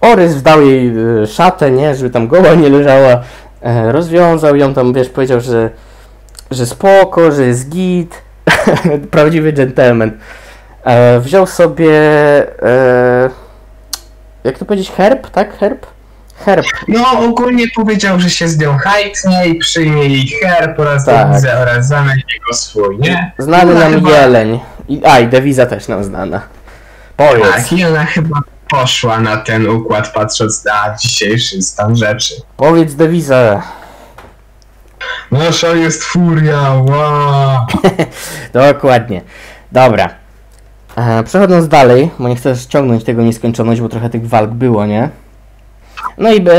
Orys 0.00 0.34
wdał 0.34 0.66
jej 0.66 0.92
szatę, 1.26 1.70
nie, 1.70 1.94
żeby 1.94 2.10
tam 2.10 2.28
goła 2.28 2.54
nie 2.54 2.68
leżała. 2.68 3.20
Rozwiązał 3.88 4.56
ją 4.56 4.74
tam, 4.74 4.92
wiesz, 4.92 5.08
powiedział, 5.08 5.40
że, 5.40 5.70
że 6.50 6.66
spoko, 6.66 7.32
że 7.32 7.44
jest 7.46 7.68
git. 7.68 8.22
Prawdziwy 9.10 9.52
gentleman. 9.52 10.10
E, 10.84 11.20
wziął 11.20 11.46
sobie, 11.46 11.90
e, 12.62 13.30
jak 14.44 14.58
to 14.58 14.64
powiedzieć, 14.64 14.90
herb, 14.90 15.30
tak? 15.30 15.58
Herb? 15.58 15.86
Herb. 16.44 16.66
No, 16.88 17.10
ogólnie 17.20 17.64
powiedział, 17.74 18.20
że 18.20 18.30
się 18.30 18.48
z 18.48 18.58
nią 18.58 18.78
hajtnie 18.78 19.46
i 19.46 19.54
przyjmie 19.58 20.02
jej 20.06 20.26
herb 20.26 20.78
oraz 20.78 21.04
Tak. 21.04 21.28
dewizę 21.28 21.58
oraz 21.60 21.88
zamek 21.88 22.16
jego 22.34 22.54
swój, 22.54 22.98
nie? 22.98 23.32
Znany 23.38 23.74
nam 23.74 23.92
chyba- 23.92 24.10
jeleń. 24.10 24.60
I, 24.88 25.00
a, 25.04 25.20
i 25.20 25.28
dewiza 25.28 25.66
też 25.66 25.88
nam 25.88 26.04
znana. 26.04 26.40
Powiedz. 27.16 27.54
Tak, 27.54 27.72
i 27.72 27.84
ona 27.84 28.04
chyba 28.04 28.40
poszła 28.70 29.20
na 29.20 29.36
ten 29.36 29.68
układ, 29.68 30.12
patrząc 30.12 30.64
na 30.64 30.96
dzisiejszy 31.00 31.62
stan 31.62 31.96
rzeczy. 31.96 32.34
Powiedz 32.56 32.94
dewizę. 32.94 33.62
Nasza 35.30 35.68
jest 35.68 36.04
furia, 36.04 36.60
wow. 36.74 37.66
Dokładnie. 38.72 39.20
Dobra. 39.72 40.21
E, 40.96 41.22
przechodząc 41.22 41.68
dalej, 41.68 42.10
bo 42.18 42.28
nie 42.28 42.36
chcę 42.36 42.54
ciągnąć 42.68 43.04
tego 43.04 43.22
nieskończoność, 43.22 43.80
bo 43.80 43.88
trochę 43.88 44.10
tych 44.10 44.28
walk 44.28 44.50
było, 44.50 44.86
nie? 44.86 45.08
No 46.18 46.32
i 46.32 46.48
e. 46.48 46.52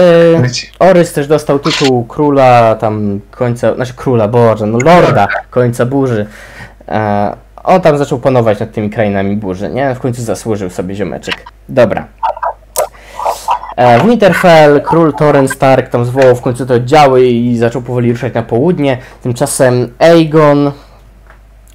Orys 0.80 1.14
też 1.14 1.28
dostał 1.28 1.60
tytuł 1.60 2.06
króla 2.06 2.76
tam 2.76 3.20
końca, 3.32 3.76
znaczy 3.76 3.94
króla, 3.94 4.28
boże, 4.28 4.66
no 4.66 4.78
lorda 4.78 5.28
końca 5.50 5.86
burzy. 5.86 6.26
E, 6.88 7.36
on 7.64 7.82
tam 7.82 7.98
zaczął 7.98 8.20
panować 8.20 8.60
nad 8.60 8.72
tymi 8.72 8.90
krainami 8.90 9.38
burzy, 9.38 9.70
nie? 9.70 9.96
W 9.96 10.00
końcu 10.00 10.22
zasłużył 10.22 10.70
sobie 10.70 10.96
ziomeczek. 10.96 11.36
Dobra. 11.70 12.08
E, 13.76 14.00
w 14.00 14.08
Winterfell 14.08 14.82
król 14.82 15.14
Torren 15.14 15.48
Stark 15.48 15.90
tam 15.90 16.06
zwołał 16.06 16.36
w 16.36 16.42
końcu 16.42 16.66
te 16.66 16.74
oddziały 16.74 17.26
i 17.26 17.58
zaczął 17.58 17.82
powoli 17.82 18.12
ruszać 18.12 18.34
na 18.34 18.44
południe. 18.44 18.98
Tymczasem 19.24 19.94
Aegon 20.00 20.72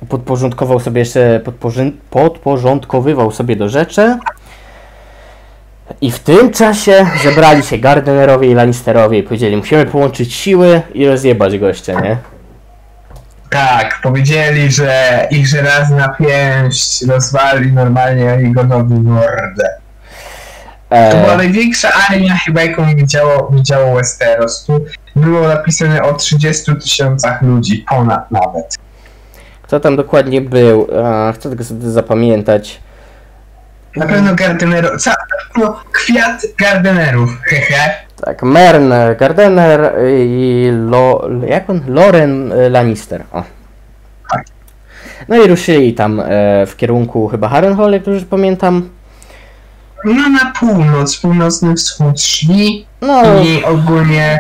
podporządkował 0.09 0.81
sobie 0.81 0.99
jeszcze, 1.01 1.41
podporządkowywał 2.11 3.31
sobie 3.31 3.57
do 3.57 3.69
rzeczy. 3.69 4.19
I 6.01 6.11
w 6.11 6.19
tym 6.19 6.53
czasie 6.53 7.07
zebrali 7.23 7.63
się 7.63 7.79
Gardenerowie 7.79 8.51
i 8.51 8.55
Lannisterowie 8.55 9.19
i 9.19 9.23
powiedzieli, 9.23 9.57
musimy 9.57 9.87
połączyć 9.87 10.35
siły 10.35 10.83
i 10.95 11.07
rozjebać 11.07 11.59
gościa, 11.59 12.01
nie? 12.01 12.17
Tak, 13.51 14.01
powiedzieli, 14.03 14.71
że 14.71 15.27
ich 15.31 15.47
żelazna 15.47 16.09
pięść 16.09 17.03
rozwali 17.07 17.73
normalnie 17.73 18.25
jego 18.25 18.65
nowy 18.65 19.01
mordę. 19.01 19.69
To 20.89 21.17
była 21.17 21.33
E, 21.33 21.37
największa 21.37 21.89
armia 22.11 22.37
chyba 22.37 22.63
jaką 22.63 22.97
widziało, 22.97 23.51
widziało 23.53 23.95
Westeros. 23.95 24.65
Tu 24.65 24.85
było 25.17 25.49
napisane 25.49 26.03
o 26.03 26.15
30 26.15 26.77
tysiącach 26.77 27.43
ludzi, 27.43 27.85
ponad 27.89 28.31
nawet. 28.31 28.79
Kto 29.69 29.81
tam 29.81 29.97
dokładnie 29.97 30.41
był? 30.41 30.89
E, 30.93 31.33
chcę 31.35 31.51
tego 31.51 31.65
sobie 31.65 31.91
zapamiętać. 31.91 32.81
Na 33.97 34.07
pewno 34.07 34.35
Gardenerów, 34.35 35.03
ca, 35.03 35.15
no, 35.57 35.81
kwiat 35.93 36.43
Gardenerów, 36.59 37.31
hehe. 37.43 37.95
Tak, 38.25 38.43
Mern 38.43 38.93
Gardener 39.19 39.93
i 40.11 40.69
Lo, 40.73 41.29
jak 41.47 41.71
on? 41.71 41.81
Loren 41.89 42.53
Lannister. 42.71 43.25
O. 43.33 43.43
Tak. 44.31 44.45
No 45.29 45.37
i 45.37 45.49
ruszyli 45.49 45.95
tam 45.95 46.21
e, 46.21 46.25
w 46.67 46.77
kierunku 46.77 47.29
chyba 47.29 47.49
Harrenhal, 47.49 47.93
jak 47.93 48.03
dobrze 48.03 48.27
pamiętam. 48.27 48.89
No 50.05 50.29
na 50.29 50.53
północ, 50.61 51.17
północny 51.17 51.75
wschód 51.75 52.21
szli 52.21 52.87
No, 53.01 53.43
i 53.43 53.65
ogólnie 53.65 54.39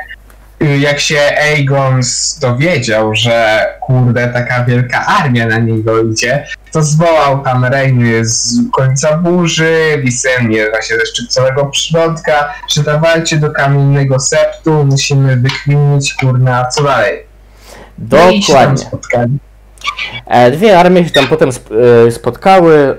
jak 0.60 1.00
się 1.00 1.18
Aegon 1.42 2.00
dowiedział, 2.40 3.14
że 3.14 3.66
kurde, 3.80 4.28
taka 4.28 4.64
wielka 4.64 5.06
armia 5.06 5.46
na 5.46 5.58
niego 5.58 6.02
idzie, 6.02 6.46
to 6.72 6.82
zwołał 6.82 7.44
tam 7.44 7.64
Rejny 7.64 8.24
z 8.24 8.56
końca 8.72 9.18
burzy, 9.18 10.02
Wisemnie 10.04 10.70
właśnie 10.70 10.96
ze 10.96 11.06
szczytcowego 11.06 11.66
przylądka, 11.66 12.54
że 12.68 12.82
dawajcie 12.82 13.36
do 13.36 13.50
kamiennego 13.50 14.20
septu, 14.20 14.84
musimy 14.84 15.36
wykwinić, 15.36 16.14
kurna, 16.14 16.66
co 16.66 16.82
dalej. 16.82 17.22
No 17.98 18.18
Dokładnie. 18.32 18.78
spotkali. 18.78 19.38
E, 20.26 20.50
Dwie 20.50 20.78
armie 20.78 21.04
się 21.04 21.10
tam 21.10 21.26
potem 21.26 21.50
e, 22.06 22.10
spotkały. 22.10 22.98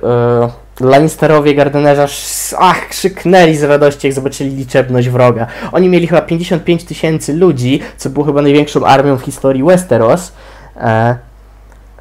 Lannisterowie, 0.81 1.55
Gardenerze, 1.55 2.03
aż- 2.03 2.55
ach, 2.59 2.87
krzyknęli 2.89 3.55
z 3.55 3.63
radości, 3.63 4.07
jak 4.07 4.13
zobaczyli 4.13 4.55
liczebność 4.55 5.09
wroga. 5.09 5.47
Oni 5.71 5.89
mieli 5.89 6.07
chyba 6.07 6.21
55 6.21 6.83
tysięcy 6.83 7.33
ludzi, 7.33 7.81
co 7.97 8.09
było 8.09 8.25
chyba 8.25 8.41
największą 8.41 8.85
armią 8.85 9.17
w 9.17 9.21
historii 9.21 9.63
Westeros. 9.63 10.31
E, 10.77 11.15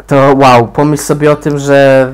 To 0.07 0.35
wow, 0.37 0.69
pomyśl 0.69 1.03
sobie 1.03 1.31
o 1.33 1.37
tym, 1.37 1.59
że 1.59 2.13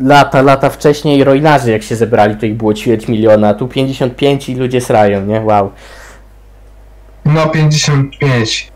lata, 0.00 0.42
lata 0.42 0.70
wcześniej 0.70 1.24
Roinarzy 1.24 1.70
jak 1.72 1.82
się 1.82 1.96
zebrali, 1.96 2.36
to 2.36 2.46
ich 2.46 2.54
było 2.56 2.74
ćwierć 2.74 3.08
miliona, 3.08 3.54
tu 3.54 3.68
55 3.68 4.48
i 4.48 4.54
ludzie 4.54 4.80
srają, 4.80 5.26
nie? 5.26 5.40
Wow. 5.40 5.70
No 7.24 7.46
55. 7.46 8.72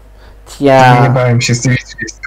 Ja... 0.60 1.02
Nie 1.02 1.10
bałem 1.10 1.40
się 1.40 1.54
z 1.54 1.60
tymi 1.62 1.76
30. 1.76 2.18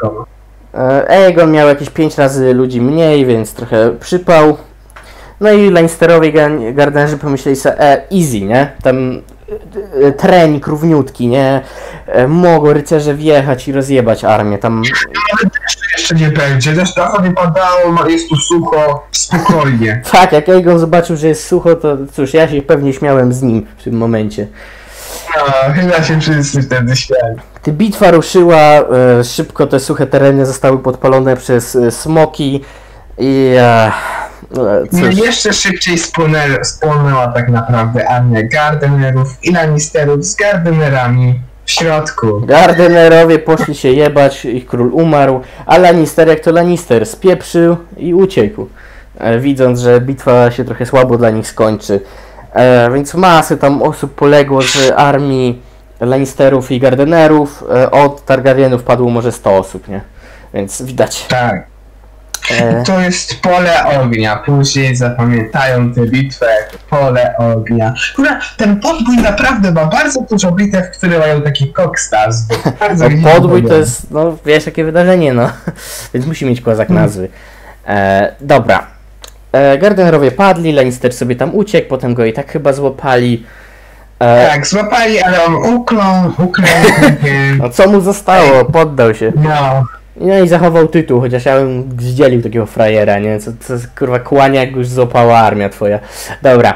E, 0.74 1.10
Aegon 1.10 1.52
miał 1.52 1.68
jakieś 1.68 1.90
5 1.90 2.18
razy 2.18 2.54
ludzi 2.54 2.82
mniej, 2.82 3.26
więc 3.26 3.54
trochę 3.54 3.92
przypał. 4.00 4.58
No 5.44 5.52
i 5.52 5.70
Lannisterowie 5.70 6.34
gan- 6.34 6.74
gardenerzy 6.74 7.18
pomyśleli 7.18 7.56
sobie, 7.56 7.80
e, 7.80 8.02
easy, 8.12 8.42
nie? 8.42 8.72
Tam 8.84 9.22
e, 10.02 10.08
e, 10.08 10.12
trening 10.12 10.68
równiutki, 10.68 11.28
nie? 11.28 11.62
E, 12.08 12.28
mogą 12.28 12.74
rycerze 12.74 13.14
wjechać 13.14 13.68
i 13.68 13.72
rozjebać 13.72 14.24
armię, 14.24 14.58
tam... 14.58 14.84
Jeszcze 15.98 16.16
nie 16.16 16.30
będzie, 16.30 16.74
też 16.74 16.94
trochę 16.94 17.24
nie 17.24 17.32
padało, 17.32 18.08
jest 18.10 18.30
tu 18.30 18.36
sucho, 18.36 19.08
spokojnie. 19.12 20.02
Tak, 20.12 20.32
jak 20.32 20.50
Aegon 20.50 20.80
zobaczył, 20.80 21.18
że 21.18 21.28
jest 21.28 21.48
sucho, 21.48 21.76
to 21.76 21.98
cóż, 22.14 22.34
ja 22.34 22.48
się 22.48 22.62
pewnie 22.62 22.94
śmiałem 22.94 23.34
z 23.34 23.42
nim 23.42 23.66
w 23.78 23.84
tym 23.84 23.98
momencie. 23.98 24.48
No, 25.38 25.74
chyba 25.74 26.04
się 26.04 26.20
wszyscy 26.20 26.62
wtedy 26.62 26.96
śmiali. 26.96 27.36
Gdy 27.64 27.72
bitwa 27.72 28.12
ruszyła, 28.12 28.60
szybko 29.24 29.68
te 29.68 29.80
suche 29.80 30.08
tereny 30.08 30.46
zostały 30.46 30.80
podpalone 30.80 31.38
przez 31.38 31.78
smoki 31.90 32.62
i... 33.18 33.56
E, 33.58 33.92
cóż. 34.92 35.14
i 35.14 35.18
jeszcze 35.18 35.54
szybciej 35.54 35.98
spłonęła, 35.98 36.64
spłonęła 36.64 37.28
tak 37.28 37.50
naprawdę 37.50 38.10
armia 38.10 38.44
Gardenerów 38.44 39.38
i 39.44 39.52
Lannisterów 39.52 40.26
z 40.26 40.36
Gardenerami 40.36 41.40
w 41.66 41.72
środku. 41.72 42.42
Gardenerowie 42.46 43.40
poszli 43.40 43.76
się 43.76 43.90
jebać, 43.90 44.46
ich 44.46 44.66
król 44.66 44.94
umarł, 44.94 45.42
a 45.66 45.78
Lannister 45.78 46.28
jak 46.28 46.40
to 46.40 46.52
Lannister 46.52 47.06
spieprzył 47.06 47.78
i 47.98 48.14
uciekł, 48.14 48.68
e, 49.18 49.40
widząc, 49.40 49.80
że 49.80 50.02
bitwa 50.02 50.52
się 50.52 50.66
trochę 50.66 50.86
słabo 50.86 51.18
dla 51.18 51.30
nich 51.30 51.48
skończy. 51.48 52.00
E, 52.54 52.92
więc 52.92 53.14
masy 53.14 53.58
tam 53.58 53.82
osób 53.82 54.16
poległo 54.16 54.62
z 54.62 54.92
armii 54.96 55.62
Lannisterów 56.00 56.72
i 56.72 56.80
Gardenerów, 56.80 57.64
e, 57.76 57.92
od 57.92 58.26
Targaryenów 58.26 58.84
padło 58.84 59.10
może 59.10 59.32
100 59.32 59.58
osób, 59.58 59.88
nie? 59.88 60.02
Więc 60.54 60.82
widać. 60.82 61.26
Tak. 61.28 61.73
E, 62.52 62.84
To 62.84 63.00
jest 63.00 63.42
pole 63.42 63.86
ognia. 64.02 64.36
Później 64.36 64.96
zapamiętają 64.96 65.94
tę 65.94 66.08
bitwę 66.08 66.46
jako 66.46 66.78
pole 66.90 67.36
ognia. 67.38 67.94
Kurwa, 68.16 68.40
ten 68.58 68.80
podbój 68.80 69.18
naprawdę 69.18 69.72
ma 69.72 69.86
bardzo 69.86 70.22
dużo 70.22 70.52
bitew, 70.52 70.98
które 70.98 71.20
mają 71.20 71.42
taki 71.42 71.74
kokstas. 71.74 72.48
bo 72.48 72.56
Bardzo 72.80 73.10
no, 73.10 73.32
podbój 73.32 73.64
to 73.64 73.74
jest, 73.74 74.12
no 74.12 74.38
wiesz 74.46 74.66
jakie 74.66 74.84
wydarzenie, 74.84 75.34
no. 75.34 75.50
Więc 76.14 76.26
musi 76.26 76.46
mieć 76.46 76.62
kozak 76.62 76.90
nazwy. 76.90 77.30
E, 77.88 78.34
dobra. 78.42 78.88
E, 79.52 79.78
Gardenerowie 79.78 80.32
padli, 80.32 80.74
Lannister 80.74 81.14
sobie 81.14 81.36
tam 81.36 81.56
uciekł, 81.56 81.90
potem 81.90 82.14
go 82.14 82.26
i 82.26 82.34
tak 82.34 82.52
chyba 82.52 82.74
złapali. 82.74 83.46
E, 84.20 84.48
Tak, 84.50 84.68
złapali, 84.68 85.22
ale 85.22 85.46
on 85.46 85.56
uklął, 85.56 86.32
uklął. 86.38 86.68
No 87.60 87.70
co 87.70 87.88
mu 87.90 88.02
zostało? 88.02 88.66
Poddał 88.66 89.14
się. 89.16 89.32
no. 89.36 89.84
No 90.16 90.40
i 90.40 90.48
zachował 90.48 90.88
tytuł, 90.88 91.22
chociaż 91.22 91.46
ja 91.46 91.56
bym 91.56 91.90
zdzielił 92.00 92.42
takiego 92.42 92.66
frajera, 92.66 93.20
nie? 93.20 93.40
Co, 93.40 93.52
co 93.60 93.74
kurwa 94.00 94.20
kłania, 94.20 94.62
jak 94.64 94.76
już 94.76 94.88
złapała 94.88 95.38
armia 95.40 95.70
twoja. 95.70 96.00
Dobra. 96.42 96.74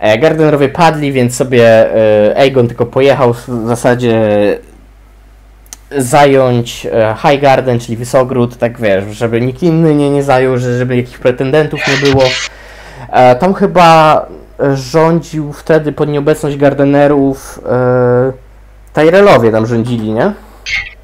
E, 0.00 0.18
Gardenerowie 0.18 0.68
padli, 0.68 1.12
więc 1.12 1.36
sobie 1.36 1.94
e, 2.30 2.36
Aegon 2.36 2.68
tylko 2.68 2.86
pojechał 2.86 3.34
w 3.34 3.48
zasadzie 3.66 4.18
zająć 5.98 6.86
e, 6.86 7.14
High 7.22 7.40
Garden, 7.42 7.80
czyli 7.80 7.96
Wysogród, 7.96 8.56
tak 8.58 8.80
wiesz, 8.80 9.04
żeby 9.16 9.40
nikt 9.40 9.62
inny 9.62 9.94
nie, 9.94 10.10
nie 10.10 10.22
zajął, 10.22 10.58
że- 10.58 10.78
żeby 10.78 10.96
jakichś 10.96 11.18
pretendentów 11.18 11.80
nie 11.88 12.10
było. 12.10 12.22
Tam 13.40 13.54
chyba 13.54 14.26
rządził 14.74 15.52
wtedy 15.52 15.92
pod 15.92 16.08
nieobecność 16.08 16.56
Gardenerów 16.56 17.60
e, 17.68 18.32
Tyrelowie 18.92 19.50
tam 19.52 19.66
rządzili, 19.66 20.12
nie? 20.12 20.32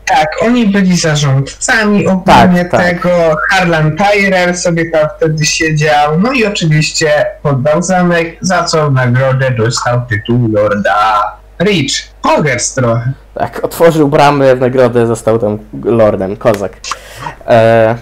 Tak, 0.09 0.29
oni 0.43 0.67
byli 0.67 0.97
zarządcami 0.97 2.07
ogólnie 2.07 2.65
Tak, 2.65 2.71
tak. 2.71 2.83
tego. 2.83 3.37
Harlan 3.51 3.97
Tyrell 3.97 4.57
sobie 4.57 4.91
tam 4.91 5.09
wtedy 5.17 5.47
siedział. 5.47 6.21
No 6.21 6.33
i 6.33 6.47
oczywiście 6.47 7.27
poddał 7.43 7.83
zamek, 7.83 8.37
za 8.41 8.65
co 8.65 8.91
nagrodę 8.91 9.51
dostał 9.51 10.01
tytuł 10.09 10.49
Lorda 10.53 11.23
Rich. 11.61 12.09
Hogers 12.23 12.75
trochę. 12.75 13.13
Tak, 13.35 13.65
otworzył 13.65 14.09
bramy 14.09 14.57
w 14.57 14.61
nagrodę, 14.61 15.07
został 15.07 15.39
tam 15.39 15.59
lordem, 15.85 16.37
kozak. 16.37 16.73
E, 17.47 17.97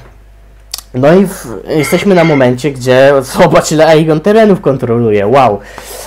no 0.94 1.14
i 1.14 1.26
w, 1.26 1.46
jesteśmy 1.68 2.14
na 2.14 2.24
momencie, 2.24 2.70
gdzie 2.70 3.12
zobacz 3.38 3.72
ile 3.72 3.86
Aegon 3.86 4.20
terenów 4.20 4.60
kontroluje, 4.60 5.26
wow. 5.26 5.60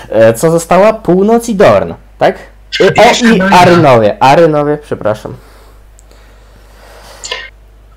E, 0.10 0.34
co 0.34 0.52
została? 0.52 0.94
Północ 0.94 1.50
i 1.50 1.56
Dorn, 1.56 1.94
tak? 2.18 2.36
E, 2.82 3.02
o 3.04 3.08
Jeszcze 3.08 3.26
i. 3.26 3.42
Arynowie, 3.42 4.24
Arynowie, 4.24 4.78
przepraszam. 4.78 5.34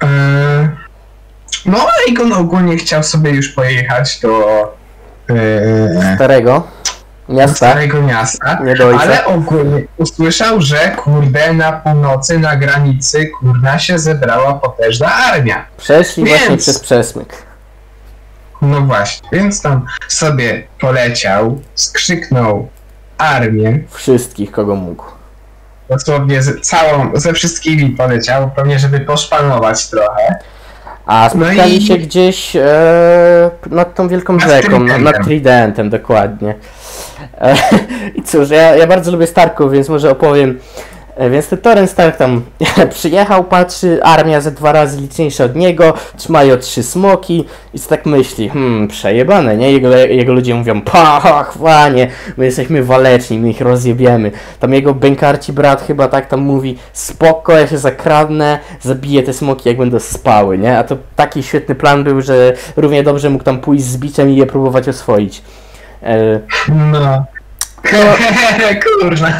Eee, 0.02 0.68
No, 1.66 1.86
Aegon 2.08 2.32
ogólnie 2.32 2.76
chciał 2.76 3.02
sobie 3.02 3.30
już 3.30 3.48
pojechać 3.48 4.20
do 4.20 4.30
eee, 5.28 6.14
Starego 6.14 6.68
do 7.28 7.34
miasta, 7.34 7.56
Starego 7.56 8.02
Miasta, 8.02 8.58
ale 9.00 9.24
ogólnie 9.24 9.82
usłyszał, 9.96 10.60
że 10.60 10.88
kurde 11.04 11.52
na 11.52 11.72
północy, 11.72 12.38
na 12.38 12.56
granicy, 12.56 13.26
kurna 13.40 13.78
się 13.78 13.98
zebrała 13.98 14.54
potężna 14.54 15.14
armia. 15.14 15.66
Przeszli 15.76 16.24
Więc- 16.24 16.38
właśnie 16.38 16.56
przez 16.56 16.78
przesmyk. 16.78 17.32
No 18.62 18.80
właśnie, 18.80 19.28
więc 19.32 19.62
tam 19.62 19.86
sobie 20.08 20.66
poleciał, 20.80 21.60
skrzyknął 21.74 22.68
armię, 23.18 23.78
Wszystkich, 23.90 24.50
kogo 24.50 24.74
mógł. 24.74 25.04
Dosłownie 25.96 26.42
z, 26.42 26.60
całą, 26.60 27.10
ze 27.14 27.32
wszystkimi 27.32 27.90
poleciał, 27.90 28.50
pewnie 28.56 28.78
żeby 28.78 29.00
poszpanować 29.00 29.86
trochę. 29.90 30.36
A 31.06 31.30
No 31.34 31.44
spotkali 31.46 31.76
i- 31.76 31.86
się 31.86 31.96
gdzieś 31.98 32.56
e, 32.56 32.60
nad 33.70 33.94
tą 33.94 34.08
wielką 34.08 34.32
Nad 34.32 34.42
rzeką, 34.48 34.70
no, 34.70 34.78
Tridentem. 34.78 35.02
nad 35.04 35.24
Tridentem, 35.24 35.90
dokładnie. 35.90 36.54
E, 37.40 37.54
I 38.16 38.22
cóż, 38.22 38.50
ja, 38.50 38.76
ja 38.76 38.86
bardzo 38.86 39.12
lubię 39.12 39.26
Starków, 39.26 39.72
więc 39.72 39.88
może 39.88 40.10
opowiem. 40.10 40.58
E, 41.16 41.30
więc 41.30 41.48
ten 41.48 41.58
Toren 41.58 41.88
Stark 41.88 42.16
tam 42.16 42.42
przyjechał, 42.94 43.44
patrzy, 43.44 44.00
armia 44.02 44.40
ze 44.40 44.50
dwa 44.50 44.72
razy 44.72 45.00
liczniejsza 45.00 45.44
od 45.44 45.56
niego, 45.56 45.94
trzymają 46.16 46.56
trzy 46.56 46.82
smoki 46.82 47.44
i 47.74 47.78
co 47.78 47.88
tak 47.88 48.06
myśli, 48.06 48.48
hmm, 48.48 48.88
przejebane, 48.88 49.56
nie? 49.56 49.72
Jego, 49.72 49.96
jego 49.96 50.32
ludzie 50.32 50.54
mówią, 50.54 50.80
pa, 50.80 51.44
chłanie, 51.44 52.08
my 52.36 52.44
jesteśmy 52.44 52.84
waleczni, 52.84 53.38
my 53.38 53.50
ich 53.50 53.60
rozjebiemy. 53.60 54.30
Tam 54.60 54.74
jego 54.74 54.94
bękarci 54.94 55.52
brat 55.52 55.82
chyba 55.86 56.08
tak 56.08 56.26
tam 56.26 56.40
mówi, 56.40 56.78
spoko, 56.92 57.52
ja 57.52 57.66
się 57.66 57.78
zakradnę, 57.78 58.58
zabiję 58.80 59.22
te 59.22 59.32
smoki 59.32 59.68
jak 59.68 59.78
będą 59.78 60.00
spały, 60.00 60.58
nie? 60.58 60.78
A 60.78 60.84
to 60.84 60.96
taki 61.16 61.42
świetny 61.42 61.74
plan 61.74 62.04
był, 62.04 62.20
że 62.20 62.52
równie 62.76 63.02
dobrze 63.02 63.30
mógł 63.30 63.44
tam 63.44 63.60
pójść 63.60 63.84
z 63.84 63.96
biczem 63.96 64.30
i 64.30 64.36
je 64.36 64.46
próbować 64.46 64.88
oswoić. 64.88 65.42
E, 66.02 66.40
No. 66.68 67.24
No. 67.92 67.98
Kurna. 69.00 69.38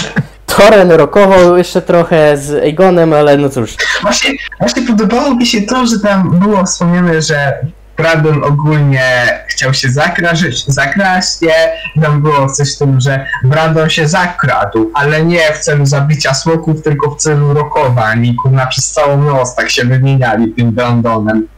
Toren 0.56 0.90
rokował 0.90 1.56
jeszcze 1.56 1.82
trochę 1.82 2.36
z 2.36 2.54
Aegonem, 2.64 3.12
ale 3.12 3.36
no 3.36 3.48
cóż, 3.48 3.74
Właśnie, 4.02 4.30
właśnie 4.60 4.82
podobało 4.82 5.34
mi 5.34 5.46
się 5.46 5.62
to, 5.62 5.86
że 5.86 5.98
tam 6.00 6.38
było 6.38 6.64
wspomniane, 6.64 7.22
że 7.22 7.52
Brandon 7.96 8.44
ogólnie 8.44 9.02
chciał 9.48 9.74
się 9.74 9.90
zakraść, 9.90 10.66
zakraść, 10.66 11.40
nie? 11.40 11.72
Tam 12.02 12.22
było 12.22 12.48
coś 12.48 12.74
w 12.74 12.78
tym, 12.78 13.00
że 13.00 13.26
Brandon 13.44 13.90
się 13.90 14.08
zakradł, 14.08 14.90
ale 14.94 15.24
nie 15.24 15.52
w 15.54 15.58
celu 15.58 15.86
zabicia 15.86 16.34
smoków, 16.34 16.82
tylko 16.82 17.10
w 17.10 17.16
celu 17.16 17.54
rokowań 17.54 18.26
i 18.26 18.36
kurna 18.36 18.66
przez 18.66 18.90
całą 18.90 19.22
noc 19.22 19.54
tak 19.54 19.70
się 19.70 19.84
wymieniali 19.84 20.52
tym 20.52 20.70
Brandonem. 20.72 21.48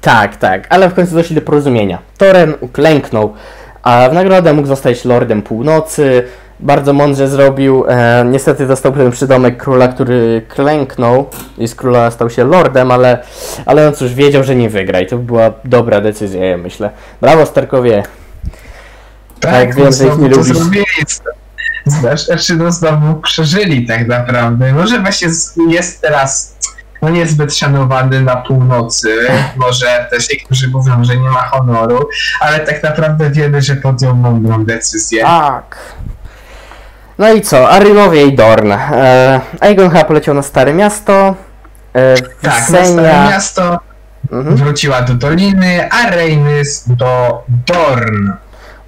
tak, 0.00 0.36
tak, 0.36 0.66
ale 0.68 0.90
w 0.90 0.94
końcu 0.94 1.14
doszli 1.14 1.36
do 1.36 1.42
porozumienia. 1.42 1.98
Toren 2.18 2.54
uklęknął, 2.60 3.34
a 3.82 4.08
w 4.08 4.12
nagrodę 4.12 4.52
mógł 4.52 4.68
zostać 4.68 5.04
Lordem 5.04 5.42
Północy, 5.42 6.24
bardzo 6.62 6.92
mądrze 6.92 7.28
zrobił. 7.28 7.84
E, 7.88 8.24
niestety 8.30 8.66
dostał 8.66 8.92
ten 8.92 9.10
przydomek 9.10 9.56
króla, 9.56 9.88
który 9.88 10.42
klęknął 10.48 11.30
i 11.58 11.68
z 11.68 11.74
króla 11.74 12.10
stał 12.10 12.30
się 12.30 12.44
lordem, 12.44 12.90
ale, 12.90 13.24
ale 13.66 13.88
on 13.88 13.94
cóż, 13.94 14.14
wiedział, 14.14 14.44
że 14.44 14.56
nie 14.56 14.70
wygra 14.70 15.00
i 15.00 15.06
to 15.06 15.18
była 15.18 15.52
dobra 15.64 16.00
decyzja, 16.00 16.44
ja 16.44 16.56
myślę. 16.58 16.90
Brawo, 17.20 17.46
Starkowie. 17.46 18.02
Tak, 19.40 19.74
wiem, 19.74 19.92
że 19.92 20.06
ich 20.06 20.18
nie 20.18 20.28
lubisz. 20.28 20.46
zrobili. 20.46 20.84
Znaczy, 21.86 22.56
no 22.56 22.72
znowu 22.72 23.14
przeżyli 23.14 23.86
tak 23.86 24.06
naprawdę. 24.06 24.72
Może 24.72 25.00
właśnie 25.00 25.28
jest 25.68 26.00
teraz 26.00 26.56
no 27.02 27.10
niezbyt 27.10 27.54
szanowany 27.54 28.22
na 28.22 28.36
północy. 28.36 29.18
Może 29.56 30.06
też 30.10 30.30
niektórzy 30.30 30.68
mówią, 30.68 31.04
że 31.04 31.16
nie 31.16 31.30
ma 31.30 31.42
honoru, 31.42 32.08
ale 32.40 32.60
tak 32.60 32.82
naprawdę 32.82 33.30
wiemy, 33.30 33.62
że 33.62 33.76
podjął 33.76 34.16
mądrą 34.16 34.64
decyzję. 34.64 35.22
Tak. 35.22 35.76
No 37.18 37.32
i 37.32 37.40
co? 37.40 37.68
Arynowie 37.68 38.26
i 38.26 38.32
Dorn. 38.36 38.72
E, 38.72 39.40
Aegon 39.60 39.90
chyba 39.90 40.04
poleciał 40.04 40.34
na 40.34 40.42
Stare 40.42 40.72
Miasto. 40.74 41.34
E, 41.94 42.14
tak, 42.42 42.70
na 42.70 42.84
Stare 42.84 43.28
Miasto 43.30 43.78
Mhm. 44.32 44.56
wróciła 44.56 45.02
do 45.02 45.14
Doliny, 45.14 45.88
a 45.90 46.10
Rhaenys 46.10 46.84
do 46.88 47.42
Dorn. 47.66 48.30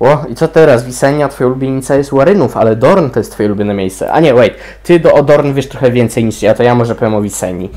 O, 0.00 0.24
i 0.28 0.34
co 0.34 0.48
teraz? 0.48 0.84
Wisenia, 0.84 1.28
twoja 1.28 1.46
ulubienica 1.48 1.94
jest 1.94 2.14
Warynów, 2.14 2.56
ale 2.56 2.76
Dorn 2.76 3.10
to 3.10 3.20
jest 3.20 3.32
twoje 3.32 3.46
ulubione 3.48 3.74
miejsce. 3.74 4.12
A 4.12 4.20
nie, 4.20 4.34
wait, 4.34 4.54
ty 4.82 5.00
do 5.00 5.12
o 5.12 5.22
Dorn 5.22 5.52
wiesz 5.54 5.68
trochę 5.68 5.90
więcej 5.90 6.24
niż 6.24 6.42
ja, 6.42 6.54
to 6.54 6.62
ja 6.62 6.74
może 6.74 6.94
powiem 6.94 7.14
o 7.14 7.20
Wisenii. 7.22 7.70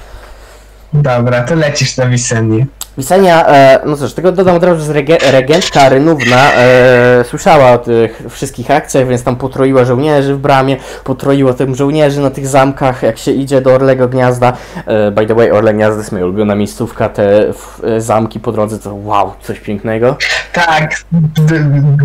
Dobra, 0.93 1.41
to 1.43 1.55
lecisz 1.55 1.97
na 1.97 2.05
Wisenię. 2.05 2.65
Wisenia, 2.97 3.47
e, 3.47 3.79
no 3.85 3.97
cóż, 3.97 4.13
tego 4.13 4.31
dodam 4.31 4.55
od 4.55 4.63
razu, 4.63 4.85
że 4.85 4.93
rege, 4.93 5.17
regentka 5.31 5.89
Rynówna 5.89 6.53
e, 6.53 7.23
słyszała 7.23 7.71
o 7.71 7.77
tych 7.77 8.21
wszystkich 8.29 8.71
akcjach, 8.71 9.07
więc 9.07 9.23
tam 9.23 9.35
potroiła 9.35 9.85
żołnierzy 9.85 10.35
w 10.35 10.37
bramie, 10.37 10.77
potroiła 11.03 11.53
tym 11.53 11.75
żołnierzy 11.75 12.21
na 12.21 12.29
tych 12.29 12.47
zamkach, 12.47 13.03
jak 13.03 13.17
się 13.17 13.31
idzie 13.31 13.61
do 13.61 13.73
Orlego 13.73 14.07
Gniazda. 14.07 14.53
E, 14.85 15.11
by 15.11 15.25
the 15.25 15.35
way, 15.35 15.51
Orle 15.51 15.73
Gniazdo 15.73 15.97
jest 15.99 16.11
moja 16.11 16.25
ulubiona 16.25 16.55
miejscówka, 16.55 17.09
te 17.09 17.49
f, 17.49 17.81
e, 17.83 18.01
zamki 18.01 18.39
po 18.39 18.51
drodze 18.51 18.79
to 18.79 18.95
wow, 18.95 19.33
coś 19.41 19.59
pięknego. 19.59 20.17
Tak, 20.53 20.91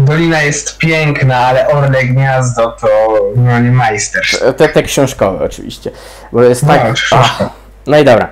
Dolina 0.07 0.43
jest 0.43 0.78
piękna, 0.78 1.36
ale 1.36 1.68
Orle 1.68 2.05
Gniazdo 2.05 2.76
to 2.80 2.88
no 3.36 3.61
nie 3.61 3.70
majster. 3.70 4.22
E, 4.43 4.53
Te, 4.53 4.68
te 4.68 4.82
książkowe 4.82 5.45
oczywiście, 5.45 5.90
bo 6.32 6.43
jest 6.43 6.66
tak... 6.66 6.84
No, 6.88 6.95
książkowe. 6.95 7.62
No 7.87 7.99
i 7.99 8.05
dobra. 8.05 8.28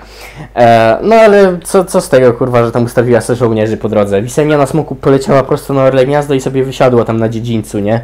E, 0.57 0.99
no 1.03 1.17
ale 1.17 1.59
co, 1.65 1.85
co 1.85 2.01
z 2.01 2.09
tego 2.09 2.33
kurwa, 2.33 2.65
że 2.65 2.73
tam 2.73 2.85
ustawiła 2.85 3.21
sobie 3.21 3.37
żołnierzy 3.37 3.77
po 3.77 3.89
drodze? 3.89 4.23
Wisenia 4.23 4.59
na 4.59 4.67
smoku 4.67 4.95
poleciała 4.95 5.43
prosto 5.43 5.75
na 5.75 5.83
Orle 5.83 6.07
Gniazdo 6.07 6.35
i 6.35 6.41
sobie 6.41 6.65
wysiadła 6.65 7.05
tam 7.05 7.17
na 7.17 7.29
dziedzińcu, 7.29 7.79
nie? 7.79 8.01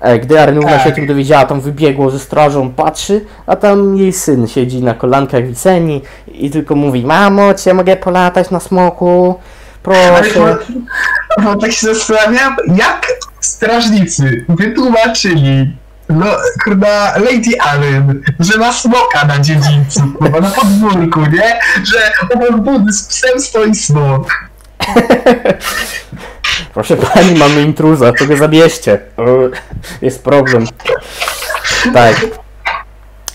E, 0.00 0.18
gdy 0.18 0.40
Arnówna 0.40 0.70
Tak. 0.70 0.82
się 0.82 0.88
o 0.88 0.92
tym 0.92 1.06
dowiedziała, 1.06 1.46
tam 1.46 1.60
wybiegło 1.60 2.10
ze 2.10 2.18
strażą, 2.18 2.70
patrzy, 2.70 3.24
a 3.46 3.56
tam 3.56 3.96
jej 3.96 4.12
syn 4.12 4.46
siedzi 4.46 4.82
na 4.82 4.94
kolankach 4.94 5.46
Wiseni 5.46 6.02
i 6.28 6.50
tylko 6.50 6.74
mówi 6.74 7.04
Mamo, 7.04 7.42
ja 7.66 7.74
mogę 7.74 7.96
polatać 7.96 8.50
na 8.50 8.60
smoku? 8.60 9.34
Proszę. 9.82 10.56
bo 11.44 11.56
tak 11.60 11.72
się 11.72 11.86
zastanawiam, 11.94 12.56
jak 12.76 13.06
strażnicy 13.40 14.44
wytłumaczyli 14.48 15.76
no, 16.08 16.26
kurwa, 16.64 17.12
Lady 17.18 17.60
Allen, 17.60 18.22
że 18.40 18.58
ma 18.58 18.72
smoka 18.72 19.24
na 19.24 19.38
dziedzińcu, 19.38 20.00
kurwa, 20.18 20.40
na 20.40 20.50
podwórku, 20.50 21.20
nie? 21.20 21.58
Że 21.84 22.12
obok 22.32 22.56
budy 22.56 22.92
z 22.92 23.04
psem 23.04 23.40
stoi 23.40 23.74
smok. 23.74 24.28
Proszę 26.74 26.96
pani, 26.96 27.34
mamy 27.34 27.62
intruza, 27.62 28.12
to 28.12 28.26
go 28.26 28.36
zabierzcie. 28.36 28.98
Jest 30.02 30.24
problem. 30.24 30.66
Tak. 31.94 32.14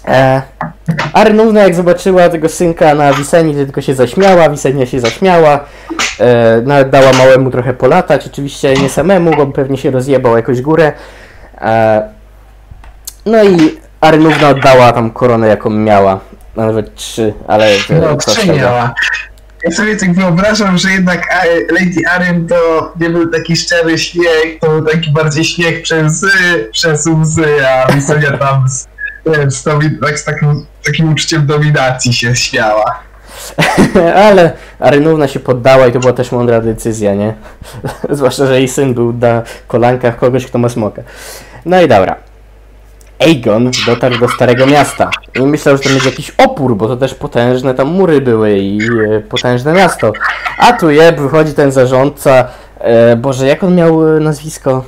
E, 0.08 0.42
Arnówna 1.14 1.64
jak 1.64 1.76
zobaczyła 1.76 2.30
tego 2.30 2.50
synka 2.50 2.96
na 2.96 3.14
Wiseni, 3.14 3.56
tylko 3.56 3.82
się 3.82 3.94
zaśmiała, 3.96 4.50
Wisenia 4.50 4.86
się 4.86 5.00
zaśmiała, 5.00 5.66
e, 6.20 6.62
nawet 6.62 6.90
dała 6.90 7.14
małemu 7.14 7.52
trochę 7.52 7.74
polatać, 7.74 8.28
oczywiście 8.28 8.74
nie 8.74 8.90
samemu, 8.90 9.32
bo 9.38 9.48
pewnie 9.48 9.78
się 9.78 9.92
rozjebał 9.92 10.36
jakąś 10.36 10.62
górę. 10.62 10.92
E, 11.62 12.19
no 13.26 13.44
i 13.44 13.78
Arnówna 14.02 14.50
oddała 14.50 14.94
tam 14.94 15.12
koronę 15.12 15.48
jaką 15.48 15.70
miała, 15.70 16.20
nawet 16.56 16.96
trzy, 16.96 17.34
ale 17.48 17.70
to, 17.88 17.94
No, 17.94 18.16
to 18.16 18.32
trzy 18.32 18.54
miała. 18.54 18.94
Ja 19.64 19.72
sobie 19.72 19.96
tak 19.96 20.14
wyobrażam, 20.14 20.78
że 20.78 20.92
jednak 20.92 21.28
e, 21.32 21.46
Lady 21.74 22.08
Arryn 22.12 22.48
to 22.48 22.94
nie 23.00 23.10
był 23.10 23.32
taki 23.32 23.56
szczery 23.56 23.98
śmiech, 23.98 24.60
to 24.62 24.68
był 24.68 24.86
taki 24.86 25.12
bardziej 25.12 25.44
śmiech 25.44 25.82
przez, 25.82 26.26
przez 26.72 27.06
łzy, 27.06 27.68
a 27.68 27.92
Wisonia 27.92 28.38
tam 28.38 28.70
z, 28.70 28.88
wiem, 29.26 29.52
z, 29.52 29.64
tak, 30.02 30.20
z 30.20 30.24
takim, 30.24 30.66
takim 30.86 31.12
uczuciem 31.12 31.46
dominacji 31.46 32.14
się 32.14 32.36
śmiała. 32.36 33.00
Ale 34.30 34.54
Arynówna 34.80 35.28
się 35.28 35.40
poddała 35.40 35.88
i 35.88 35.92
to 35.92 36.00
była 36.00 36.14
też 36.14 36.32
mądra 36.32 36.62
decyzja, 36.62 37.16
nie? 37.16 37.34
Zwłaszcza, 38.10 38.46
że 38.46 38.60
jej 38.60 38.68
syn 38.68 38.94
był 38.94 39.14
na 39.14 39.42
kolankach 39.68 40.18
kogoś, 40.18 40.46
kto 40.46 40.58
ma 40.58 40.70
smoka. 40.70 41.02
No 41.66 41.82
i 41.82 41.88
dobra. 41.88 42.29
Aegon 43.20 43.72
dotarł 43.86 44.18
do 44.18 44.30
Starego 44.30 44.66
Miasta 44.66 45.10
i 45.36 45.42
myślał, 45.42 45.78
że 45.78 45.84
to 45.84 45.90
będzie 45.90 46.10
jakiś 46.10 46.32
opór, 46.38 46.76
bo 46.78 46.88
to 46.88 46.98
też 46.98 47.14
potężne 47.16 47.74
tam 47.74 47.88
mury 47.88 48.22
były 48.22 48.58
i 48.60 48.80
e, 49.16 49.20
potężne 49.20 49.74
miasto. 49.74 50.14
A 50.58 50.74
tu 50.74 50.90
je, 50.90 51.12
wychodzi 51.12 51.54
ten 51.54 51.72
zarządca, 51.72 52.48
e, 52.80 53.16
Boże, 53.16 53.48
jak 53.48 53.64
on 53.64 53.76
miał 53.76 54.18
e, 54.18 54.20
nazwisko? 54.20 54.84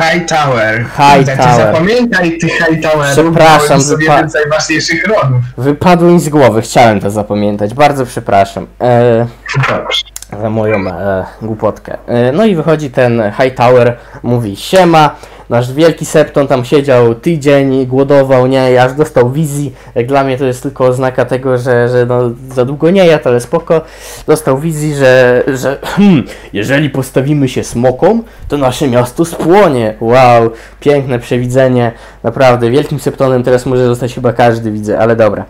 High 0.00 0.26
Tower. 0.28 0.84
High 0.96 1.26
Tak, 1.26 1.36
Tower. 1.38 1.56
Zapamiętaj 1.56 2.38
tych 2.38 2.50
High 2.52 2.82
Towerów, 2.82 3.12
Przepraszam, 3.12 3.78
bo 3.78 3.84
są 3.84 3.94
wypa- 3.96 4.00
jeden 4.16 4.30
z 4.30 4.34
najważniejszych 4.34 5.06
rodów. 5.06 5.40
Wypadło 5.58 6.10
mi 6.10 6.20
z 6.20 6.28
głowy, 6.28 6.62
chciałem 6.62 7.00
to 7.00 7.10
zapamiętać, 7.10 7.74
bardzo 7.74 8.06
przepraszam. 8.06 8.66
E, 8.80 9.26
Dobrze. 9.68 10.02
za 10.42 10.50
moją 10.50 10.86
e, 10.88 11.24
głupotkę. 11.42 11.98
E, 12.06 12.32
no 12.32 12.44
i 12.44 12.54
wychodzi 12.56 12.90
ten 12.90 13.22
Hightower, 13.40 13.96
mówi 14.22 14.56
siema, 14.56 15.14
nasz 15.52 15.72
wielki 15.72 16.06
septon 16.06 16.46
tam 16.46 16.64
siedział 16.64 17.14
tydzień, 17.14 17.86
głodował, 17.86 18.46
nie, 18.46 18.82
aż 18.82 18.92
dostał 18.92 19.30
wizji. 19.30 19.72
Dla 20.06 20.24
mnie 20.24 20.38
to 20.38 20.44
jest 20.44 20.62
tylko 20.62 20.84
oznaka 20.84 21.24
tego, 21.24 21.58
że, 21.58 21.88
że 21.88 22.06
no, 22.06 22.30
za 22.54 22.64
długo 22.64 22.90
nie 22.90 23.06
jadł, 23.06 23.28
ale 23.28 23.40
spoko. 23.40 23.80
Dostał 24.26 24.58
wizji, 24.58 24.94
że, 24.94 25.42
że 25.54 25.78
hmm, 25.96 26.24
jeżeli 26.52 26.90
postawimy 26.90 27.48
się 27.48 27.64
smokom, 27.64 28.22
to 28.48 28.56
nasze 28.56 28.88
miasto 28.88 29.24
spłonie. 29.24 29.94
Wow, 30.00 30.50
piękne 30.80 31.18
przewidzenie, 31.18 31.92
naprawdę. 32.22 32.70
Wielkim 32.70 33.00
septonem 33.00 33.42
teraz 33.42 33.66
może 33.66 33.86
zostać 33.86 34.14
chyba 34.14 34.32
każdy, 34.32 34.70
widzę, 34.70 34.98
ale 34.98 35.16
dobra. 35.16 35.44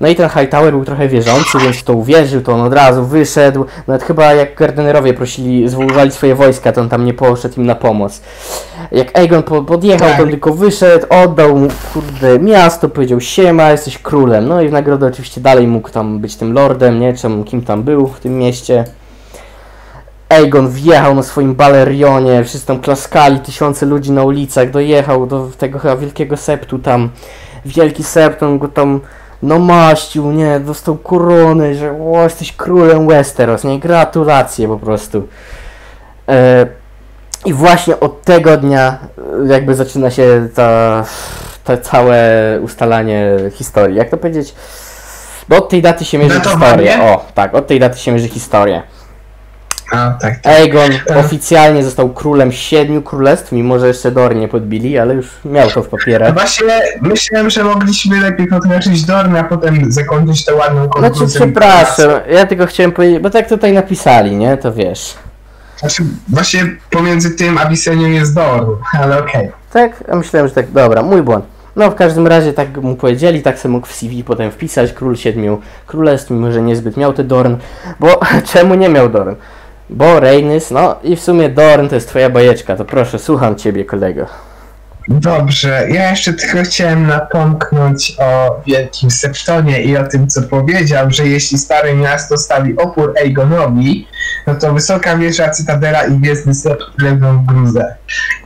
No 0.00 0.08
i 0.08 0.14
ten 0.14 0.28
Hightower 0.28 0.72
był 0.72 0.84
trochę 0.84 1.08
wierzący, 1.08 1.58
więc 1.58 1.84
to 1.84 1.92
uwierzył, 1.92 2.40
to 2.40 2.52
on 2.52 2.60
od 2.60 2.72
razu 2.72 3.04
wyszedł. 3.04 3.64
Nawet 3.86 4.02
chyba 4.02 4.32
jak 4.32 4.54
Gardenerowie 4.54 5.14
prosili, 5.14 5.68
zwoływali 5.68 6.10
swoje 6.10 6.34
wojska, 6.34 6.72
to 6.72 6.80
on 6.80 6.88
tam 6.88 7.04
nie 7.04 7.14
poszedł 7.14 7.60
im 7.60 7.66
na 7.66 7.74
pomoc. 7.74 8.22
Jak 8.92 9.18
Aegon 9.18 9.42
po, 9.42 9.62
podjechał, 9.62 10.08
Tak. 10.08 10.16
to 10.16 10.22
on 10.22 10.30
tylko 10.30 10.54
wyszedł, 10.54 11.06
oddał 11.10 11.56
mu, 11.56 11.68
kurde, 11.92 12.38
miasto, 12.38 12.88
powiedział 12.88 13.20
siema, 13.20 13.70
jesteś 13.70 13.98
królem. 13.98 14.48
No 14.48 14.62
i 14.62 14.68
w 14.68 14.72
nagrodę 14.72 15.06
oczywiście 15.06 15.40
dalej 15.40 15.66
mógł 15.66 15.90
tam 15.90 16.18
być 16.18 16.36
tym 16.36 16.52
lordem, 16.52 17.00
nie, 17.00 17.14
tam 17.14 17.44
kim 17.44 17.62
tam 17.62 17.82
był 17.82 18.06
w 18.06 18.20
tym 18.20 18.38
mieście. 18.38 18.84
Aegon 20.28 20.68
wjechał 20.70 21.14
na 21.14 21.22
swoim 21.22 21.54
balerionie, 21.54 22.44
wszyscy 22.44 22.66
tam 22.66 22.80
klaskali, 22.80 23.40
tysiące 23.40 23.86
ludzi 23.86 24.12
na 24.12 24.24
ulicach, 24.24 24.70
dojechał 24.70 25.26
do 25.26 25.48
tego 25.58 25.78
chyba 25.78 25.96
wielkiego 25.96 26.36
septu 26.36 26.78
tam. 26.78 27.10
Wielki 27.64 28.04
sept, 28.04 28.42
on 28.42 28.58
go 28.58 28.68
tam 28.68 29.00
namaścił, 29.42 30.32
nie, 30.32 30.60
dostał 30.60 30.96
koronę, 30.96 31.74
że 31.74 31.90
o, 32.12 32.22
jesteś 32.22 32.52
królem 32.52 33.08
Westeros, 33.08 33.64
nie, 33.64 33.78
gratulacje 33.78 34.68
po 34.68 34.78
prostu. 34.78 35.28
E, 36.28 36.66
I 37.44 37.52
właśnie 37.52 38.00
od 38.00 38.22
tego 38.22 38.56
dnia 38.56 38.98
e, 39.44 39.52
jakby 39.52 39.74
zaczyna 39.74 40.10
się 40.10 40.48
ta, 40.54 41.04
to 41.64 41.78
całe 41.78 42.18
ustalanie 42.62 43.26
historii. 43.52 43.96
Jak 43.96 44.10
to 44.10 44.16
powiedzieć? 44.16 44.54
Bo 45.48 45.56
od 45.56 45.68
tej 45.68 45.82
daty 45.82 46.04
się 46.04 46.18
mierzy 46.18 46.34
Datowanie? 46.34 46.86
historia. 46.88 47.04
O, 47.12 47.24
tak, 47.34 47.54
od 47.54 47.66
tej 47.66 47.80
daty 47.80 47.98
się 47.98 48.12
mierzy 48.12 48.28
historia. 48.28 48.82
A, 49.92 50.10
tak. 50.20 50.34
Aegon 50.46 50.90
E. 51.10 51.16
oficjalnie 51.18 51.84
został 51.84 52.08
królem 52.08 52.52
siedmiu 52.52 53.02
królestw, 53.02 53.52
mimo 53.52 53.78
że 53.78 53.88
jeszcze 53.88 54.10
Dor 54.10 54.36
nie 54.36 54.48
podbili, 54.48 54.98
ale 54.98 55.14
już 55.14 55.26
miał 55.44 55.70
to 55.70 55.82
w 55.82 55.88
papierach. 55.88 56.34
Właśnie 56.34 56.82
myślałem, 57.00 57.50
że 57.50 57.64
mogliśmy 57.64 58.20
lepiej 58.20 58.46
podkreślić 58.46 59.02
Dorn, 59.04 59.36
a 59.36 59.44
potem 59.44 59.92
zakończyć 59.92 60.44
tę 60.44 60.54
ładną 60.54 60.82
Znaczy, 60.84 61.00
konkluzją. 61.00 61.40
przepraszam, 61.40 62.10
ja 62.30 62.46
tylko 62.46 62.66
chciałem 62.66 62.92
powiedzieć, 62.92 63.18
bo 63.18 63.30
tak 63.30 63.48
tutaj 63.48 63.72
napisali, 63.72 64.36
nie? 64.36 64.56
To 64.56 64.72
wiesz. 64.72 65.14
Znaczy, 65.82 66.04
właśnie 66.28 66.76
pomiędzy 66.90 67.30
tym 67.30 67.58
a 67.58 67.70
jest 68.08 68.34
Dorn, 68.34 68.70
ale 69.02 69.18
okej. 69.18 69.50
Tak? 69.72 70.04
Ja 70.08 70.16
myślałem, 70.16 70.48
że 70.48 70.54
tak, 70.54 70.70
dobra, 70.70 71.02
mój 71.02 71.22
błąd. 71.22 71.44
No 71.76 71.90
w 71.90 71.94
każdym 71.94 72.26
razie 72.26 72.52
tak 72.52 72.76
mu 72.82 72.96
powiedzieli, 72.96 73.42
tak 73.42 73.58
sobie 73.58 73.72
mógł 73.72 73.86
w 73.86 73.92
CV 73.92 74.24
potem 74.24 74.50
wpisać 74.50 74.92
król 74.92 75.16
siedmiu 75.16 75.60
królestw, 75.86 76.30
mimo 76.30 76.52
że 76.52 76.62
niezbyt 76.62 76.96
miał 76.96 77.12
te 77.12 77.24
Dorn, 77.24 77.56
bo 78.00 78.20
czemu 78.52 78.74
nie 78.74 78.88
miał 78.88 79.08
Dorn? 79.08 79.34
Bo 79.90 80.20
Rhaenys, 80.20 80.70
no 80.70 80.96
i 81.02 81.16
w 81.16 81.20
sumie 81.20 81.48
Dorn 81.48 81.88
to 81.88 81.94
jest 81.94 82.08
twoja 82.08 82.30
bajeczka, 82.30 82.76
to 82.76 82.84
proszę, 82.84 83.18
słucham 83.18 83.56
ciebie 83.56 83.84
kolego. 83.84 84.26
Dobrze, 85.08 85.86
ja 85.88 86.10
jeszcze 86.10 86.32
tylko 86.32 86.62
chciałem 86.62 87.06
napomknąć 87.06 88.16
o 88.18 88.60
Wielkim 88.66 89.10
Septonie 89.10 89.82
i 89.82 89.96
o 89.96 90.08
tym, 90.08 90.28
co 90.28 90.42
powiedział, 90.42 91.10
że 91.10 91.26
jeśli 91.26 91.58
Stare 91.58 91.94
Miasto 91.94 92.36
stawi 92.36 92.76
opór 92.76 93.14
Aegonowi, 93.18 94.08
no 94.46 94.54
to 94.54 94.72
Wysoka 94.72 95.16
Wieża, 95.16 95.50
Cytadela 95.50 96.04
i 96.04 96.18
Gwiezdny 96.18 96.54
Sept 96.54 96.82
leżą 96.98 97.42
w 97.42 97.46
gruzę. 97.46 97.94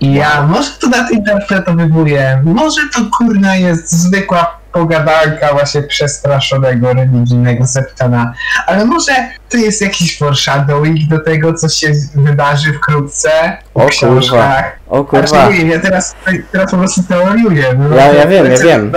I 0.01 0.15
ja 0.15 0.43
może 0.43 0.71
to 0.81 0.89
na 0.89 1.09
to 1.09 1.15
interpretowywuję, 1.15 2.43
może 2.45 2.81
to 2.95 3.01
kurna 3.19 3.57
jest 3.57 3.93
zwykła 3.93 4.56
pogadanka 4.81 5.53
właśnie 5.53 5.83
przestraszonego 5.83 6.93
religijnego 6.93 7.67
Septona, 7.67 8.33
ale 8.67 8.85
może 8.85 9.13
to 9.49 9.57
jest 9.57 9.83
jakiś 9.83 10.19
foreshadowing 10.19 11.09
do 11.09 11.19
tego, 11.21 11.55
co 11.55 11.69
się 11.69 11.93
wydarzy 12.15 12.73
wkrótce 12.73 13.29
w 13.65 13.77
O 13.77 13.81
kurwa. 13.81 13.91
książkach. 13.91 14.77
O 14.89 15.05
kurwa, 15.05 15.27
Znaczy, 15.27 15.53
nie, 15.65 15.71
ja 15.71 15.81
teraz, 15.81 16.15
teraz 16.53 16.71
po 16.71 16.77
prostu 16.77 17.03
teoriuję. 17.03 17.65
No, 17.79 17.97
Ja- 17.97 18.13
ja 18.13 18.27
wiem, 18.27 18.51
ja 18.51 18.59
wiem. 18.59 18.93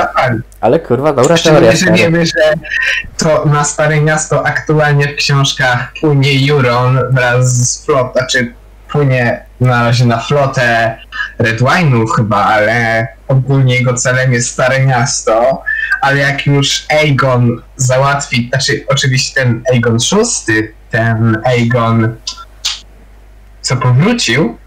ale 0.62 0.80
kurwa, 0.80 1.14
dobra 1.14 1.38
teoria. 1.38 1.72
Szczególnie, 1.72 1.78
że 1.78 1.92
wiemy, 2.04 2.26
że 2.26 2.54
to 3.18 3.46
na 3.46 3.64
Stare 3.64 4.02
Miasto 4.02 4.46
aktualnie 4.48 5.08
w 5.08 5.16
książkach 5.16 5.94
płynie 6.02 6.34
Juron 6.46 7.00
wraz 7.12 7.54
z 7.54 7.86
flot, 7.86 8.14
znaczy 8.14 8.54
płynie 8.92 9.46
na 9.60 9.84
razie 9.84 10.06
na 10.06 10.20
flotę 10.20 10.98
Red 11.40 11.62
Wine'ów 11.62 12.16
chyba, 12.16 12.46
ale 12.46 13.08
ogólnie 13.28 13.76
jego 13.76 13.94
celem 13.94 14.34
jest 14.34 14.52
Stare 14.52 14.86
Miasto, 14.86 15.64
ale 16.02 16.18
jak 16.18 16.46
już 16.46 16.86
Aegon 16.90 17.62
załatwi, 17.76 18.50
znaczy 18.50 18.86
oczywiście 18.88 19.42
ten 19.42 19.64
Aegon 19.74 19.98
VI, 19.98 20.54
ten 20.92 21.38
Aegon 21.46 22.16
co 23.62 23.78
powrócił, 23.78 24.58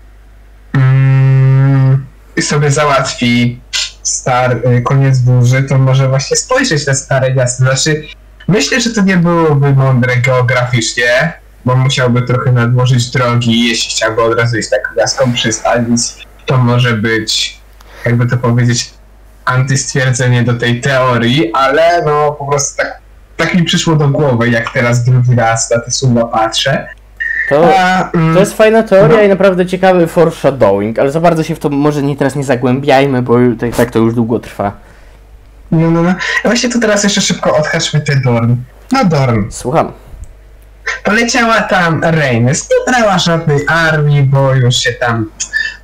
mm, 0.73 2.07
i 2.37 2.43
sobie 2.43 2.71
załatwi 2.71 3.61
star, 4.03 4.57
y, 4.57 4.83
koniec 4.83 5.19
burzy, 5.19 5.63
to 5.63 5.79
może 5.79 6.09
właśnie 6.09 6.37
spojrzeć 6.37 6.87
na 6.87 6.95
stare 6.95 7.35
miasto. 7.35 7.65
Znaczy, 7.65 8.03
myślę, 8.49 8.81
że 8.81 8.91
to 8.91 9.03
nie 9.03 9.17
byłoby 9.17 9.73
mądre 9.73 10.17
geograficznie, 10.17 11.33
bo 11.65 11.77
musiałby 11.77 12.23
trochę 12.23 12.53
nadłożyć 12.53 13.11
drogi, 13.11 13.69
jeśli 13.69 13.91
chciałby 13.91 14.23
od 14.23 14.39
razu 14.39 14.57
iść 14.59 14.71
tak 14.71 14.81
gwiazdką 14.95 15.33
przystań, 15.33 15.87
więc 15.87 16.19
to 16.47 16.59
może 16.59 16.93
być, 16.93 17.61
jakby 18.05 18.27
to 18.27 18.37
powiedzieć, 18.37 18.91
antystwierdzenie 19.45 20.43
do 20.43 20.55
tej 20.55 20.81
teorii, 20.81 21.53
ale 21.53 22.03
no 22.07 22.33
po 22.33 22.47
prostu 22.47 22.77
tak, 22.77 22.99
tak 23.37 23.55
mi 23.55 23.65
przyszło 23.65 23.97
do 23.97 24.09
głowy, 24.09 24.49
jak 24.51 24.73
teraz 24.73 25.05
drugi 25.05 25.35
raz 25.35 25.71
na 25.71 25.81
te 25.81 25.91
suma 25.91 26.25
patrzę. 26.25 26.87
To, 27.49 27.69
to 28.35 28.41
jest 28.41 28.57
fajna 28.57 28.83
teoria 28.83 29.17
No. 29.17 29.23
i 29.23 29.29
naprawdę 29.29 29.67
ciekawy 29.67 30.07
foreshadowing, 30.07 30.99
ale 30.99 31.11
za 31.11 31.21
bardzo 31.21 31.43
się 31.43 31.55
w 31.55 31.59
to 31.59 31.69
może 31.71 32.03
nie 32.03 32.17
teraz 32.17 32.37
nie 32.37 32.45
zagłębiajmy, 32.45 33.23
bo 33.23 33.35
tak, 33.61 33.77
tak 33.77 33.91
to 33.91 33.99
już 33.99 34.15
długo 34.15 34.39
trwa. 34.39 34.73
No, 35.71 35.91
no, 35.91 36.03
no. 36.03 36.15
Właśnie 36.45 36.69
to 36.71 36.79
teraz 36.81 37.05
jeszcze 37.05 37.21
szybko 37.21 37.57
odhaczmy 37.57 38.01
te 38.01 38.21
Dorn. 38.21 38.57
No 38.93 39.05
Dorn. 39.05 39.43
Słucham. 39.51 39.93
Poleciała 41.05 41.61
tam 41.61 42.05
Reynes. 42.05 42.69
Nie 42.71 42.93
brała 42.93 43.19
żadnej 43.19 43.59
armii, 43.69 44.23
bo 44.23 44.55
już 44.55 44.77
się 44.77 44.93
tam 44.93 45.27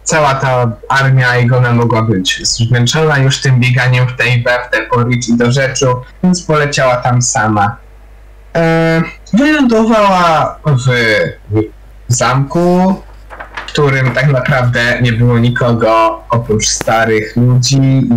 cała 0.04 0.34
ta 0.34 0.72
armia 0.88 1.28
Aegona 1.28 1.72
mogła 1.72 2.02
być 2.02 2.48
zmęczona 2.48 3.18
już 3.18 3.40
tym 3.40 3.60
bieganiem 3.60 4.08
w 4.08 4.16
tej 4.16 4.42
we, 4.42 4.64
w 4.64 4.70
te 4.70 4.86
po 4.86 5.02
i 5.10 5.36
do 5.36 5.52
rzeczu, 5.52 5.86
więc 6.22 6.42
poleciała 6.42 6.96
tam 6.96 7.22
sama. 7.22 7.76
E, 8.56 9.02
wylądowała 9.32 10.58
w, 10.66 10.88
w 12.08 12.14
zamku, 12.14 12.94
w 13.66 13.72
którym 13.72 14.10
tak 14.10 14.26
naprawdę 14.32 14.98
nie 15.02 15.12
było 15.12 15.38
nikogo 15.38 16.20
oprócz 16.30 16.68
starych 16.68 17.36
ludzi 17.36 18.08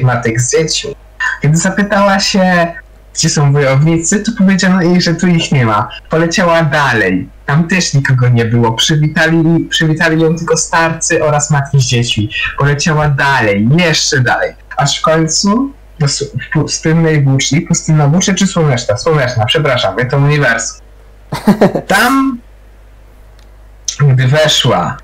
i 0.00 0.04
matek 0.04 0.40
z 0.40 0.52
dziećmi. 0.52 0.96
Kiedy 1.42 1.56
zapytała 1.56 2.20
się, 2.20 2.74
gdzie 3.16 3.28
są 3.28 3.52
wojownicy, 3.52 4.20
to 4.22 4.32
powiedziano 4.38 4.82
jej, 4.82 5.00
że 5.00 5.14
tu 5.14 5.26
ich 5.26 5.52
nie 5.52 5.66
ma. 5.66 5.88
Poleciała 6.10 6.62
dalej. 6.62 7.28
Tam 7.46 7.68
też 7.68 7.94
nikogo 7.94 8.28
nie 8.28 8.44
było. 8.44 8.72
Przywitali, 8.72 9.66
przywitali 9.70 10.22
ją 10.22 10.36
tylko 10.36 10.56
starcy 10.56 11.24
oraz 11.24 11.50
matki 11.50 11.80
z 11.80 11.84
dziećmi. 11.84 12.30
Poleciała 12.58 13.08
dalej, 13.08 13.68
jeszcze 13.76 14.20
dalej. 14.20 14.52
Aż 14.76 14.98
w 14.98 15.02
końcu 15.02 15.70
do 15.98 16.06
s- 16.06 16.24
w 16.48 16.52
pustynnej 16.52 17.24
włóczni, 17.24 17.60
pustynna 17.60 18.08
włócznia 18.08 18.34
czy 18.34 18.46
słoneczna? 18.46 18.96
Słoneczna, 18.96 19.44
przepraszam, 19.46 19.98
ja 19.98 20.04
to 20.06 20.16
uniwersum. 20.18 20.80
Tam, 21.88 22.38
gdy 24.00 24.28
weszła 24.28 24.96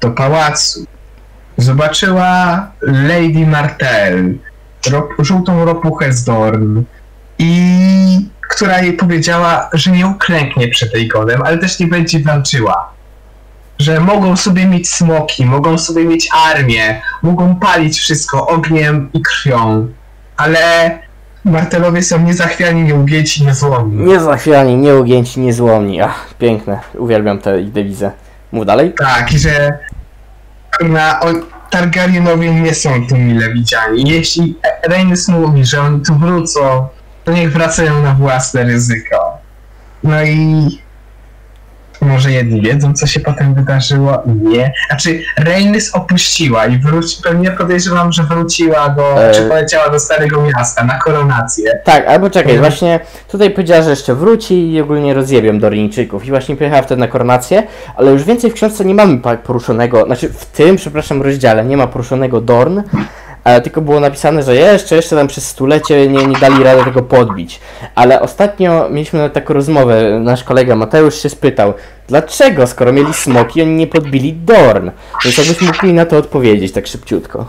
do 0.00 0.10
pałacu, 0.10 0.84
zobaczyła 1.56 2.66
Lady 2.82 3.46
Martell, 3.46 4.34
ro, 4.90 5.08
żółtą 5.18 5.64
ropuchę 5.64 6.12
z 6.12 6.24
Dorn, 6.24 6.82
i 7.38 8.26
która 8.48 8.82
jej 8.82 8.92
powiedziała, 8.92 9.70
że 9.72 9.90
nie 9.90 10.06
uklęknie 10.06 10.68
przed 10.68 10.94
Aegonem, 10.94 11.42
ale 11.42 11.58
też 11.58 11.80
nie 11.80 11.86
będzie 11.86 12.20
walczyła. 12.20 12.92
Że 13.78 14.00
mogą 14.00 14.36
sobie 14.36 14.66
mieć 14.66 14.88
smoki, 14.88 15.46
mogą 15.46 15.78
sobie 15.78 16.04
mieć 16.04 16.28
armię, 16.46 17.02
mogą 17.22 17.56
palić 17.56 17.98
wszystko 17.98 18.46
ogniem 18.46 19.10
i 19.14 19.22
krwią, 19.22 19.88
ale 20.36 20.98
Martelowie 21.44 22.02
są 22.02 22.20
niezachwiani, 22.20 22.82
nieugięci, 22.82 23.44
niezłomni. 23.44 24.04
Niezachwiani, 24.04 24.76
nieugięci, 24.76 25.40
niezłomni. 25.40 26.00
Ach, 26.00 26.34
piękne. 26.38 26.80
Uwielbiam 26.94 27.38
tę 27.38 27.62
dewizę. 27.62 28.12
Mów 28.52 28.66
dalej. 28.66 28.94
Tak, 28.98 29.32
i 29.32 29.38
że 29.38 29.78
na, 30.80 31.20
on, 31.20 31.42
Targaryenowie 31.70 32.54
nie 32.54 32.74
są 32.74 33.06
tu 33.08 33.16
mile 33.16 33.52
widziani. 33.52 34.10
Jeśli 34.10 34.54
Rhaenys 34.88 35.28
mówi, 35.28 35.64
że 35.64 35.80
oni 35.80 36.00
tu 36.00 36.14
wrócą, 36.14 36.88
to 37.26 37.32
niech 37.32 37.52
wracają 37.52 38.02
na 38.02 38.12
własne 38.14 38.64
ryzyko. 38.64 39.38
No 40.02 40.22
i 40.24 40.66
może 42.00 42.32
jedni 42.32 42.60
wiedzą, 42.60 42.92
co 42.94 43.06
się 43.06 43.20
potem 43.20 43.54
wydarzyło, 43.54 44.22
nie. 44.26 44.72
Znaczy, 44.88 45.22
Rhaenys 45.38 45.94
opuściła 45.94 46.66
i 46.66 46.78
wróci, 46.78 47.16
pewnie 47.22 47.50
podejrzewam, 47.50 48.12
że 48.12 48.22
wróciła 48.22 48.88
do, 48.88 49.24
E. 49.28 49.32
czy 49.34 49.42
poleciała 49.48 49.88
do 49.90 49.98
Starego 50.00 50.42
Miasta 50.42 50.84
na 50.84 50.98
koronację. 50.98 51.78
Tak, 51.84 52.06
albo 52.08 52.30
czekaj, 52.30 52.52
Mhm. 52.54 52.70
właśnie 52.72 53.00
tutaj 53.28 53.50
powiedziała, 53.50 53.82
że 53.82 53.90
jeszcze 53.90 54.14
wróci 54.14 54.72
i 54.72 54.80
ogólnie 54.80 55.14
rozjebią 55.14 55.58
Doryńczyków. 55.58 56.24
I 56.26 56.30
właśnie 56.30 56.56
pojechała 56.56 56.82
wtedy 56.82 57.00
na 57.00 57.08
koronację, 57.08 57.62
ale 57.96 58.10
już 58.12 58.24
więcej 58.24 58.50
w 58.50 58.54
książce 58.54 58.84
nie 58.84 58.94
mamy 58.94 59.18
poruszonego, 59.44 60.04
znaczy 60.06 60.28
w 60.28 60.46
tym, 60.46 60.76
przepraszam, 60.76 61.22
rozdziale 61.22 61.64
nie 61.64 61.76
ma 61.76 61.86
poruszonego 61.86 62.40
Dorn, 62.40 62.80
ale 63.46 63.60
tylko 63.60 63.80
było 63.80 64.00
napisane, 64.00 64.42
że 64.42 64.56
jeszcze, 64.56 64.96
jeszcze 64.96 65.16
tam 65.16 65.28
przez 65.28 65.48
stulecie 65.48 66.08
nie, 66.08 66.26
nie 66.26 66.38
dali 66.38 66.64
rady 66.64 66.84
tego 66.84 67.02
podbić. 67.02 67.60
Ale 67.94 68.20
ostatnio 68.20 68.88
mieliśmy 68.90 69.18
nawet 69.18 69.32
taką 69.32 69.54
rozmowę, 69.54 70.20
nasz 70.20 70.44
kolega 70.44 70.76
Mateusz 70.76 71.22
się 71.22 71.28
spytał, 71.28 71.74
dlaczego, 72.08 72.66
skoro 72.66 72.92
mieli 72.92 73.14
smoki, 73.14 73.62
oni 73.62 73.70
nie 73.70 73.86
podbili 73.86 74.32
Dorn? 74.32 74.90
Więc 75.24 75.38
jakbyś 75.38 75.60
mógł 75.60 75.86
mi 75.86 75.92
na 75.92 76.06
to 76.06 76.16
odpowiedzieć 76.16 76.72
tak 76.72 76.86
szybciutko. 76.86 77.46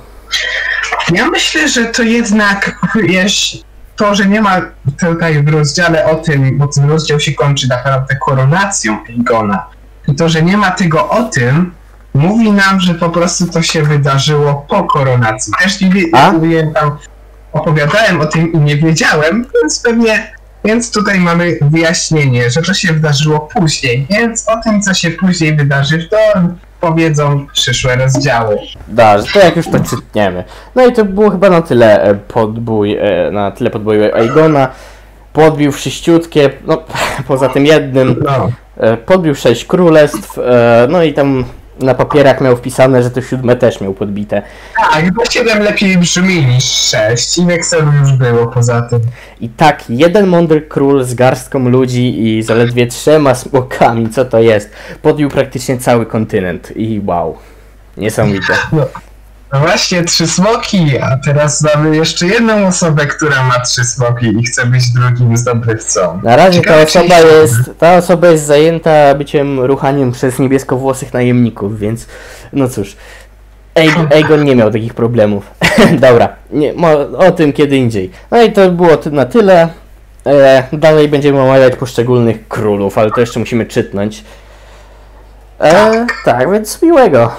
Ja 1.14 1.30
myślę, 1.30 1.70
że 1.70 1.86
to 1.86 2.04
jednak 2.04 2.80
wiesz, 2.96 3.58
to, 3.96 4.16
że 4.16 4.26
nie 4.26 4.42
ma 4.42 4.62
tutaj 5.00 5.44
w 5.44 5.50
rozdziale 5.50 6.06
o 6.06 6.16
tym, 6.16 6.58
bo 6.58 6.68
ten 6.68 6.90
rozdział 6.90 7.20
się 7.20 7.32
kończy 7.32 7.68
naprawdę 7.68 8.16
koronacją 8.16 8.98
Aegona. 9.10 9.66
I 10.08 10.16
to, 10.16 10.30
że 10.30 10.42
nie 10.42 10.58
ma 10.58 10.72
tego 10.72 11.10
o 11.10 11.24
tym, 11.24 11.72
mówi 12.18 12.52
nam, 12.52 12.80
że 12.80 12.94
po 12.94 13.10
prostu 13.10 13.48
to 13.48 13.62
się 13.62 13.84
wydarzyło 13.84 14.66
po 14.70 14.84
koronacji. 14.84 15.54
Też 15.64 15.82
nie 15.82 15.90
wie, 15.90 16.02
A? 16.14 16.18
jak 16.26 16.34
mówiłem 16.34 16.74
tam, 16.74 16.98
opowiadałem 17.54 18.22
o 18.22 18.26
tym 18.26 18.54
i 18.54 18.58
nie 18.58 18.76
wiedziałem, 18.78 19.46
więc 19.62 19.82
pewnie, 19.84 20.32
więc 20.66 20.92
tutaj 20.92 21.20
mamy 21.20 21.58
wyjaśnienie, 21.62 22.50
że 22.50 22.62
to 22.62 22.74
się 22.74 22.94
wydarzyło 22.94 23.40
później, 23.40 24.08
więc 24.10 24.50
o 24.50 24.62
tym, 24.64 24.82
co 24.82 24.94
się 24.94 25.12
później 25.12 25.56
wydarzy 25.56 25.98
w 25.98 26.10
Dorn, 26.10 26.48
powiedzą 26.82 27.46
przyszłe 27.54 27.96
rozdziały. 27.96 28.58
Da, 28.88 29.18
że 29.18 29.34
to 29.34 29.40
jak 29.40 29.56
już 29.56 29.66
to 29.68 29.80
czytniemy. 29.80 30.44
No 30.76 30.86
i 30.88 30.94
to 30.94 31.06
było 31.06 31.30
chyba 31.30 31.50
na 31.50 31.62
tyle 31.62 32.04
e, 32.04 32.16
podbój, 32.16 32.98
e, 32.98 33.32
na 33.32 33.52
tyle 33.52 33.70
podboju 33.70 34.04
Aegona. 34.16 34.68
Podbił 35.34 35.72
wszyściutkie, 35.72 36.50
no 36.68 36.84
poza 37.28 37.50
tym 37.50 37.66
jednym, 37.66 38.16
No. 38.26 38.50
e, 38.78 38.98
podbił 38.98 39.36
sześć 39.36 39.66
królestw, 39.66 40.38
no 40.90 41.04
i 41.04 41.14
tam 41.14 41.46
na 41.80 41.94
papierach 41.94 42.42
miał 42.42 42.58
wpisane, 42.58 43.04
że 43.04 43.12
to 43.12 43.22
siódme 43.22 43.56
też 43.56 43.82
miał 43.82 43.94
podbite. 43.94 44.42
Tak, 44.92 45.14
bo 45.14 45.26
7 45.26 45.64
lepiej 45.64 45.98
brzmi 45.98 46.46
niż 46.46 46.64
6 46.64 47.38
i 47.38 47.46
Wexelu 47.46 47.92
już 48.02 48.12
było 48.12 48.48
poza 48.48 48.82
tym. 48.82 49.00
I 49.42 49.50
tak, 49.50 49.84
jeden 49.90 50.28
mądry 50.28 50.62
król 50.62 51.04
z 51.04 51.14
garstką 51.14 51.70
ludzi 51.70 52.26
i 52.28 52.44
zaledwie 52.44 52.88
trzema 52.88 53.36
smokami, 53.36 54.10
co 54.10 54.26
to 54.26 54.40
jest, 54.40 54.70
podbił 55.02 55.30
praktycznie 55.30 55.78
cały 55.78 56.06
kontynent 56.06 56.74
i 56.76 57.02
wow, 57.06 57.38
niesamowite. 57.98 58.54
No 58.72 58.86
właśnie, 59.54 60.04
trzy 60.04 60.28
smoki, 60.28 61.00
a 61.02 61.18
teraz 61.26 61.62
mamy 61.62 61.96
jeszcze 61.96 62.28
jedną 62.28 62.68
osobę, 62.68 63.06
która 63.06 63.44
ma 63.44 63.60
trzy 63.60 63.86
smoki 63.86 64.26
i 64.40 64.44
chce 64.44 64.66
być 64.66 64.90
drugim 64.90 65.38
zdobywcą. 65.38 66.20
Na 66.24 66.36
razie 66.36 66.62
ta 66.62 66.86
Ciekawe, 66.86 66.86
czy 66.86 67.00
osoba 67.00 67.20
jest, 67.20 67.56
ta 67.80 67.96
osoba 67.96 68.28
jest 68.28 68.46
zajęta 68.46 69.16
byciem 69.16 69.60
ruchaniem 69.60 70.12
przez 70.12 70.40
niebieskowłosych 70.40 71.14
najemników, 71.14 71.80
więc 71.80 72.06
no 72.54 72.68
cóż. 72.68 72.96
Egon 74.10 74.44
nie 74.44 74.56
miał 74.56 74.72
takich 74.72 74.94
problemów. 74.94 75.52
Dobra, 76.08 76.30
nie, 76.52 76.74
o 77.18 77.32
tym 77.32 77.54
kiedy 77.54 77.78
indziej. 77.78 78.12
No 78.32 78.42
i 78.42 78.52
to 78.52 78.72
było 78.72 78.98
na 79.12 79.26
tyle. 79.26 79.70
E, 80.26 80.64
dalej 80.74 81.08
będziemy 81.08 81.42
omawiać 81.42 81.76
poszczególnych 81.76 82.48
królów, 82.48 82.98
ale 82.98 83.12
to 83.12 83.22
jeszcze 83.22 83.40
musimy 83.40 83.66
czytnąć. 83.66 84.24
E, 85.60 86.06
tak, 86.26 86.52
więc 86.52 86.82
miłego. 86.82 87.32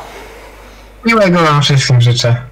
Miłego 1.08 1.38
wam 1.38 1.62
wszystkim 1.62 2.00
życzę. 2.00 2.47